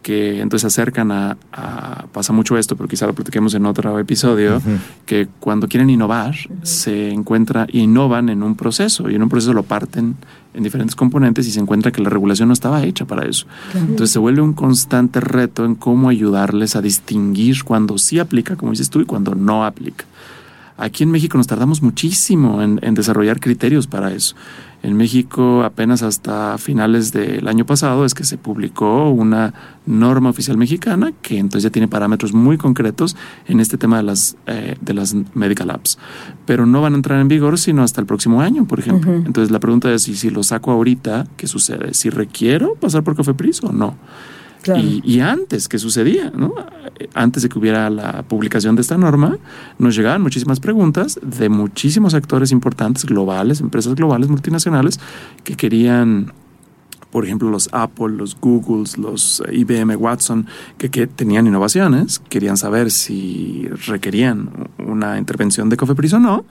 que 0.04 0.40
entonces 0.42 0.70
se 0.72 0.80
acercan 0.80 1.10
a, 1.10 1.36
a- 1.50 2.04
pasa 2.12 2.32
mucho 2.34 2.58
esto, 2.58 2.76
pero 2.76 2.88
quizá 2.88 3.06
lo 3.06 3.14
platiquemos 3.14 3.54
en 3.54 3.64
otro 3.66 3.98
episodio, 3.98 4.60
que 5.06 5.26
cuando 5.40 5.66
quieren 5.66 5.88
innovar, 5.88 6.34
se 6.62 7.10
encuentra, 7.10 7.66
innovan 7.72 8.28
en 8.28 8.42
un 8.42 8.54
proceso, 8.54 9.08
y 9.10 9.14
en 9.16 9.22
un 9.22 9.28
proceso 9.30 9.54
lo 9.54 9.62
parten 9.62 10.14
en 10.52 10.62
diferentes 10.62 10.94
componentes 10.94 11.48
y 11.48 11.50
se 11.50 11.58
encuentra 11.58 11.90
que 11.90 12.02
la 12.02 12.10
regulación 12.10 12.48
no 12.48 12.52
estaba 12.52 12.84
hecha 12.84 13.06
para 13.06 13.26
eso. 13.26 13.46
Entonces 13.74 14.10
se 14.10 14.18
vuelve 14.18 14.42
un 14.42 14.52
constante 14.52 15.20
reto 15.20 15.64
en 15.64 15.74
cómo 15.74 16.10
ayudarles 16.10 16.76
a 16.76 16.82
distinguir 16.82 17.64
cuando 17.64 17.96
sí 17.98 18.18
aplica, 18.18 18.56
como 18.56 18.70
dices 18.72 18.90
tú, 18.90 19.00
y 19.00 19.06
cuando 19.06 19.34
no 19.34 19.64
aplica. 19.64 20.04
Aquí 20.76 21.04
en 21.04 21.10
México 21.10 21.38
nos 21.38 21.46
tardamos 21.46 21.82
muchísimo 21.82 22.60
en, 22.62 22.80
en 22.82 22.94
desarrollar 22.94 23.40
criterios 23.40 23.86
para 23.86 24.12
eso. 24.12 24.34
En 24.84 24.98
México 24.98 25.62
apenas 25.62 26.02
hasta 26.02 26.58
finales 26.58 27.10
del 27.10 27.48
año 27.48 27.64
pasado 27.64 28.04
es 28.04 28.12
que 28.12 28.22
se 28.22 28.36
publicó 28.36 29.08
una 29.08 29.54
norma 29.86 30.28
oficial 30.28 30.58
mexicana 30.58 31.12
que 31.22 31.38
entonces 31.38 31.62
ya 31.62 31.70
tiene 31.70 31.88
parámetros 31.88 32.34
muy 32.34 32.58
concretos 32.58 33.16
en 33.46 33.60
este 33.60 33.78
tema 33.78 33.96
de 33.96 34.02
las, 34.02 34.36
eh, 34.46 34.76
de 34.82 34.92
las 34.92 35.14
medical 35.32 35.70
apps. 35.70 35.96
Pero 36.44 36.66
no 36.66 36.82
van 36.82 36.92
a 36.92 36.96
entrar 36.96 37.18
en 37.18 37.28
vigor 37.28 37.58
sino 37.58 37.82
hasta 37.82 38.02
el 38.02 38.06
próximo 38.06 38.42
año, 38.42 38.66
por 38.66 38.78
ejemplo. 38.78 39.10
Entonces 39.14 39.50
la 39.50 39.58
pregunta 39.58 39.90
es, 39.90 40.06
¿y 40.06 40.16
si 40.16 40.28
lo 40.28 40.42
saco 40.42 40.70
ahorita, 40.70 41.28
qué 41.38 41.46
sucede? 41.46 41.94
¿Si 41.94 42.10
requiero 42.10 42.74
pasar 42.74 43.02
por 43.04 43.16
Cofepris 43.16 43.64
o 43.64 43.72
no? 43.72 43.96
Y 45.04 45.20
antes, 45.20 45.68
¿qué 45.68 45.78
sucedía? 45.78 46.32
¿no? 46.34 46.54
Antes 47.14 47.42
de 47.42 47.48
que 47.48 47.58
hubiera 47.58 47.90
la 47.90 48.22
publicación 48.22 48.76
de 48.76 48.82
esta 48.82 48.96
norma, 48.96 49.38
nos 49.78 49.96
llegaban 49.96 50.22
muchísimas 50.22 50.60
preguntas 50.60 51.18
de 51.22 51.48
muchísimos 51.48 52.14
actores 52.14 52.52
importantes, 52.52 53.04
globales, 53.04 53.60
empresas 53.60 53.94
globales, 53.94 54.28
multinacionales, 54.28 55.00
que 55.42 55.56
querían, 55.56 56.32
por 57.10 57.24
ejemplo, 57.24 57.50
los 57.50 57.68
Apple, 57.72 58.10
los 58.16 58.38
Googles, 58.40 58.98
los 58.98 59.42
eh, 59.46 59.56
IBM 59.56 59.96
Watson, 59.96 60.46
que, 60.78 60.90
que 60.90 61.06
tenían 61.06 61.46
innovaciones, 61.46 62.20
querían 62.28 62.56
saber 62.56 62.90
si 62.90 63.68
requerían 63.86 64.70
una 64.78 65.18
intervención 65.18 65.68
de 65.68 65.76
Cofepris 65.76 66.14
o 66.14 66.20
no. 66.20 66.44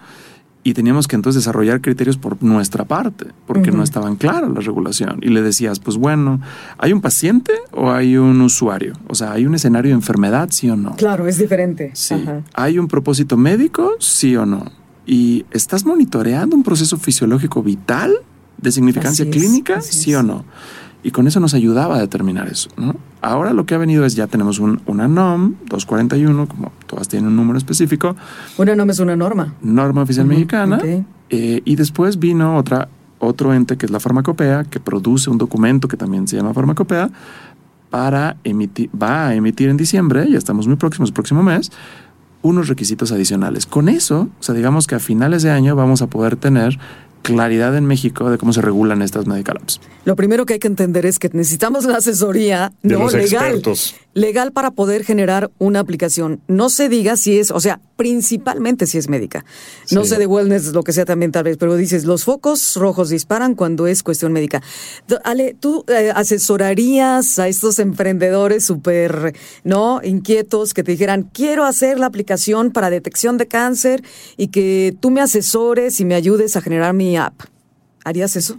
Y 0.63 0.73
teníamos 0.73 1.07
que 1.07 1.15
entonces 1.15 1.43
desarrollar 1.43 1.81
criterios 1.81 2.17
por 2.17 2.41
nuestra 2.41 2.85
parte, 2.85 3.27
porque 3.45 3.71
no 3.71 3.83
estaban 3.83 4.15
claras 4.15 4.49
la 4.49 4.61
regulación. 4.61 5.19
Y 5.21 5.29
le 5.29 5.41
decías, 5.41 5.79
pues 5.79 5.97
bueno, 5.97 6.39
¿hay 6.77 6.93
un 6.93 7.01
paciente 7.01 7.53
o 7.71 7.91
hay 7.91 8.15
un 8.15 8.39
usuario? 8.41 8.93
O 9.07 9.15
sea, 9.15 9.33
¿hay 9.33 9.45
un 9.45 9.55
escenario 9.55 9.89
de 9.89 9.95
enfermedad, 9.95 10.49
sí 10.51 10.69
o 10.69 10.77
no? 10.77 10.95
Claro, 10.95 11.27
es 11.27 11.37
diferente. 11.37 11.91
Sí. 11.93 12.13
Ajá. 12.13 12.41
¿Hay 12.53 12.79
un 12.79 12.87
propósito 12.87 13.35
médico, 13.35 13.91
sí 13.99 14.37
o 14.37 14.45
no? 14.45 14.71
¿Y 15.05 15.45
estás 15.51 15.85
monitoreando 15.85 16.55
un 16.55 16.63
proceso 16.63 16.97
fisiológico 16.97 17.61
vital 17.61 18.13
de 18.57 18.71
significancia 18.71 19.25
es, 19.25 19.31
clínica, 19.31 19.81
sí 19.81 20.15
o 20.15 20.23
no? 20.23 20.45
Y 21.03 21.11
con 21.11 21.27
eso 21.27 21.39
nos 21.39 21.53
ayudaba 21.53 21.97
a 21.97 21.99
determinar 21.99 22.47
eso. 22.47 22.69
¿no? 22.77 22.95
Ahora 23.21 23.53
lo 23.53 23.65
que 23.65 23.75
ha 23.75 23.77
venido 23.77 24.05
es 24.05 24.15
ya 24.15 24.27
tenemos 24.27 24.59
un, 24.59 24.81
una 24.85 25.07
NOM 25.07 25.55
241, 25.67 26.47
como 26.47 26.71
todas 26.87 27.09
tienen 27.09 27.27
un 27.27 27.35
número 27.35 27.57
específico, 27.57 28.15
Una 28.57 28.75
norma 28.75 28.93
es 28.93 28.99
una 28.99 29.15
norma. 29.15 29.53
norma 29.61 30.01
oficial 30.03 30.25
mexicana, 30.25 30.79
eh, 31.29 31.61
y 31.65 31.75
después 31.75 32.19
vino 32.19 32.57
otra, 32.57 32.87
otro 33.19 33.53
ente 33.53 33.77
que 33.77 33.85
es 33.85 33.91
la 33.91 33.99
farmacopea, 33.99 34.63
que 34.63 34.79
produce 34.79 35.29
un 35.29 35.37
documento 35.37 35.87
que 35.87 35.97
también 35.97 36.27
se 36.27 36.37
llama 36.37 36.53
farmacopea, 36.53 37.09
para 37.89 38.37
emitir, 38.43 38.89
va 38.99 39.27
a 39.27 39.35
emitir 39.35 39.69
en 39.69 39.77
diciembre, 39.77 40.27
ya 40.29 40.37
estamos 40.37 40.67
muy 40.67 40.77
próximos, 40.77 41.11
próximo 41.11 41.43
mes, 41.43 41.71
unos 42.41 42.67
requisitos 42.67 43.11
adicionales. 43.11 43.65
Con 43.65 43.87
eso, 43.87 44.29
o 44.39 44.43
sea, 44.43 44.55
digamos 44.55 44.87
que 44.87 44.95
a 44.95 44.99
finales 44.99 45.43
de 45.43 45.51
año 45.51 45.75
vamos 45.75 46.01
a 46.01 46.07
poder 46.07 46.35
tener 46.35 46.79
claridad 47.23 47.75
en 47.75 47.85
México 47.87 48.29
de 48.29 48.37
cómo 48.37 48.53
se 48.53 48.61
regulan 48.61 49.01
estas 49.01 49.25
medical 49.25 49.57
apps. 49.57 49.81
Lo 50.05 50.15
primero 50.15 50.45
que 50.45 50.53
hay 50.53 50.59
que 50.59 50.67
entender 50.67 51.07
es 51.07 51.17
que 51.17 51.29
necesitamos 51.33 51.85
la 51.85 51.97
asesoría 51.97 52.71
De 52.83 52.93
no 52.93 53.05
los 53.05 53.13
legal. 53.13 53.45
expertos. 53.45 53.95
Legal 54.13 54.51
para 54.51 54.69
poder 54.71 55.03
generar 55.03 55.49
una 55.57 55.79
aplicación. 55.79 56.41
No 56.47 56.69
se 56.69 56.89
diga 56.89 57.17
si 57.17 57.39
es, 57.39 57.49
o 57.49 57.59
sea, 57.59 57.79
principalmente 57.95 58.87
si 58.87 58.97
es 58.97 59.07
médica. 59.09 59.45
No 59.91 60.03
Sí. 60.03 60.09
sé 60.11 60.17
de 60.19 60.25
wellness, 60.25 60.73
lo 60.73 60.83
que 60.83 60.93
sea 60.93 61.05
también 61.05 61.31
tal 61.31 61.43
vez, 61.43 61.57
pero 61.57 61.75
dices, 61.75 62.05
los 62.05 62.23
focos 62.23 62.75
rojos 62.75 63.09
disparan 63.09 63.55
cuando 63.55 63.87
es 63.87 64.03
cuestión 64.03 64.31
médica. 64.33 64.61
Ale, 65.23 65.55
¿tú 65.59 65.85
eh, 65.87 66.11
asesorarías 66.15 67.39
a 67.39 67.47
estos 67.47 67.79
emprendedores 67.79 68.65
súper, 68.65 69.35
¿no? 69.63 70.01
Inquietos 70.03 70.73
que 70.73 70.83
te 70.83 70.91
dijeran, 70.91 71.29
quiero 71.33 71.65
hacer 71.65 71.99
la 71.99 72.07
aplicación 72.07 72.71
para 72.71 72.89
detección 72.89 73.37
de 73.37 73.47
cáncer 73.47 74.03
y 74.37 74.47
que 74.47 74.95
tú 74.99 75.11
me 75.11 75.21
asesores 75.21 75.99
y 75.99 76.05
me 76.05 76.15
ayudes 76.15 76.55
a 76.55 76.61
generar 76.61 76.93
mi 76.93 77.17
app? 77.17 77.33
¿Harías 78.03 78.35
eso? 78.35 78.57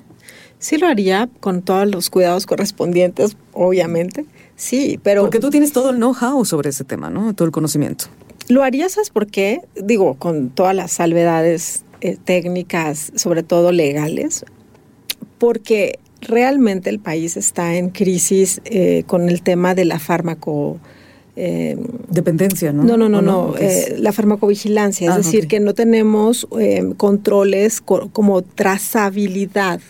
Sí 0.58 0.78
lo 0.78 0.86
haría 0.86 1.28
con 1.40 1.60
todos 1.62 1.86
los 1.86 2.08
cuidados 2.08 2.46
correspondientes, 2.46 3.36
obviamente. 3.52 4.24
Sí, 4.56 4.98
pero 5.02 5.22
Porque 5.22 5.40
tú 5.40 5.50
tienes 5.50 5.72
todo 5.72 5.90
el 5.90 5.96
know-how 5.96 6.44
sobre 6.44 6.70
ese 6.70 6.84
tema, 6.84 7.10
¿no? 7.10 7.34
Todo 7.34 7.44
el 7.46 7.52
conocimiento. 7.52 8.06
Lo 8.48 8.62
haría, 8.62 8.88
¿sabes 8.88 9.10
por 9.10 9.26
qué? 9.26 9.60
Digo, 9.80 10.14
con 10.14 10.50
todas 10.50 10.74
las 10.74 10.92
salvedades 10.92 11.84
eh, 12.00 12.16
técnicas, 12.24 13.12
sobre 13.14 13.42
todo 13.42 13.72
legales, 13.72 14.44
porque 15.38 15.98
realmente 16.20 16.90
el 16.90 16.98
país 17.00 17.36
está 17.36 17.74
en 17.76 17.90
crisis 17.90 18.60
eh, 18.64 19.04
con 19.06 19.28
el 19.28 19.42
tema 19.42 19.74
de 19.74 19.84
la 19.84 19.98
fármaco. 19.98 20.78
eh, 21.36 21.76
Dependencia, 22.08 22.72
¿no? 22.72 22.82
No, 22.84 22.96
no, 22.96 23.08
no, 23.08 23.18
¿O 23.18 23.22
no. 23.22 23.54
Eh, 23.58 23.96
la 23.98 24.12
farmacovigilancia, 24.12 25.08
es 25.08 25.14
Ah, 25.14 25.18
decir, 25.18 25.48
que 25.48 25.60
no 25.60 25.74
tenemos 25.74 26.46
eh, 26.58 26.92
controles 26.96 27.80
co- 27.80 28.08
como 28.12 28.42
trazabilidad. 28.42 29.80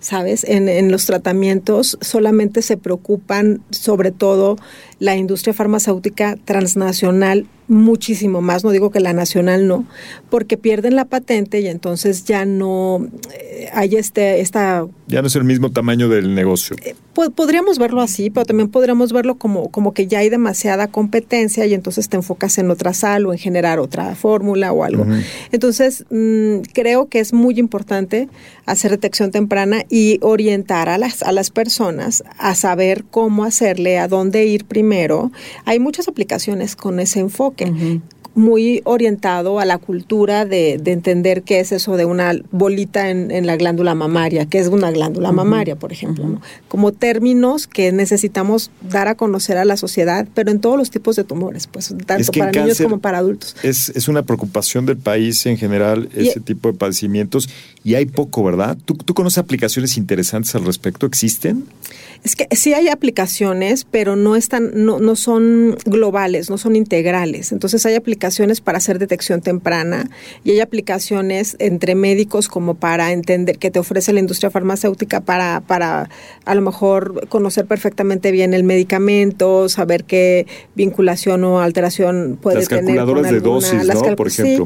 ¿Sabes? 0.00 0.42
En, 0.42 0.68
en 0.68 0.90
los 0.90 1.06
tratamientos 1.06 1.96
solamente 2.00 2.60
se 2.62 2.76
preocupan 2.76 3.62
sobre 3.70 4.10
todo 4.10 4.56
la 4.98 5.14
industria 5.14 5.54
farmacéutica 5.54 6.36
transnacional 6.44 7.46
muchísimo 7.68 8.40
más, 8.42 8.64
no 8.64 8.70
digo 8.70 8.90
que 8.90 9.00
la 9.00 9.12
nacional 9.12 9.66
no, 9.68 9.86
porque 10.30 10.56
pierden 10.56 10.96
la 10.96 11.04
patente 11.04 11.60
y 11.60 11.68
entonces 11.68 12.24
ya 12.24 12.44
no 12.44 13.06
eh, 13.32 13.68
hay 13.72 13.96
este, 13.96 14.40
esta 14.40 14.86
Ya 15.08 15.20
no 15.22 15.28
es 15.28 15.36
el 15.36 15.44
mismo 15.44 15.70
tamaño 15.70 16.08
del 16.08 16.34
negocio. 16.34 16.76
Po- 17.14 17.30
podríamos 17.30 17.78
verlo 17.78 18.00
así, 18.00 18.30
pero 18.30 18.46
también 18.46 18.68
podríamos 18.70 19.12
verlo 19.12 19.36
como, 19.36 19.70
como 19.70 19.92
que 19.94 20.06
ya 20.06 20.20
hay 20.20 20.28
demasiada 20.30 20.88
competencia 20.88 21.64
y 21.66 21.74
entonces 21.74 22.08
te 22.08 22.16
enfocas 22.16 22.56
en 22.58 22.70
otra 22.70 22.94
sal 22.94 23.26
o 23.26 23.32
en 23.32 23.38
generar 23.38 23.78
otra 23.78 24.14
fórmula 24.16 24.72
o 24.72 24.82
algo. 24.84 25.06
Entonces, 25.52 26.04
mm, 26.10 26.60
creo 26.72 27.08
que 27.08 27.20
es 27.20 27.32
muy 27.32 27.58
importante 27.58 28.28
hacer 28.66 28.90
detección 28.92 29.30
temprana 29.30 29.82
y 29.90 30.18
orientar 30.22 30.88
a 30.88 30.96
las, 30.98 31.22
a 31.22 31.32
las 31.32 31.50
personas 31.50 32.24
a 32.38 32.54
saber 32.54 33.04
cómo 33.10 33.44
hacerle, 33.44 33.98
a 33.98 34.08
dónde 34.08 34.46
ir 34.46 34.64
primero. 34.64 35.30
Hay 35.66 35.78
muchas 35.78 36.08
aplicaciones 36.08 36.76
con 36.76 36.98
ese 36.98 37.20
enfoque 37.20 37.51
muy 38.34 38.80
orientado 38.84 39.60
a 39.60 39.66
la 39.66 39.76
cultura 39.76 40.46
de, 40.46 40.78
de 40.82 40.92
entender 40.92 41.42
qué 41.42 41.60
es 41.60 41.70
eso 41.70 41.98
de 41.98 42.06
una 42.06 42.32
bolita 42.50 43.10
en, 43.10 43.30
en 43.30 43.46
la 43.46 43.56
glándula 43.56 43.94
mamaria, 43.94 44.46
qué 44.46 44.58
es 44.58 44.68
una 44.68 44.90
glándula 44.90 45.32
mamaria, 45.32 45.76
por 45.76 45.92
ejemplo, 45.92 46.26
¿no? 46.26 46.40
como 46.68 46.92
términos 46.92 47.66
que 47.66 47.92
necesitamos 47.92 48.70
dar 48.88 49.08
a 49.08 49.16
conocer 49.16 49.58
a 49.58 49.66
la 49.66 49.76
sociedad, 49.76 50.26
pero 50.34 50.50
en 50.50 50.60
todos 50.60 50.78
los 50.78 50.90
tipos 50.90 51.16
de 51.16 51.24
tumores, 51.24 51.66
pues 51.66 51.94
tanto 52.06 52.32
que 52.32 52.38
para 52.38 52.52
niños 52.52 52.80
como 52.80 53.00
para 53.00 53.18
adultos. 53.18 53.54
Es, 53.62 53.90
es 53.90 54.08
una 54.08 54.22
preocupación 54.22 54.86
del 54.86 54.96
país 54.96 55.44
en 55.44 55.58
general 55.58 56.08
Y- 56.16 56.28
ese 56.28 56.40
tipo 56.40 56.72
de 56.72 56.78
padecimientos 56.78 57.50
y 57.84 57.94
hay 57.96 58.06
poco, 58.06 58.44
¿verdad? 58.44 58.76
¿Tú, 58.84 58.94
¿Tú 58.94 59.12
conoces 59.14 59.38
aplicaciones 59.38 59.96
interesantes 59.96 60.54
al 60.54 60.64
respecto? 60.64 61.06
¿Existen? 61.06 61.64
Es 62.24 62.36
que 62.36 62.46
sí 62.54 62.72
hay 62.72 62.88
aplicaciones, 62.88 63.84
pero 63.90 64.14
no 64.14 64.36
están, 64.36 64.70
no, 64.74 65.00
no 65.00 65.16
son 65.16 65.76
globales, 65.84 66.48
no 66.50 66.56
son 66.58 66.76
integrales. 66.76 67.50
Entonces 67.50 67.84
hay 67.84 67.96
aplicaciones 67.96 68.60
para 68.60 68.78
hacer 68.78 69.00
detección 69.00 69.40
temprana 69.40 70.08
y 70.44 70.52
hay 70.52 70.60
aplicaciones 70.60 71.56
entre 71.58 71.96
médicos 71.96 72.46
como 72.48 72.74
para 72.76 73.10
entender 73.10 73.58
que 73.58 73.72
te 73.72 73.80
ofrece 73.80 74.12
la 74.12 74.20
industria 74.20 74.50
farmacéutica 74.50 75.20
para, 75.20 75.62
para 75.66 76.08
a 76.44 76.54
lo 76.54 76.60
mejor 76.62 77.26
conocer 77.28 77.66
perfectamente 77.66 78.30
bien 78.30 78.54
el 78.54 78.62
medicamento, 78.62 79.68
saber 79.68 80.04
qué 80.04 80.46
vinculación 80.76 81.42
o 81.42 81.60
alteración 81.60 82.38
puede 82.40 82.58
Las 82.60 82.68
tener. 82.68 82.84
calculadoras 82.84 83.22
con 83.24 83.30
de 83.32 83.36
alguna- 83.38 83.54
dosis, 83.54 83.84
las 83.84 84.00
¿no? 84.02 84.14
Por 84.16 84.30
sí, 84.30 84.58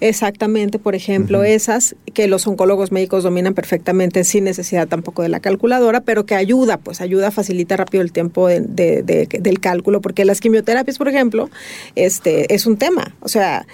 exactamente, 0.00 0.78
por 0.78 0.94
ejemplo, 0.94 1.42
esas 1.44 1.96
que 2.14 2.26
los 2.28 2.46
oncólogos 2.58 2.90
médicos 2.90 3.22
dominan 3.22 3.54
perfectamente 3.54 4.24
sin 4.24 4.42
necesidad 4.42 4.88
tampoco 4.88 5.22
de 5.22 5.28
la 5.28 5.38
calculadora, 5.38 6.00
pero 6.00 6.26
que 6.26 6.34
ayuda, 6.34 6.76
pues 6.76 7.00
ayuda, 7.00 7.30
facilita 7.30 7.76
rápido 7.76 8.02
el 8.02 8.10
tiempo 8.10 8.48
de- 8.48 8.60
de- 8.62 9.04
de- 9.04 9.28
del 9.40 9.60
cálculo, 9.60 10.00
porque 10.00 10.24
las 10.24 10.40
quimioterapias, 10.40 10.98
por 10.98 11.06
ejemplo, 11.08 11.50
este 11.94 12.52
es 12.52 12.66
un 12.66 12.76
tema, 12.76 13.14
o 13.20 13.28
sea, 13.28 13.64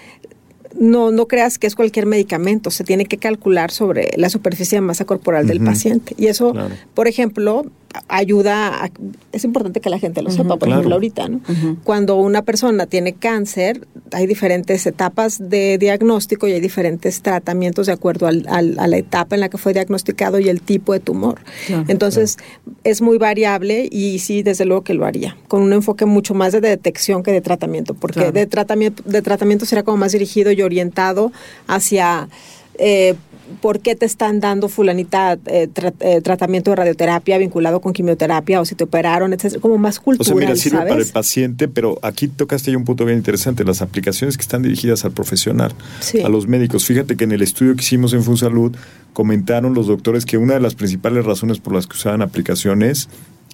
no, 0.79 1.13
no 1.13 1.27
creas 1.29 1.59
que 1.59 1.67
es 1.67 1.75
cualquier 1.77 2.05
medicamento, 2.05 2.71
se 2.71 2.85
tiene 2.85 3.07
que 3.07 3.17
calcular 3.17 3.71
sobre 3.71 4.11
la 4.17 4.29
superficie 4.29 4.77
de 4.77 4.83
masa 4.83 5.05
corporal 5.07 5.47
del 5.47 5.61
paciente. 5.61 6.15
Y 6.19 6.27
eso, 6.27 6.53
Claro. 6.53 6.75
por 6.95 7.07
ejemplo, 7.09 7.65
ayuda, 8.09 8.85
a- 8.85 8.91
es 9.33 9.45
importante 9.45 9.81
que 9.81 9.91
la 9.91 9.99
gente 9.99 10.23
lo 10.23 10.31
sepa, 10.31 10.57
por 10.57 10.69
Claro. 10.69 10.73
ejemplo, 10.81 10.95
ahorita, 10.95 11.29
¿no? 11.29 11.41
Cuando 11.85 12.17
una 12.17 12.43
persona 12.43 12.87
tiene 12.87 13.13
cáncer, 13.15 13.87
hay 14.13 14.27
diferentes 14.27 14.87
etapas 14.87 15.39
de 15.51 15.79
diagnóstico 15.79 16.47
y 16.49 16.53
hay 16.53 16.61
diferentes 16.61 17.23
tratamientos 17.23 17.87
de 17.87 17.93
acuerdo 17.93 18.27
al- 18.27 18.47
al- 18.49 18.79
a 18.79 18.87
la 18.87 18.97
etapa 18.97 19.37
en 19.37 19.41
la 19.41 19.49
que 19.49 19.59
fue 19.59 19.73
diagnosticado 19.73 20.39
y 20.39 20.49
el 20.49 20.61
tipo 20.61 20.93
de 20.93 21.01
tumor. 21.01 21.41
Claro, 21.67 21.85
Entonces, 21.89 22.37
es 22.85 23.01
muy 23.03 23.19
variable 23.19 23.89
y 23.91 24.19
sí, 24.19 24.43
desde 24.43 24.65
luego 24.65 24.83
que 24.85 24.95
lo 24.95 25.05
haría, 25.07 25.37
con 25.49 25.63
un 25.63 25.73
enfoque 25.73 26.05
mucho 26.07 26.35
más 26.35 26.53
de 26.53 26.61
detección 26.61 27.23
que 27.23 27.33
de 27.33 27.41
tratamiento, 27.41 27.95
porque 27.95 28.33
de 28.33 28.47
tratamiento, 28.47 29.03
de 29.07 29.23
tratamiento 29.23 29.67
será 29.67 29.83
como 29.83 29.97
más 29.99 30.13
dirigido 30.13 30.51
y 30.53 30.63
orientado 30.63 31.33
hacia 31.67 32.29
eh, 32.79 33.15
por 33.61 33.81
qué 33.81 33.95
te 33.95 34.07
están 34.07 34.41
dando 34.41 34.69
fulanita 34.69 35.39
eh, 35.47 35.69
tra- 35.73 35.93
eh, 36.01 36.21
tratamiento 36.23 36.71
de 36.71 36.77
radioterapia 36.77 37.37
vinculado 37.39 37.81
con 37.81 37.93
quimioterapia 37.93 38.61
o 38.61 38.65
si 38.65 38.75
te 38.75 38.85
operaron, 38.85 39.33
etcétera, 39.33 39.61
como 39.61 39.77
más 39.79 39.99
O 39.99 40.03
cultural, 40.03 40.27
sea, 40.27 40.35
mira, 40.37 40.57
sirve 40.57 40.79
¿sabes? 40.79 40.93
para 40.93 41.03
el 41.05 41.09
paciente, 41.13 41.69
pero 41.69 41.99
aquí 42.03 42.29
tocaste 42.29 42.71
ya 42.71 42.77
un 42.79 42.85
punto 42.85 43.05
bien 43.05 43.19
interesante, 43.19 43.65
las 43.65 43.83
aplicaciones 43.83 44.37
que 44.37 44.43
están 44.43 44.63
dirigidas 44.63 45.05
al 45.05 45.13
profesional, 45.13 45.73
Sí. 46.01 46.21
a 46.23 46.29
los 46.29 46.47
médicos. 46.47 46.87
Fíjate 46.87 47.17
que 47.17 47.25
en 47.25 47.33
el 47.33 47.43
estudio 47.43 47.75
que 47.77 47.83
hicimos 47.83 48.13
en 48.15 48.23
Funsalud 48.23 48.75
comentaron 49.13 49.75
los 49.75 49.87
doctores 49.87 50.25
que 50.25 50.39
una 50.39 50.55
de 50.55 50.61
las 50.61 50.75
principales 50.75 51.25
razones 51.25 51.59
por 51.59 51.75
las 51.75 51.87
que 51.87 51.97
usaban 51.97 52.23
aplicaciones 52.23 53.09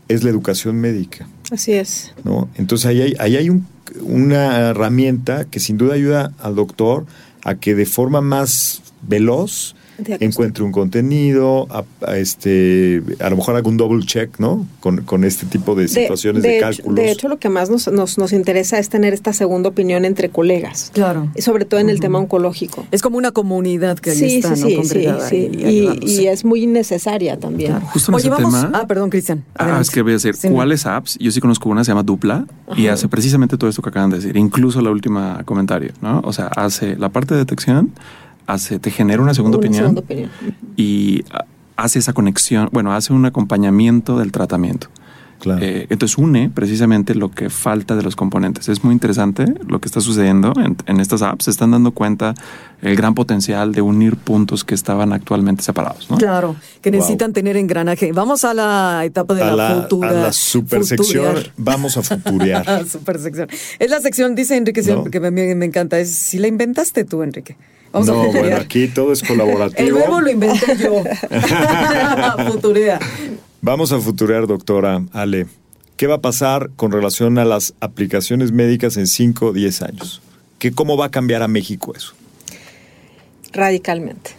es 0.09 0.23
la 0.25 0.31
educación 0.31 0.77
médica. 0.77 1.29
Así 1.51 1.73
es. 1.73 2.13
¿no? 2.25 2.49
Entonces 2.57 2.87
ahí 2.87 3.01
hay, 3.03 3.15
ahí 3.19 3.37
hay 3.37 3.51
un- 3.51 3.67
una 4.03 4.71
herramienta 4.71 5.45
que 5.47 5.59
sin 5.61 5.77
duda 5.77 5.95
ayuda 5.95 6.33
al 6.39 6.55
doctor 6.55 7.07
a 7.43 7.57
que 7.57 7.75
de 7.75 7.87
forma 7.87 8.21
más 8.21 8.83
veloz. 9.03 9.75
Encuentre 10.21 10.65
un 10.65 10.73
contenido, 10.73 11.67
a, 11.71 11.85
a 12.07 12.17
este, 12.17 13.03
a 13.21 13.31
lo 13.31 13.37
mejor 13.37 13.57
haga 13.57 13.69
un 13.69 13.77
double 13.77 14.05
check, 14.05 14.39
¿no? 14.39 14.67
Con, 14.81 15.03
con 15.03 15.25
este 15.25 15.47
tipo 15.47 15.75
de 15.75 15.89
situaciones 15.89 16.43
de, 16.43 16.59
cálculos. 16.61 16.95
de 16.97 17.11
hecho, 17.11 17.29
lo 17.29 17.39
que 17.39 17.49
más 17.49 17.71
nos, 17.71 17.89
nos, 17.89 18.19
nos 18.19 18.33
interesa 18.33 18.79
es 18.79 18.89
tener 18.89 19.13
esta 19.15 19.33
segunda 19.33 19.69
opinión 19.69 20.05
entre 20.05 20.29
colegas. 20.31 20.91
Claro. 20.95 21.29
Y 21.35 21.43
sobre 21.43 21.65
todo 21.65 21.81
en 21.81 21.91
el 21.91 22.01
tema 22.01 22.19
oncológico. 22.19 22.87
Es 22.91 23.03
como 23.03 23.19
una 23.19 23.33
comunidad 23.33 23.99
que 23.99 24.11
ahí 24.11 24.17
sí, 24.17 24.37
está, 24.37 24.57
sí, 24.57 24.63
¿no? 24.63 24.67
sí, 24.69 24.73
sí, 24.73 24.77
Congregada 24.77 25.29
sí. 25.29 25.51
y 25.53 25.57
Y, 25.61 25.65
ayudándose. 25.65 26.23
y 26.23 26.27
es 26.27 26.45
muy 26.45 26.67
necesaria 26.67 27.39
también. 27.39 27.81
Justo 27.81 28.11
en 28.13 28.15
Oye, 28.17 28.29
ese 28.29 28.31
vamos. 28.31 28.55
tema. 28.63 28.71
Ah, 28.79 28.87
perdón, 28.87 29.11
Cristian. 29.11 29.45
Ah, 29.57 29.79
es 29.81 29.91
que 29.91 30.03
voy 30.03 30.13
a 30.13 30.15
decir, 30.15 30.35
Sí, 30.35 30.49
no. 30.49 30.55
¿cuáles 30.55 30.87
apps? 30.87 31.19
Yo 31.19 31.31
sí 31.31 31.41
conozco 31.41 31.69
una, 31.69 31.85
se 31.85 31.91
llama 31.91 32.03
Dupla, 32.03 32.47
y 32.77 32.87
hace 32.87 33.09
precisamente 33.09 33.57
todo 33.57 33.69
esto 33.69 33.83
que 33.83 33.89
acaban 33.91 34.11
de 34.11 34.17
decir, 34.19 34.37
incluso 34.37 34.81
la 34.81 34.91
última 34.91 35.43
comentario, 35.45 35.93
¿no? 36.01 36.21
O 36.25 36.33
sea, 36.33 36.47
hace 36.47 36.97
la 36.97 37.09
parte 37.09 37.35
de 37.35 37.41
detección, 37.41 37.91
hace, 38.53 38.79
te 38.79 38.91
genera 38.91 39.23
una 39.23 39.35
segunda 39.35 39.59
Una 39.59 39.67
opinión 39.67 39.83
segunda 39.85 40.01
opinión. 40.03 40.31
y 40.77 41.25
hace 41.77 41.99
esa 41.99 42.13
conexión, 42.13 42.69
bueno, 42.73 42.93
hace 42.93 43.13
un 43.13 43.25
acompañamiento 43.27 44.19
del 44.19 44.33
tratamiento. 44.33 44.89
Eh, 45.59 45.87
entonces 45.89 46.19
une 46.19 46.51
precisamente 46.51 47.15
lo 47.15 47.31
que 47.31 47.49
falta 47.49 47.97
de 47.97 48.03
los 48.03 48.15
componentes. 48.15 48.69
Es 48.69 48.85
muy 48.85 48.93
interesante 48.93 49.47
lo 49.67 49.81
que 49.81 49.89
está 49.89 50.03
sucediendo 50.03 50.53
en, 50.63 50.77
en 50.85 51.01
estas 51.01 51.23
apps. 51.23 51.47
Se 51.47 51.51
están 51.51 51.71
dando 51.71 51.93
cuenta 51.93 52.35
el 52.83 52.95
gran 52.95 53.15
potencial 53.15 53.73
de 53.73 53.81
unir 53.81 54.17
puntos 54.17 54.65
que 54.65 54.75
estaban 54.75 55.15
actualmente 55.15 55.63
separados. 55.63 56.11
¿no? 56.11 56.19
Claro, 56.19 56.57
que 56.83 56.91
Wow. 56.91 57.01
necesitan 57.01 57.33
tener 57.33 57.57
engranaje. 57.57 58.13
Vamos 58.13 58.45
a 58.45 58.53
la 58.53 59.01
etapa 59.07 59.33
de 59.33 59.43
a 59.43 59.53
la, 59.53 59.57
la, 59.77 59.81
futura. 59.83 60.11
a 60.11 60.13
la 60.13 60.33
super 60.35 60.85
sección, 60.85 61.25
futurear. 61.25 61.53
vamos 61.57 61.97
a 61.97 62.03
futurear. 62.03 62.87
super 62.87 63.19
sección. 63.19 63.49
Es 63.79 63.91
la 63.91 64.01
sección, 64.01 64.35
dice 64.35 64.59
Enrique, 64.59 64.83
No. 64.83 65.05
que 65.05 65.21
me, 65.21 65.31
me 65.31 65.65
encanta. 65.65 65.99
Es 65.99 66.11
si 66.15 66.39
la 66.39 66.49
inventaste 66.49 67.05
tú, 67.07 67.23
Enrique. 67.23 67.57
Vamos 67.93 68.09
a 68.09 68.13
no, 68.13 68.19
bueno, 68.19 68.33
futurear. 68.33 68.61
aquí 68.61 68.89
todo 68.89 69.13
es 69.13 69.23
El 69.23 69.29
colaborativo. 69.29 69.99
verbo 69.99 70.21
lo 70.21 70.31
inventé 70.31 70.77
yo. 70.79 71.03
Futurea. 72.53 72.99
Vamos 73.63 73.93
a 73.93 74.01
futurear, 74.01 74.47
doctora 74.47 75.03
Ale. 75.13 75.47
¿Qué 75.97 76.07
va 76.07 76.15
a 76.17 76.21
pasar 76.21 76.71
con 76.77 76.93
relación 76.93 77.39
a 77.39 77.45
las 77.45 77.75
aplicaciones 77.81 78.53
médicas 78.53 78.97
en 78.97 79.07
5 79.07 79.47
o 79.47 79.53
10 79.53 79.83
años? 79.83 80.23
¿Qué, 80.59 80.73
¿Cómo 80.73 80.97
va 80.97 81.07
a 81.07 81.11
cambiar 81.11 81.43
a 81.43 81.49
México 81.49 81.93
eso? 81.95 82.15
Radicalmente, 83.53 84.31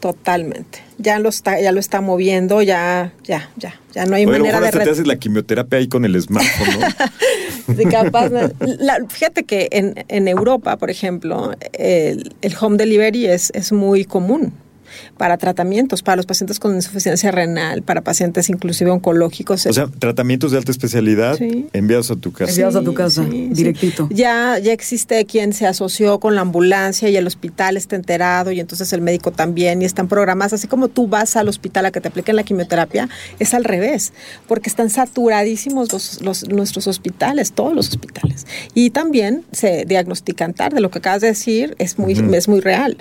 totalmente. 0.00 0.80
Ya 0.98 1.18
lo 1.18 1.28
está, 1.28 1.60
ya 1.60 1.72
lo 1.72 1.80
está 1.80 2.00
moviendo, 2.00 2.60
ya, 2.62 3.12
ya, 3.24 3.50
ya, 3.56 3.80
ya 3.94 4.04
no 4.06 4.16
hay 4.16 4.24
Oye, 4.26 4.34
a 4.36 4.38
lo 4.38 4.44
manera 4.44 4.60
mejor 4.60 4.62
de 4.62 4.68
hasta 4.68 4.84
te 4.84 4.90
haces 4.90 5.06
la 5.06 5.16
quimioterapia 5.16 5.78
ahí 5.78 5.88
con 5.88 6.04
el 6.04 6.20
smartphone, 6.20 6.80
¿no? 7.68 7.74
de 7.74 7.84
capaz. 7.84 8.30
la- 8.60 8.98
fíjate 9.08 9.44
que 9.44 9.68
en, 9.72 9.94
en 10.08 10.28
Europa, 10.28 10.76
por 10.76 10.90
ejemplo, 10.90 11.52
el, 11.72 12.34
el 12.42 12.54
home 12.60 12.76
delivery 12.76 13.26
es, 13.26 13.50
es 13.54 13.72
muy 13.72 14.04
común 14.04 14.52
para 15.16 15.36
tratamientos, 15.38 16.02
para 16.02 16.16
los 16.16 16.26
pacientes 16.26 16.58
con 16.58 16.74
insuficiencia 16.74 17.30
renal, 17.30 17.82
para 17.82 18.00
pacientes 18.02 18.48
inclusive 18.48 18.90
oncológicos. 18.90 19.66
O 19.66 19.72
sea, 19.72 19.86
tratamientos 19.98 20.52
de 20.52 20.58
alta 20.58 20.70
especialidad 20.70 21.36
Sí. 21.36 21.66
enviados 21.72 22.10
a 22.10 22.16
tu 22.16 22.32
casa. 22.32 22.50
Enviados 22.50 22.76
a 22.76 22.82
tu 22.82 22.94
casa, 22.94 23.24
directito. 23.24 24.08
Ya, 24.10 24.58
ya 24.58 24.72
existe 24.72 25.24
quien 25.26 25.52
se 25.52 25.66
asoció 25.66 26.18
con 26.20 26.34
la 26.34 26.40
ambulancia 26.42 27.08
y 27.08 27.16
el 27.16 27.26
hospital 27.26 27.76
está 27.76 27.96
enterado 27.96 28.52
y 28.52 28.60
entonces 28.60 28.92
el 28.92 29.00
médico 29.00 29.30
también 29.32 29.82
y 29.82 29.84
están 29.84 30.08
programadas. 30.08 30.52
Así 30.52 30.66
como 30.68 30.88
tú 30.88 31.06
vas 31.08 31.36
al 31.36 31.48
hospital 31.48 31.86
a 31.86 31.90
que 31.90 32.00
te 32.00 32.08
apliquen 32.08 32.36
la 32.36 32.42
quimioterapia, 32.42 33.08
es 33.38 33.54
al 33.54 33.64
revés, 33.64 34.12
porque 34.46 34.68
están 34.68 34.90
saturadísimos 34.90 35.92
los, 35.92 36.22
los- 36.22 36.48
nuestros 36.48 36.86
hospitales, 36.86 37.52
todos 37.52 37.74
los 37.74 37.88
hospitales. 37.88 38.46
Y 38.74 38.90
también 38.90 39.44
se 39.52 39.84
diagnostican 39.86 40.54
tarde. 40.54 40.80
Lo 40.80 40.90
que 40.90 40.98
acabas 40.98 41.20
de 41.20 41.28
decir 41.28 41.74
es 41.78 41.98
muy, 41.98 42.12
es 42.34 42.48
muy 42.48 42.60
real. 42.60 42.96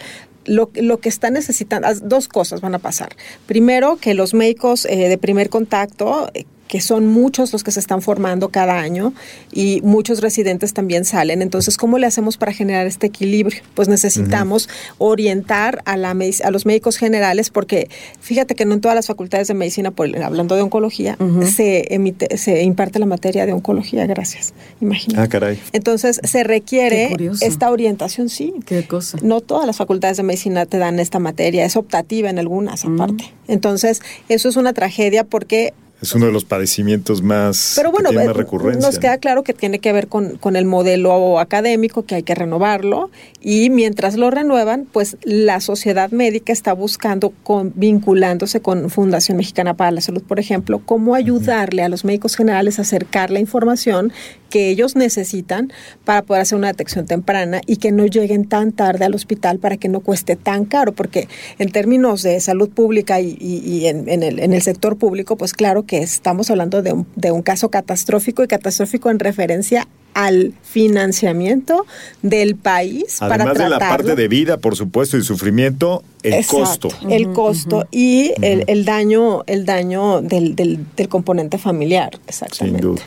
Lo, 0.48 0.72
lo 0.74 1.00
que 1.00 1.10
está 1.10 1.30
necesitando, 1.30 1.88
dos 2.02 2.28
cosas 2.28 2.62
van 2.62 2.74
a 2.74 2.80
pasar. 2.80 3.16
Primero, 3.46 3.98
que 3.98 4.14
los 4.14 4.34
médicos 4.34 4.86
eh, 4.86 5.10
de 5.10 5.18
primer 5.18 5.50
contacto, 5.50 6.30
eh, 6.34 6.46
que 6.68 6.82
son 6.82 7.08
muchos 7.08 7.54
los 7.54 7.64
que 7.64 7.72
se 7.72 7.80
están 7.80 8.02
formando 8.02 8.50
cada 8.50 8.78
año 8.80 9.14
y 9.54 9.80
muchos 9.84 10.22
residentes 10.22 10.74
también 10.74 11.06
salen. 11.06 11.42
Entonces, 11.42 11.78
¿cómo 11.78 11.98
le 11.98 12.06
hacemos 12.08 12.38
para 12.38 12.52
generar 12.52 12.88
este 12.88 13.08
equilibrio? 13.08 13.62
Pues 13.74 13.88
necesitamos 13.88 14.68
orientar 14.98 15.82
a, 15.86 15.96
la, 15.98 16.14
medic- 16.14 16.44
a 16.44 16.52
los 16.52 16.66
médicos 16.66 16.98
generales 16.98 17.50
porque 17.50 17.90
fíjate 18.20 18.56
que 18.56 18.66
no 18.66 18.74
en 18.74 18.82
todas 18.82 18.96
las 18.96 19.08
facultades 19.08 19.48
de 19.48 19.54
medicina, 19.54 19.92
por- 19.92 20.16
hablando 20.22 20.56
de 20.56 20.62
oncología, 20.62 21.18
se, 21.56 21.94
emite, 21.94 22.38
se 22.38 22.62
imparte 22.64 23.00
la 23.00 23.06
materia 23.06 23.46
de 23.46 23.54
oncología, 23.54 24.06
gracias. 24.06 24.54
Imagínate. 24.82 25.22
Ah, 25.22 25.28
caray. 25.30 25.60
Entonces 25.74 26.20
se 26.24 26.44
requiere 26.44 27.16
esta 27.42 27.72
orientación, 27.72 28.30
sí. 28.30 28.54
Qué 28.66 28.86
cosa. 28.86 29.18
No 29.22 29.42
todas 29.42 29.66
las 29.66 29.78
facultades 29.78 30.18
de 30.18 30.24
medicina 30.24 30.66
te 30.66 30.78
dan 30.78 31.00
esta 31.00 31.20
materia, 31.20 31.64
es 31.66 31.76
optativa 31.78 32.30
en 32.30 32.40
algunas 32.40 32.84
aparte. 32.86 33.32
Entonces, 33.48 34.02
eso 34.28 34.50
es 34.50 34.58
una 34.58 34.74
tragedia 34.74 35.24
porque 35.24 35.74
Es 36.00 36.14
uno 36.14 36.28
de 36.28 36.32
los 36.32 36.46
padecimientos 36.46 37.24
más, 37.24 37.74
pero 37.76 37.92
bueno, 37.92 38.10
que 38.10 38.16
tiene 38.18 38.28
más 38.28 38.36
eh, 38.36 38.38
recurrencia. 38.40 38.88
nos 38.88 39.00
queda 39.00 39.18
claro 39.18 39.42
que 39.42 39.54
tiene 39.54 39.80
que 39.80 39.92
ver 39.94 40.08
con, 40.08 40.38
con 40.38 40.56
el 40.56 40.66
modelo 40.66 41.40
académico, 41.40 42.06
que 42.06 42.14
hay 42.14 42.22
que 42.24 42.36
renovarlo, 42.36 43.10
y 43.42 43.72
mientras 43.72 44.16
lo 44.16 44.30
renuevan, 44.30 44.86
pues 44.92 45.18
la 45.24 45.60
sociedad 45.60 46.12
médica 46.12 46.54
está 46.54 46.74
buscando, 46.74 47.34
con, 47.44 47.74
vinculándose 47.76 48.62
con 48.62 48.92
Fundación 48.92 49.38
Mexicana 49.38 49.74
para 49.74 49.90
la 49.90 50.02
Salud, 50.02 50.22
por 50.22 50.40
ejemplo, 50.40 50.80
cómo 50.86 51.16
ayudarle 51.16 51.82
a 51.82 51.90
los 51.90 52.06
médicos 52.06 52.36
generales 52.36 52.78
a 52.78 52.84
acercar 52.84 53.32
la 53.32 53.40
información 53.40 54.14
que 54.52 54.70
ellos 54.70 54.96
necesitan 54.96 55.74
para 56.06 56.22
poder 56.22 56.44
hacer 56.44 56.58
una 56.58 56.68
detección 56.68 57.06
temprana 57.06 57.60
y 57.66 57.78
que 57.78 57.92
no 57.92 58.06
lleguen 58.06 58.48
tan 58.48 58.72
tarde 58.72 59.04
al 59.04 59.14
hospital 59.16 59.60
para 59.60 59.76
que 59.78 59.90
no 59.90 60.00
cueste 60.02 60.36
tan 60.36 60.64
caro, 60.66 60.92
porque 60.94 61.28
en 61.60 61.72
términos 61.72 62.22
de 62.24 62.40
salud 62.40 62.70
pública 62.70 63.20
y, 63.20 63.36
y- 63.42 63.58
y 63.68 63.88
en, 63.88 64.08
en 64.08 64.22
el, 64.24 64.40
en 64.40 64.54
el 64.54 64.62
sector 64.62 64.96
público, 64.98 65.36
pues 65.36 65.54
claro 65.54 65.87
que 65.88 65.98
estamos 66.04 66.52
hablando 66.52 66.84
de 66.84 66.94
un, 66.94 67.08
de 67.16 67.32
un 67.32 67.42
caso 67.42 67.70
catastrófico 67.70 68.44
y 68.44 68.48
catastrófico 68.48 69.10
en 69.10 69.18
referencia 69.18 69.88
al 70.14 70.54
financiamiento 70.64 71.86
del 72.22 72.56
país 72.56 73.18
para 73.20 73.36
Además 73.36 73.54
de 73.58 73.64
la 73.70 73.78
tratarlo. 73.78 73.98
parte 74.08 74.16
de 74.22 74.28
vida, 74.28 74.58
por 74.58 74.76
supuesto, 74.76 75.18
y 75.18 75.24
sufrimiento, 75.24 76.04
el 76.24 76.34
Exacto, 76.34 76.90
costo. 76.90 77.10
el 77.10 77.32
costo 77.34 77.86
y 77.92 78.34
el, 78.42 78.64
el 78.68 78.84
daño, 78.86 79.44
el 79.48 79.66
daño 79.66 80.22
del, 80.22 80.56
del, 80.56 80.86
del 80.96 81.08
componente 81.10 81.58
familiar, 81.60 82.20
exactamente. 82.28 82.80
Sin 82.82 82.92
duda. 82.94 83.02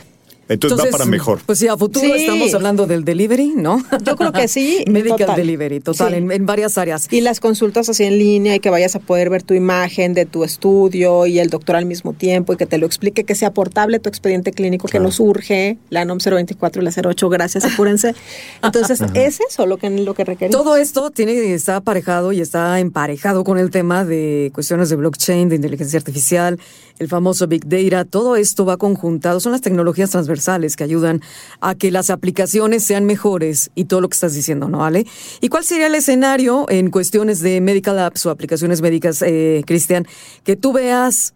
Entonces, 0.51 0.87
va 0.87 0.91
para 0.91 1.05
mejor. 1.05 1.39
Pues 1.45 1.59
sí, 1.59 1.67
a 1.67 1.77
futuro 1.77 2.05
Sí. 2.05 2.11
estamos 2.21 2.53
hablando 2.53 2.85
del 2.87 3.03
delivery, 3.05 3.53
¿no? 3.55 3.81
Yo 4.03 4.15
creo 4.15 4.31
que 4.31 4.47
sí. 4.47 4.83
Medical 4.89 5.17
total. 5.19 5.35
delivery, 5.35 5.79
total, 5.79 6.09
Sí. 6.11 6.15
en, 6.17 6.31
en 6.31 6.45
varias 6.45 6.77
áreas. 6.77 7.07
Y 7.11 7.21
las 7.21 7.39
consultas 7.39 7.87
así 7.89 8.03
en 8.03 8.17
línea 8.17 8.55
y 8.55 8.59
que 8.59 8.69
vayas 8.69 8.95
a 8.95 8.99
poder 8.99 9.29
ver 9.29 9.43
tu 9.43 9.53
imagen 9.53 10.13
de 10.13 10.25
tu 10.25 10.43
estudio 10.43 11.25
y 11.25 11.39
el 11.39 11.49
doctor 11.49 11.75
al 11.75 11.85
mismo 11.85 12.13
tiempo 12.13 12.53
y 12.53 12.57
que 12.57 12.65
te 12.65 12.77
lo 12.77 12.85
explique, 12.85 13.23
que 13.23 13.35
sea 13.35 13.53
portable 13.53 13.99
tu 13.99 14.09
expediente 14.09 14.51
clínico, 14.51 14.87
que 14.87 14.99
nos 14.99 15.19
urge, 15.19 15.77
la 15.89 16.05
NOM 16.05 16.17
024 16.19 16.81
y 16.81 16.85
la 16.85 16.91
08, 16.91 17.29
gracias, 17.29 17.65
apúrense. 17.65 18.13
Entonces, 18.63 19.01
es 19.13 19.39
eso 19.47 19.65
lo 19.65 19.77
que, 19.77 19.89
lo 19.89 20.13
que 20.13 20.23
requerimos. 20.25 20.61
Todo 20.63 20.75
esto 20.77 21.11
tiene, 21.11 21.53
está 21.53 21.77
aparejado 21.77 22.31
y 22.31 22.41
está 22.41 22.79
emparejado 22.79 23.43
con 23.43 23.57
el 23.57 23.69
tema 23.71 24.05
de 24.05 24.51
cuestiones 24.53 24.89
de 24.89 24.95
blockchain, 24.97 25.49
de 25.49 25.55
inteligencia 25.55 25.97
artificial, 25.97 26.59
el 27.01 27.07
famoso 27.07 27.47
Big 27.47 27.67
Data. 27.67 28.05
Todo 28.05 28.35
esto 28.35 28.63
va 28.63 28.77
conjuntado. 28.77 29.39
Son 29.39 29.51
las 29.51 29.61
tecnologías 29.61 30.11
transversales 30.11 30.75
que 30.75 30.83
ayudan 30.83 31.21
a 31.59 31.73
que 31.73 31.89
las 31.89 32.11
aplicaciones 32.11 32.83
sean 32.83 33.05
mejores 33.05 33.71
y 33.73 33.85
todo 33.85 34.01
lo 34.01 34.07
que 34.07 34.13
estás 34.13 34.35
diciendo, 34.35 34.69
¿no, 34.69 34.85
Ale? 34.85 35.07
¿Y 35.41 35.49
cuál 35.49 35.63
sería 35.63 35.87
el 35.87 35.95
escenario 35.95 36.67
en 36.69 36.91
cuestiones 36.91 37.41
de 37.41 37.59
medical 37.59 37.97
apps 37.97 38.27
o 38.27 38.29
aplicaciones 38.29 38.81
médicas, 38.81 39.23
eh, 39.23 39.63
Cristian, 39.65 40.05
que 40.43 40.55
tú 40.55 40.73
veas 40.73 41.33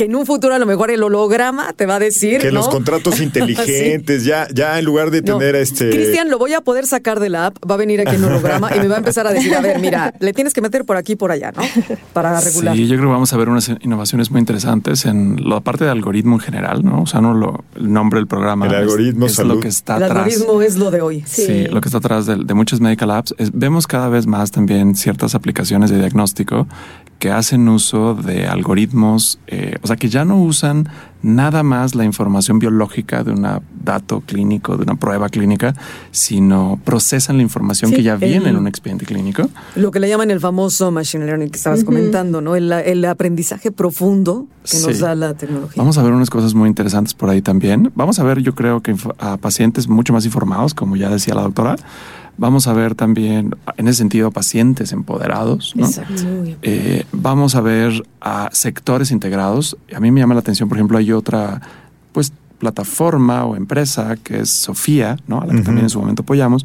que 0.00 0.06
en 0.06 0.16
un 0.16 0.24
futuro 0.24 0.54
a 0.54 0.58
lo 0.58 0.64
mejor 0.64 0.90
el 0.90 1.02
holograma 1.02 1.74
te 1.74 1.84
va 1.84 1.96
a 1.96 1.98
decir, 1.98 2.40
Que 2.40 2.46
¿no? 2.48 2.60
los 2.60 2.68
contratos 2.70 3.14
Sí. 3.16 3.24
inteligentes, 3.24 4.24
ya, 4.24 4.48
ya 4.50 4.78
en 4.78 4.86
lugar 4.86 5.10
de 5.10 5.20
No. 5.20 5.36
tener 5.36 5.56
este. 5.56 5.90
Cristian, 5.90 6.30
lo 6.30 6.38
voy 6.38 6.54
a 6.54 6.62
poder 6.62 6.86
sacar 6.86 7.20
de 7.20 7.28
la 7.28 7.46
app, 7.46 7.58
va 7.70 7.74
a 7.74 7.76
venir 7.76 8.00
aquí 8.00 8.16
en 8.16 8.24
holograma 8.24 8.74
y 8.74 8.78
me 8.80 8.88
va 8.88 8.94
a 8.94 8.98
empezar 8.98 9.26
a 9.26 9.32
decir, 9.34 9.54
a 9.54 9.60
ver, 9.60 9.78
mira, 9.78 10.14
le 10.20 10.32
tienes 10.32 10.54
que 10.54 10.62
meter 10.62 10.86
por 10.86 10.96
aquí 10.96 11.12
y 11.12 11.16
por 11.16 11.30
allá, 11.32 11.52
¿no? 11.54 11.62
Para 12.14 12.40
regular. 12.40 12.74
Sí, 12.74 12.86
yo 12.86 12.94
creo 12.96 13.08
que 13.08 13.12
vamos 13.12 13.30
a 13.34 13.36
ver 13.36 13.50
unas 13.50 13.68
innovaciones 13.82 14.30
muy 14.30 14.40
interesantes 14.40 15.04
en 15.04 15.36
la 15.46 15.60
parte 15.60 15.84
de 15.84 15.90
algoritmo 15.90 16.36
en 16.36 16.40
general, 16.40 16.82
¿no? 16.82 17.02
O 17.02 17.06
sea, 17.06 17.20
no 17.20 17.34
lo, 17.34 17.62
el 17.76 17.92
nombre 17.92 18.20
del 18.20 18.26
programa. 18.26 18.64
El 18.68 18.72
es- 18.72 18.78
algoritmo 18.78 19.26
es, 19.26 19.34
salud. 19.34 19.56
lo 19.56 19.60
que 19.60 19.68
está 19.68 19.98
El 19.98 20.04
atrás. 20.04 20.24
algoritmo 20.24 20.62
es 20.62 20.76
lo 20.78 20.90
de 20.90 21.02
hoy. 21.02 21.24
Sí, 21.26 21.66
lo 21.70 21.82
que 21.82 21.88
está 21.88 21.98
atrás 21.98 22.24
de, 22.24 22.36
de 22.36 22.54
muchas 22.54 22.80
medical 22.80 23.10
apps. 23.10 23.34
es- 23.36 23.50
vemos 23.52 23.86
cada 23.86 24.08
vez 24.08 24.26
más 24.26 24.50
también 24.50 24.94
ciertas 24.94 25.34
aplicaciones 25.34 25.90
de 25.90 25.98
diagnóstico 25.98 26.66
que 27.20 27.30
hacen 27.30 27.68
uso 27.68 28.14
de 28.14 28.48
algoritmos, 28.48 29.38
eh, 29.46 29.76
o 29.82 29.86
sea, 29.86 29.94
que 29.96 30.08
ya 30.08 30.24
no 30.24 30.42
usan 30.42 30.88
nada 31.22 31.62
más 31.62 31.94
la 31.94 32.04
información 32.06 32.58
biológica 32.58 33.22
de 33.22 33.32
un 33.32 33.46
dato 33.84 34.22
clínico, 34.22 34.76
de 34.78 34.84
una 34.84 34.94
prueba 34.94 35.28
clínica, 35.28 35.74
sino 36.10 36.80
procesan 36.82 37.36
la 37.36 37.42
información 37.42 37.90
Sí, 37.90 37.96
que 37.96 38.02
ya 38.02 38.16
viene 38.16 38.36
el- 38.46 38.46
en 38.52 38.56
un 38.56 38.66
expediente 38.66 39.04
clínico. 39.04 39.48
Lo 39.76 39.90
que 39.90 40.00
le 40.00 40.08
llaman 40.08 40.30
el 40.30 40.40
famoso 40.40 40.90
machine 40.90 41.26
learning 41.26 41.50
que 41.50 41.58
estabas 41.58 41.84
comentando, 41.84 42.40
¿no? 42.40 42.56
El, 42.56 42.72
el 42.72 43.04
aprendizaje 43.04 43.70
profundo 43.70 44.46
que 44.70 44.78
nos 44.80 44.98
da 44.98 45.14
la 45.14 45.34
tecnología. 45.34 45.74
Vamos 45.76 45.98
a 45.98 46.02
ver 46.02 46.12
unas 46.12 46.30
cosas 46.30 46.54
muy 46.54 46.68
interesantes 46.68 47.12
por 47.14 47.28
ahí 47.28 47.42
también. 47.42 47.92
Vamos 47.94 48.18
a 48.18 48.24
ver, 48.24 48.38
yo 48.40 48.54
creo 48.54 48.80
que 48.82 48.96
a 49.18 49.36
pacientes 49.36 49.88
mucho 49.88 50.12
más 50.14 50.24
informados, 50.24 50.72
como 50.74 50.96
ya 50.96 51.10
decía 51.10 51.34
la 51.34 51.42
doctora. 51.42 51.76
Vamos 52.40 52.66
a 52.66 52.72
ver 52.72 52.94
también, 52.94 53.54
en 53.76 53.86
ese 53.86 53.98
sentido, 53.98 54.30
pacientes 54.30 54.92
empoderados. 54.92 55.74
¿no? 55.76 55.84
Exacto. 55.84 56.14
Eh, 56.62 57.04
vamos 57.12 57.54
a 57.54 57.60
ver 57.60 58.02
a 58.20 58.48
sectores 58.52 59.10
integrados. 59.10 59.76
A 59.94 60.00
mí 60.00 60.10
me 60.10 60.20
llama 60.20 60.32
la 60.34 60.40
atención, 60.40 60.68
por 60.68 60.78
ejemplo, 60.78 60.96
hay 60.96 61.12
otra 61.12 61.60
pues 62.12 62.32
plataforma 62.58 63.44
o 63.44 63.56
empresa 63.56 64.16
que 64.16 64.40
es 64.40 64.50
Sofía, 64.50 65.16
¿no? 65.26 65.40
a 65.42 65.46
la 65.46 65.54
que 65.54 65.60
también 65.62 65.84
en 65.84 65.90
su 65.90 66.00
momento 66.00 66.22
apoyamos. 66.22 66.64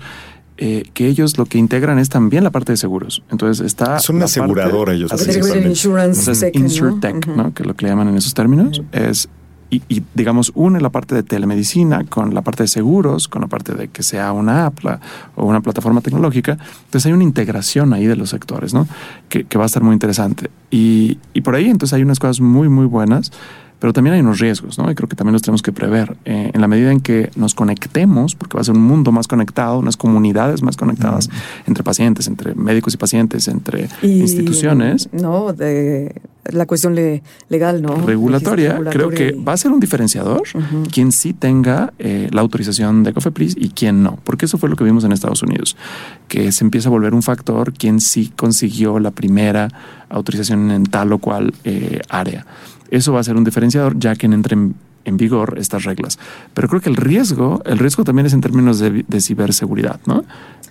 eh, 0.58 0.84
que 0.94 1.08
ellos 1.08 1.38
lo 1.38 1.46
que 1.46 1.58
integran 1.58 2.00
es 2.00 2.08
también 2.08 2.46
la 2.46 2.50
parte 2.52 2.72
de 2.72 2.78
seguros. 2.78 3.22
Entonces 3.30 3.66
está. 3.66 4.00
Son 4.00 4.16
una 4.16 4.26
parte- 4.26 4.40
aseguradora 4.40 4.94
ellos 4.94 5.12
Así 5.12 5.30
es. 5.30 5.36
Insurance 5.66 6.20
Entonces, 6.22 6.40
tech, 6.40 6.56
¿no? 6.56 6.62
InsurTech. 6.62 7.28
¿no? 7.28 7.54
Que 7.54 7.66
lo 7.66 7.74
que 7.76 7.84
le 7.86 7.90
llaman 7.92 8.08
en 8.08 8.16
esos 8.16 8.34
términos 8.34 8.82
es 8.94 9.28
y, 9.76 9.82
y, 9.90 10.04
digamos, 10.14 10.52
une 10.56 10.80
la 10.80 10.90
parte 10.90 11.16
de 11.16 11.24
telemedicina 11.24 12.04
con 12.06 12.34
la 12.34 12.42
parte 12.42 12.64
de 12.64 12.68
seguros, 12.68 13.28
con 13.28 13.42
la 13.42 13.48
parte 13.48 13.74
de 13.74 13.90
que 13.90 14.04
sea 14.04 14.32
una 14.32 14.68
app 14.68 14.84
la, 14.84 15.00
o 15.36 15.46
una 15.46 15.62
plataforma 15.62 16.02
tecnológica. 16.02 16.58
Entonces 16.86 17.06
hay 17.08 17.14
una 17.14 17.24
integración 17.24 17.94
ahí 17.94 18.06
de 18.06 18.16
los 18.16 18.30
sectores, 18.30 18.74
¿no? 18.74 18.88
Que, 19.30 19.44
que 19.44 19.58
va 19.58 19.66
a 19.66 19.68
estar 19.68 19.84
muy 19.84 19.94
interesante. 19.94 20.50
Y, 20.72 21.18
y, 21.34 21.42
por 21.42 21.56
ahí 21.56 21.66
entonces 21.66 21.94
hay 21.94 22.04
unas 22.04 22.20
cosas 22.20 22.40
muy, 22.40 22.70
muy 22.70 22.86
buenas 22.86 23.32
pero 23.80 23.94
también 23.94 24.16
hay 24.16 24.22
unos 24.22 24.40
riesgos, 24.40 24.78
¿no? 24.78 24.90
Y 24.90 24.96
creo 24.96 25.10
que 25.10 25.16
también 25.16 25.34
los 25.34 25.42
tenemos 25.42 25.62
que 25.62 25.72
prever. 25.72 26.16
Eh, 26.26 26.52
en 26.54 26.62
la 26.62 26.68
medida 26.68 26.92
en 26.92 27.02
que 27.02 27.30
nos 27.36 27.56
conectemos, 27.56 28.36
porque 28.36 28.56
va 28.56 28.62
a 28.62 28.64
ser 28.64 28.76
un 28.76 28.84
mundo 28.84 29.12
más 29.12 29.28
conectado, 29.28 29.80
unas 29.80 29.98
comunidades 29.98 30.62
más 30.62 30.78
conectadas 30.78 31.30
entre 31.68 31.84
pacientes, 31.84 32.28
entre 32.28 32.56
médicos 32.56 32.94
y 32.94 32.98
pacientes, 32.98 33.48
entre 33.48 33.90
y, 34.02 34.22
instituciones. 34.22 35.10
No, 35.12 35.54
de 35.54 36.22
la 36.52 36.66
cuestión 36.66 36.96
le, 36.96 37.24
legal, 37.50 37.82
¿no? 37.82 37.96
Regulatoria, 38.06 38.74
regulatoria, 38.74 38.92
creo 38.92 39.10
que 39.10 39.32
va 39.42 39.54
a 39.54 39.58
ser 39.58 39.72
un 39.72 39.80
diferenciador 39.80 40.44
uh 40.54 40.60
-huh. 40.60 40.92
quien 40.92 41.12
sí 41.12 41.34
tenga 41.34 41.94
eh, 41.98 42.30
la 42.32 42.42
autorización 42.42 43.04
de 43.04 43.14
COFEPRIS 43.14 43.56
y 43.58 43.70
quien 43.70 44.04
no, 44.04 44.20
porque 44.24 44.46
eso 44.46 44.58
fue 44.58 44.70
lo 44.70 44.76
que 44.76 44.84
vimos 44.84 45.04
en 45.04 45.12
Estados 45.12 45.42
Unidos, 45.42 45.76
que 46.28 46.52
se 46.52 46.64
empieza 46.64 46.90
a 46.90 46.92
volver 46.92 47.14
un 47.14 47.24
factor 47.24 47.74
quien 47.74 48.00
sí 48.00 48.32
consiguió 48.36 49.00
la 49.00 49.12
primera 49.12 49.70
autorización 50.10 50.72
en 50.72 50.86
tal 50.86 51.14
o 51.14 51.20
cual 51.20 51.54
eh, 51.64 52.02
área. 52.10 52.46
Eso 52.90 53.14
va 53.14 53.20
a 53.20 53.24
ser 53.24 53.36
un 53.36 53.44
diferenciador 53.44 53.98
ya 53.98 54.16
que 54.16 54.28
entren 54.28 54.76
en 55.06 55.18
vigor 55.18 55.58
estas 55.60 55.84
reglas. 55.84 56.20
Pero 56.54 56.68
creo 56.68 56.82
que 56.82 56.90
el 56.90 56.96
riesgo, 56.96 57.62
el 57.66 57.78
riesgo 57.78 58.04
también 58.04 58.26
es 58.26 58.34
en 58.34 58.42
términos 58.42 58.80
de, 58.80 59.06
de 59.08 59.22
ciberseguridad, 59.22 60.00
¿no? 60.06 60.26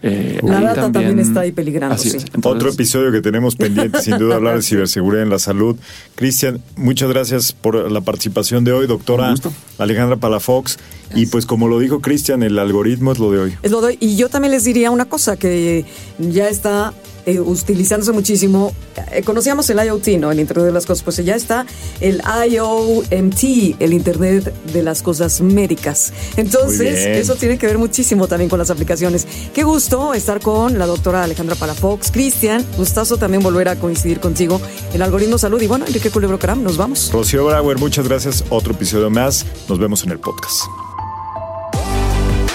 Eh, 0.07 0.39
la 0.43 0.61
data 0.61 0.74
también, 0.74 0.93
también, 0.93 1.18
está 1.20 1.41
ahí 1.41 1.53
peligrando. 1.53 1.97
Sí. 1.97 2.11
Entonces, 2.11 2.41
Otro 2.45 2.68
episodio 2.68 3.11
que 3.11 3.22
tenemos 3.22 3.57
pendiente, 3.57 4.03
sin 4.03 4.18
duda, 4.18 4.35
hablar 4.35 4.57
de 4.57 4.62
ciberseguridad 4.62 5.22
en 5.22 5.30
la 5.30 5.39
salud. 5.39 5.76
Cristian, 6.14 6.61
muchas 6.76 7.09
gracias 7.09 7.53
por 7.55 7.91
la 7.91 8.03
participación 8.03 8.64
de 8.64 8.72
hoy, 8.72 8.87
doctora 8.87 9.35
Alejandra 9.78 10.16
Palafox. 10.16 10.76
Gracias. 10.76 11.18
Y 11.18 11.26
pues 11.26 11.47
como 11.47 11.68
lo 11.68 11.78
dijo 11.78 12.01
Cristian, 12.01 12.43
el 12.43 12.59
algoritmo 12.59 13.12
es 13.12 13.18
lo 13.18 13.32
de 13.32 13.39
hoy. 13.39 13.55
Es 13.62 13.70
lo 13.70 13.80
de 13.80 13.87
hoy. 13.87 13.99
Y 13.99 14.16
yo 14.16 14.28
también 14.28 14.53
les 14.53 14.64
diría 14.64 14.91
una 14.91 15.07
cosa 15.07 15.39
que 15.39 15.87
ya 16.18 16.51
está 16.51 16.93
eh, 17.27 17.41
utilizándose 17.41 18.12
muchísimo. 18.12 18.72
Eh, 19.12 19.22
conocíamos 19.22 19.68
el 19.70 19.79
IoT, 19.79 20.09
¿no? 20.18 20.31
El 20.31 20.41
Internet 20.41 20.66
de 20.66 20.72
las 20.72 20.87
Cosas. 20.87 21.03
Pues 21.03 21.16
ya 21.25 21.35
está 21.35 21.66
el 22.01 22.22
IOMT, 22.51 23.45
el 23.79 23.93
Internet 23.93 24.53
de 24.72 24.83
las 24.83 25.03
Cosas 25.03 25.41
Médicas. 25.41 26.12
Entonces, 26.37 26.99
eso 26.99 27.37
tiene 27.37 27.59
que 27.59 27.66
ver 27.66 27.79
muchísimo 27.79 28.29
también 28.29 28.49
con 28.51 28.59
las 28.59 28.70
aplicaciones. 28.70 29.27
Qué 29.55 29.62
gusto 29.62 30.14
estar 30.14 30.41
con 30.41 30.79
la 30.79 30.87
doctora 30.87 31.22
Alejandra 31.25 31.57
Palafox. 31.57 32.11
Cristian, 32.11 32.64
gustazo 32.77 33.16
también 33.16 33.43
volver 33.43 33.68
a 33.68 33.77
coincidir 33.77 34.20
contigo 34.20 34.61
en 34.93 35.03
Algoritmo 35.03 35.39
Salud. 35.39 35.61
Y 35.61 35.66
bueno, 35.66 35.87
Enrique 35.87 36.11
Culebro 36.11 36.39
Caram, 36.39 36.62
nos 36.62 36.77
vamos. 36.77 37.11
Rocío 37.12 37.45
Brauer, 37.45 37.79
muchas 37.79 38.09
gracias. 38.09 38.45
Otro 38.51 38.72
episodio 38.72 39.11
más. 39.11 39.47
Nos 39.68 39.79
vemos 39.79 40.05
en 40.05 40.11
el 40.11 40.18
podcast. 40.18 40.84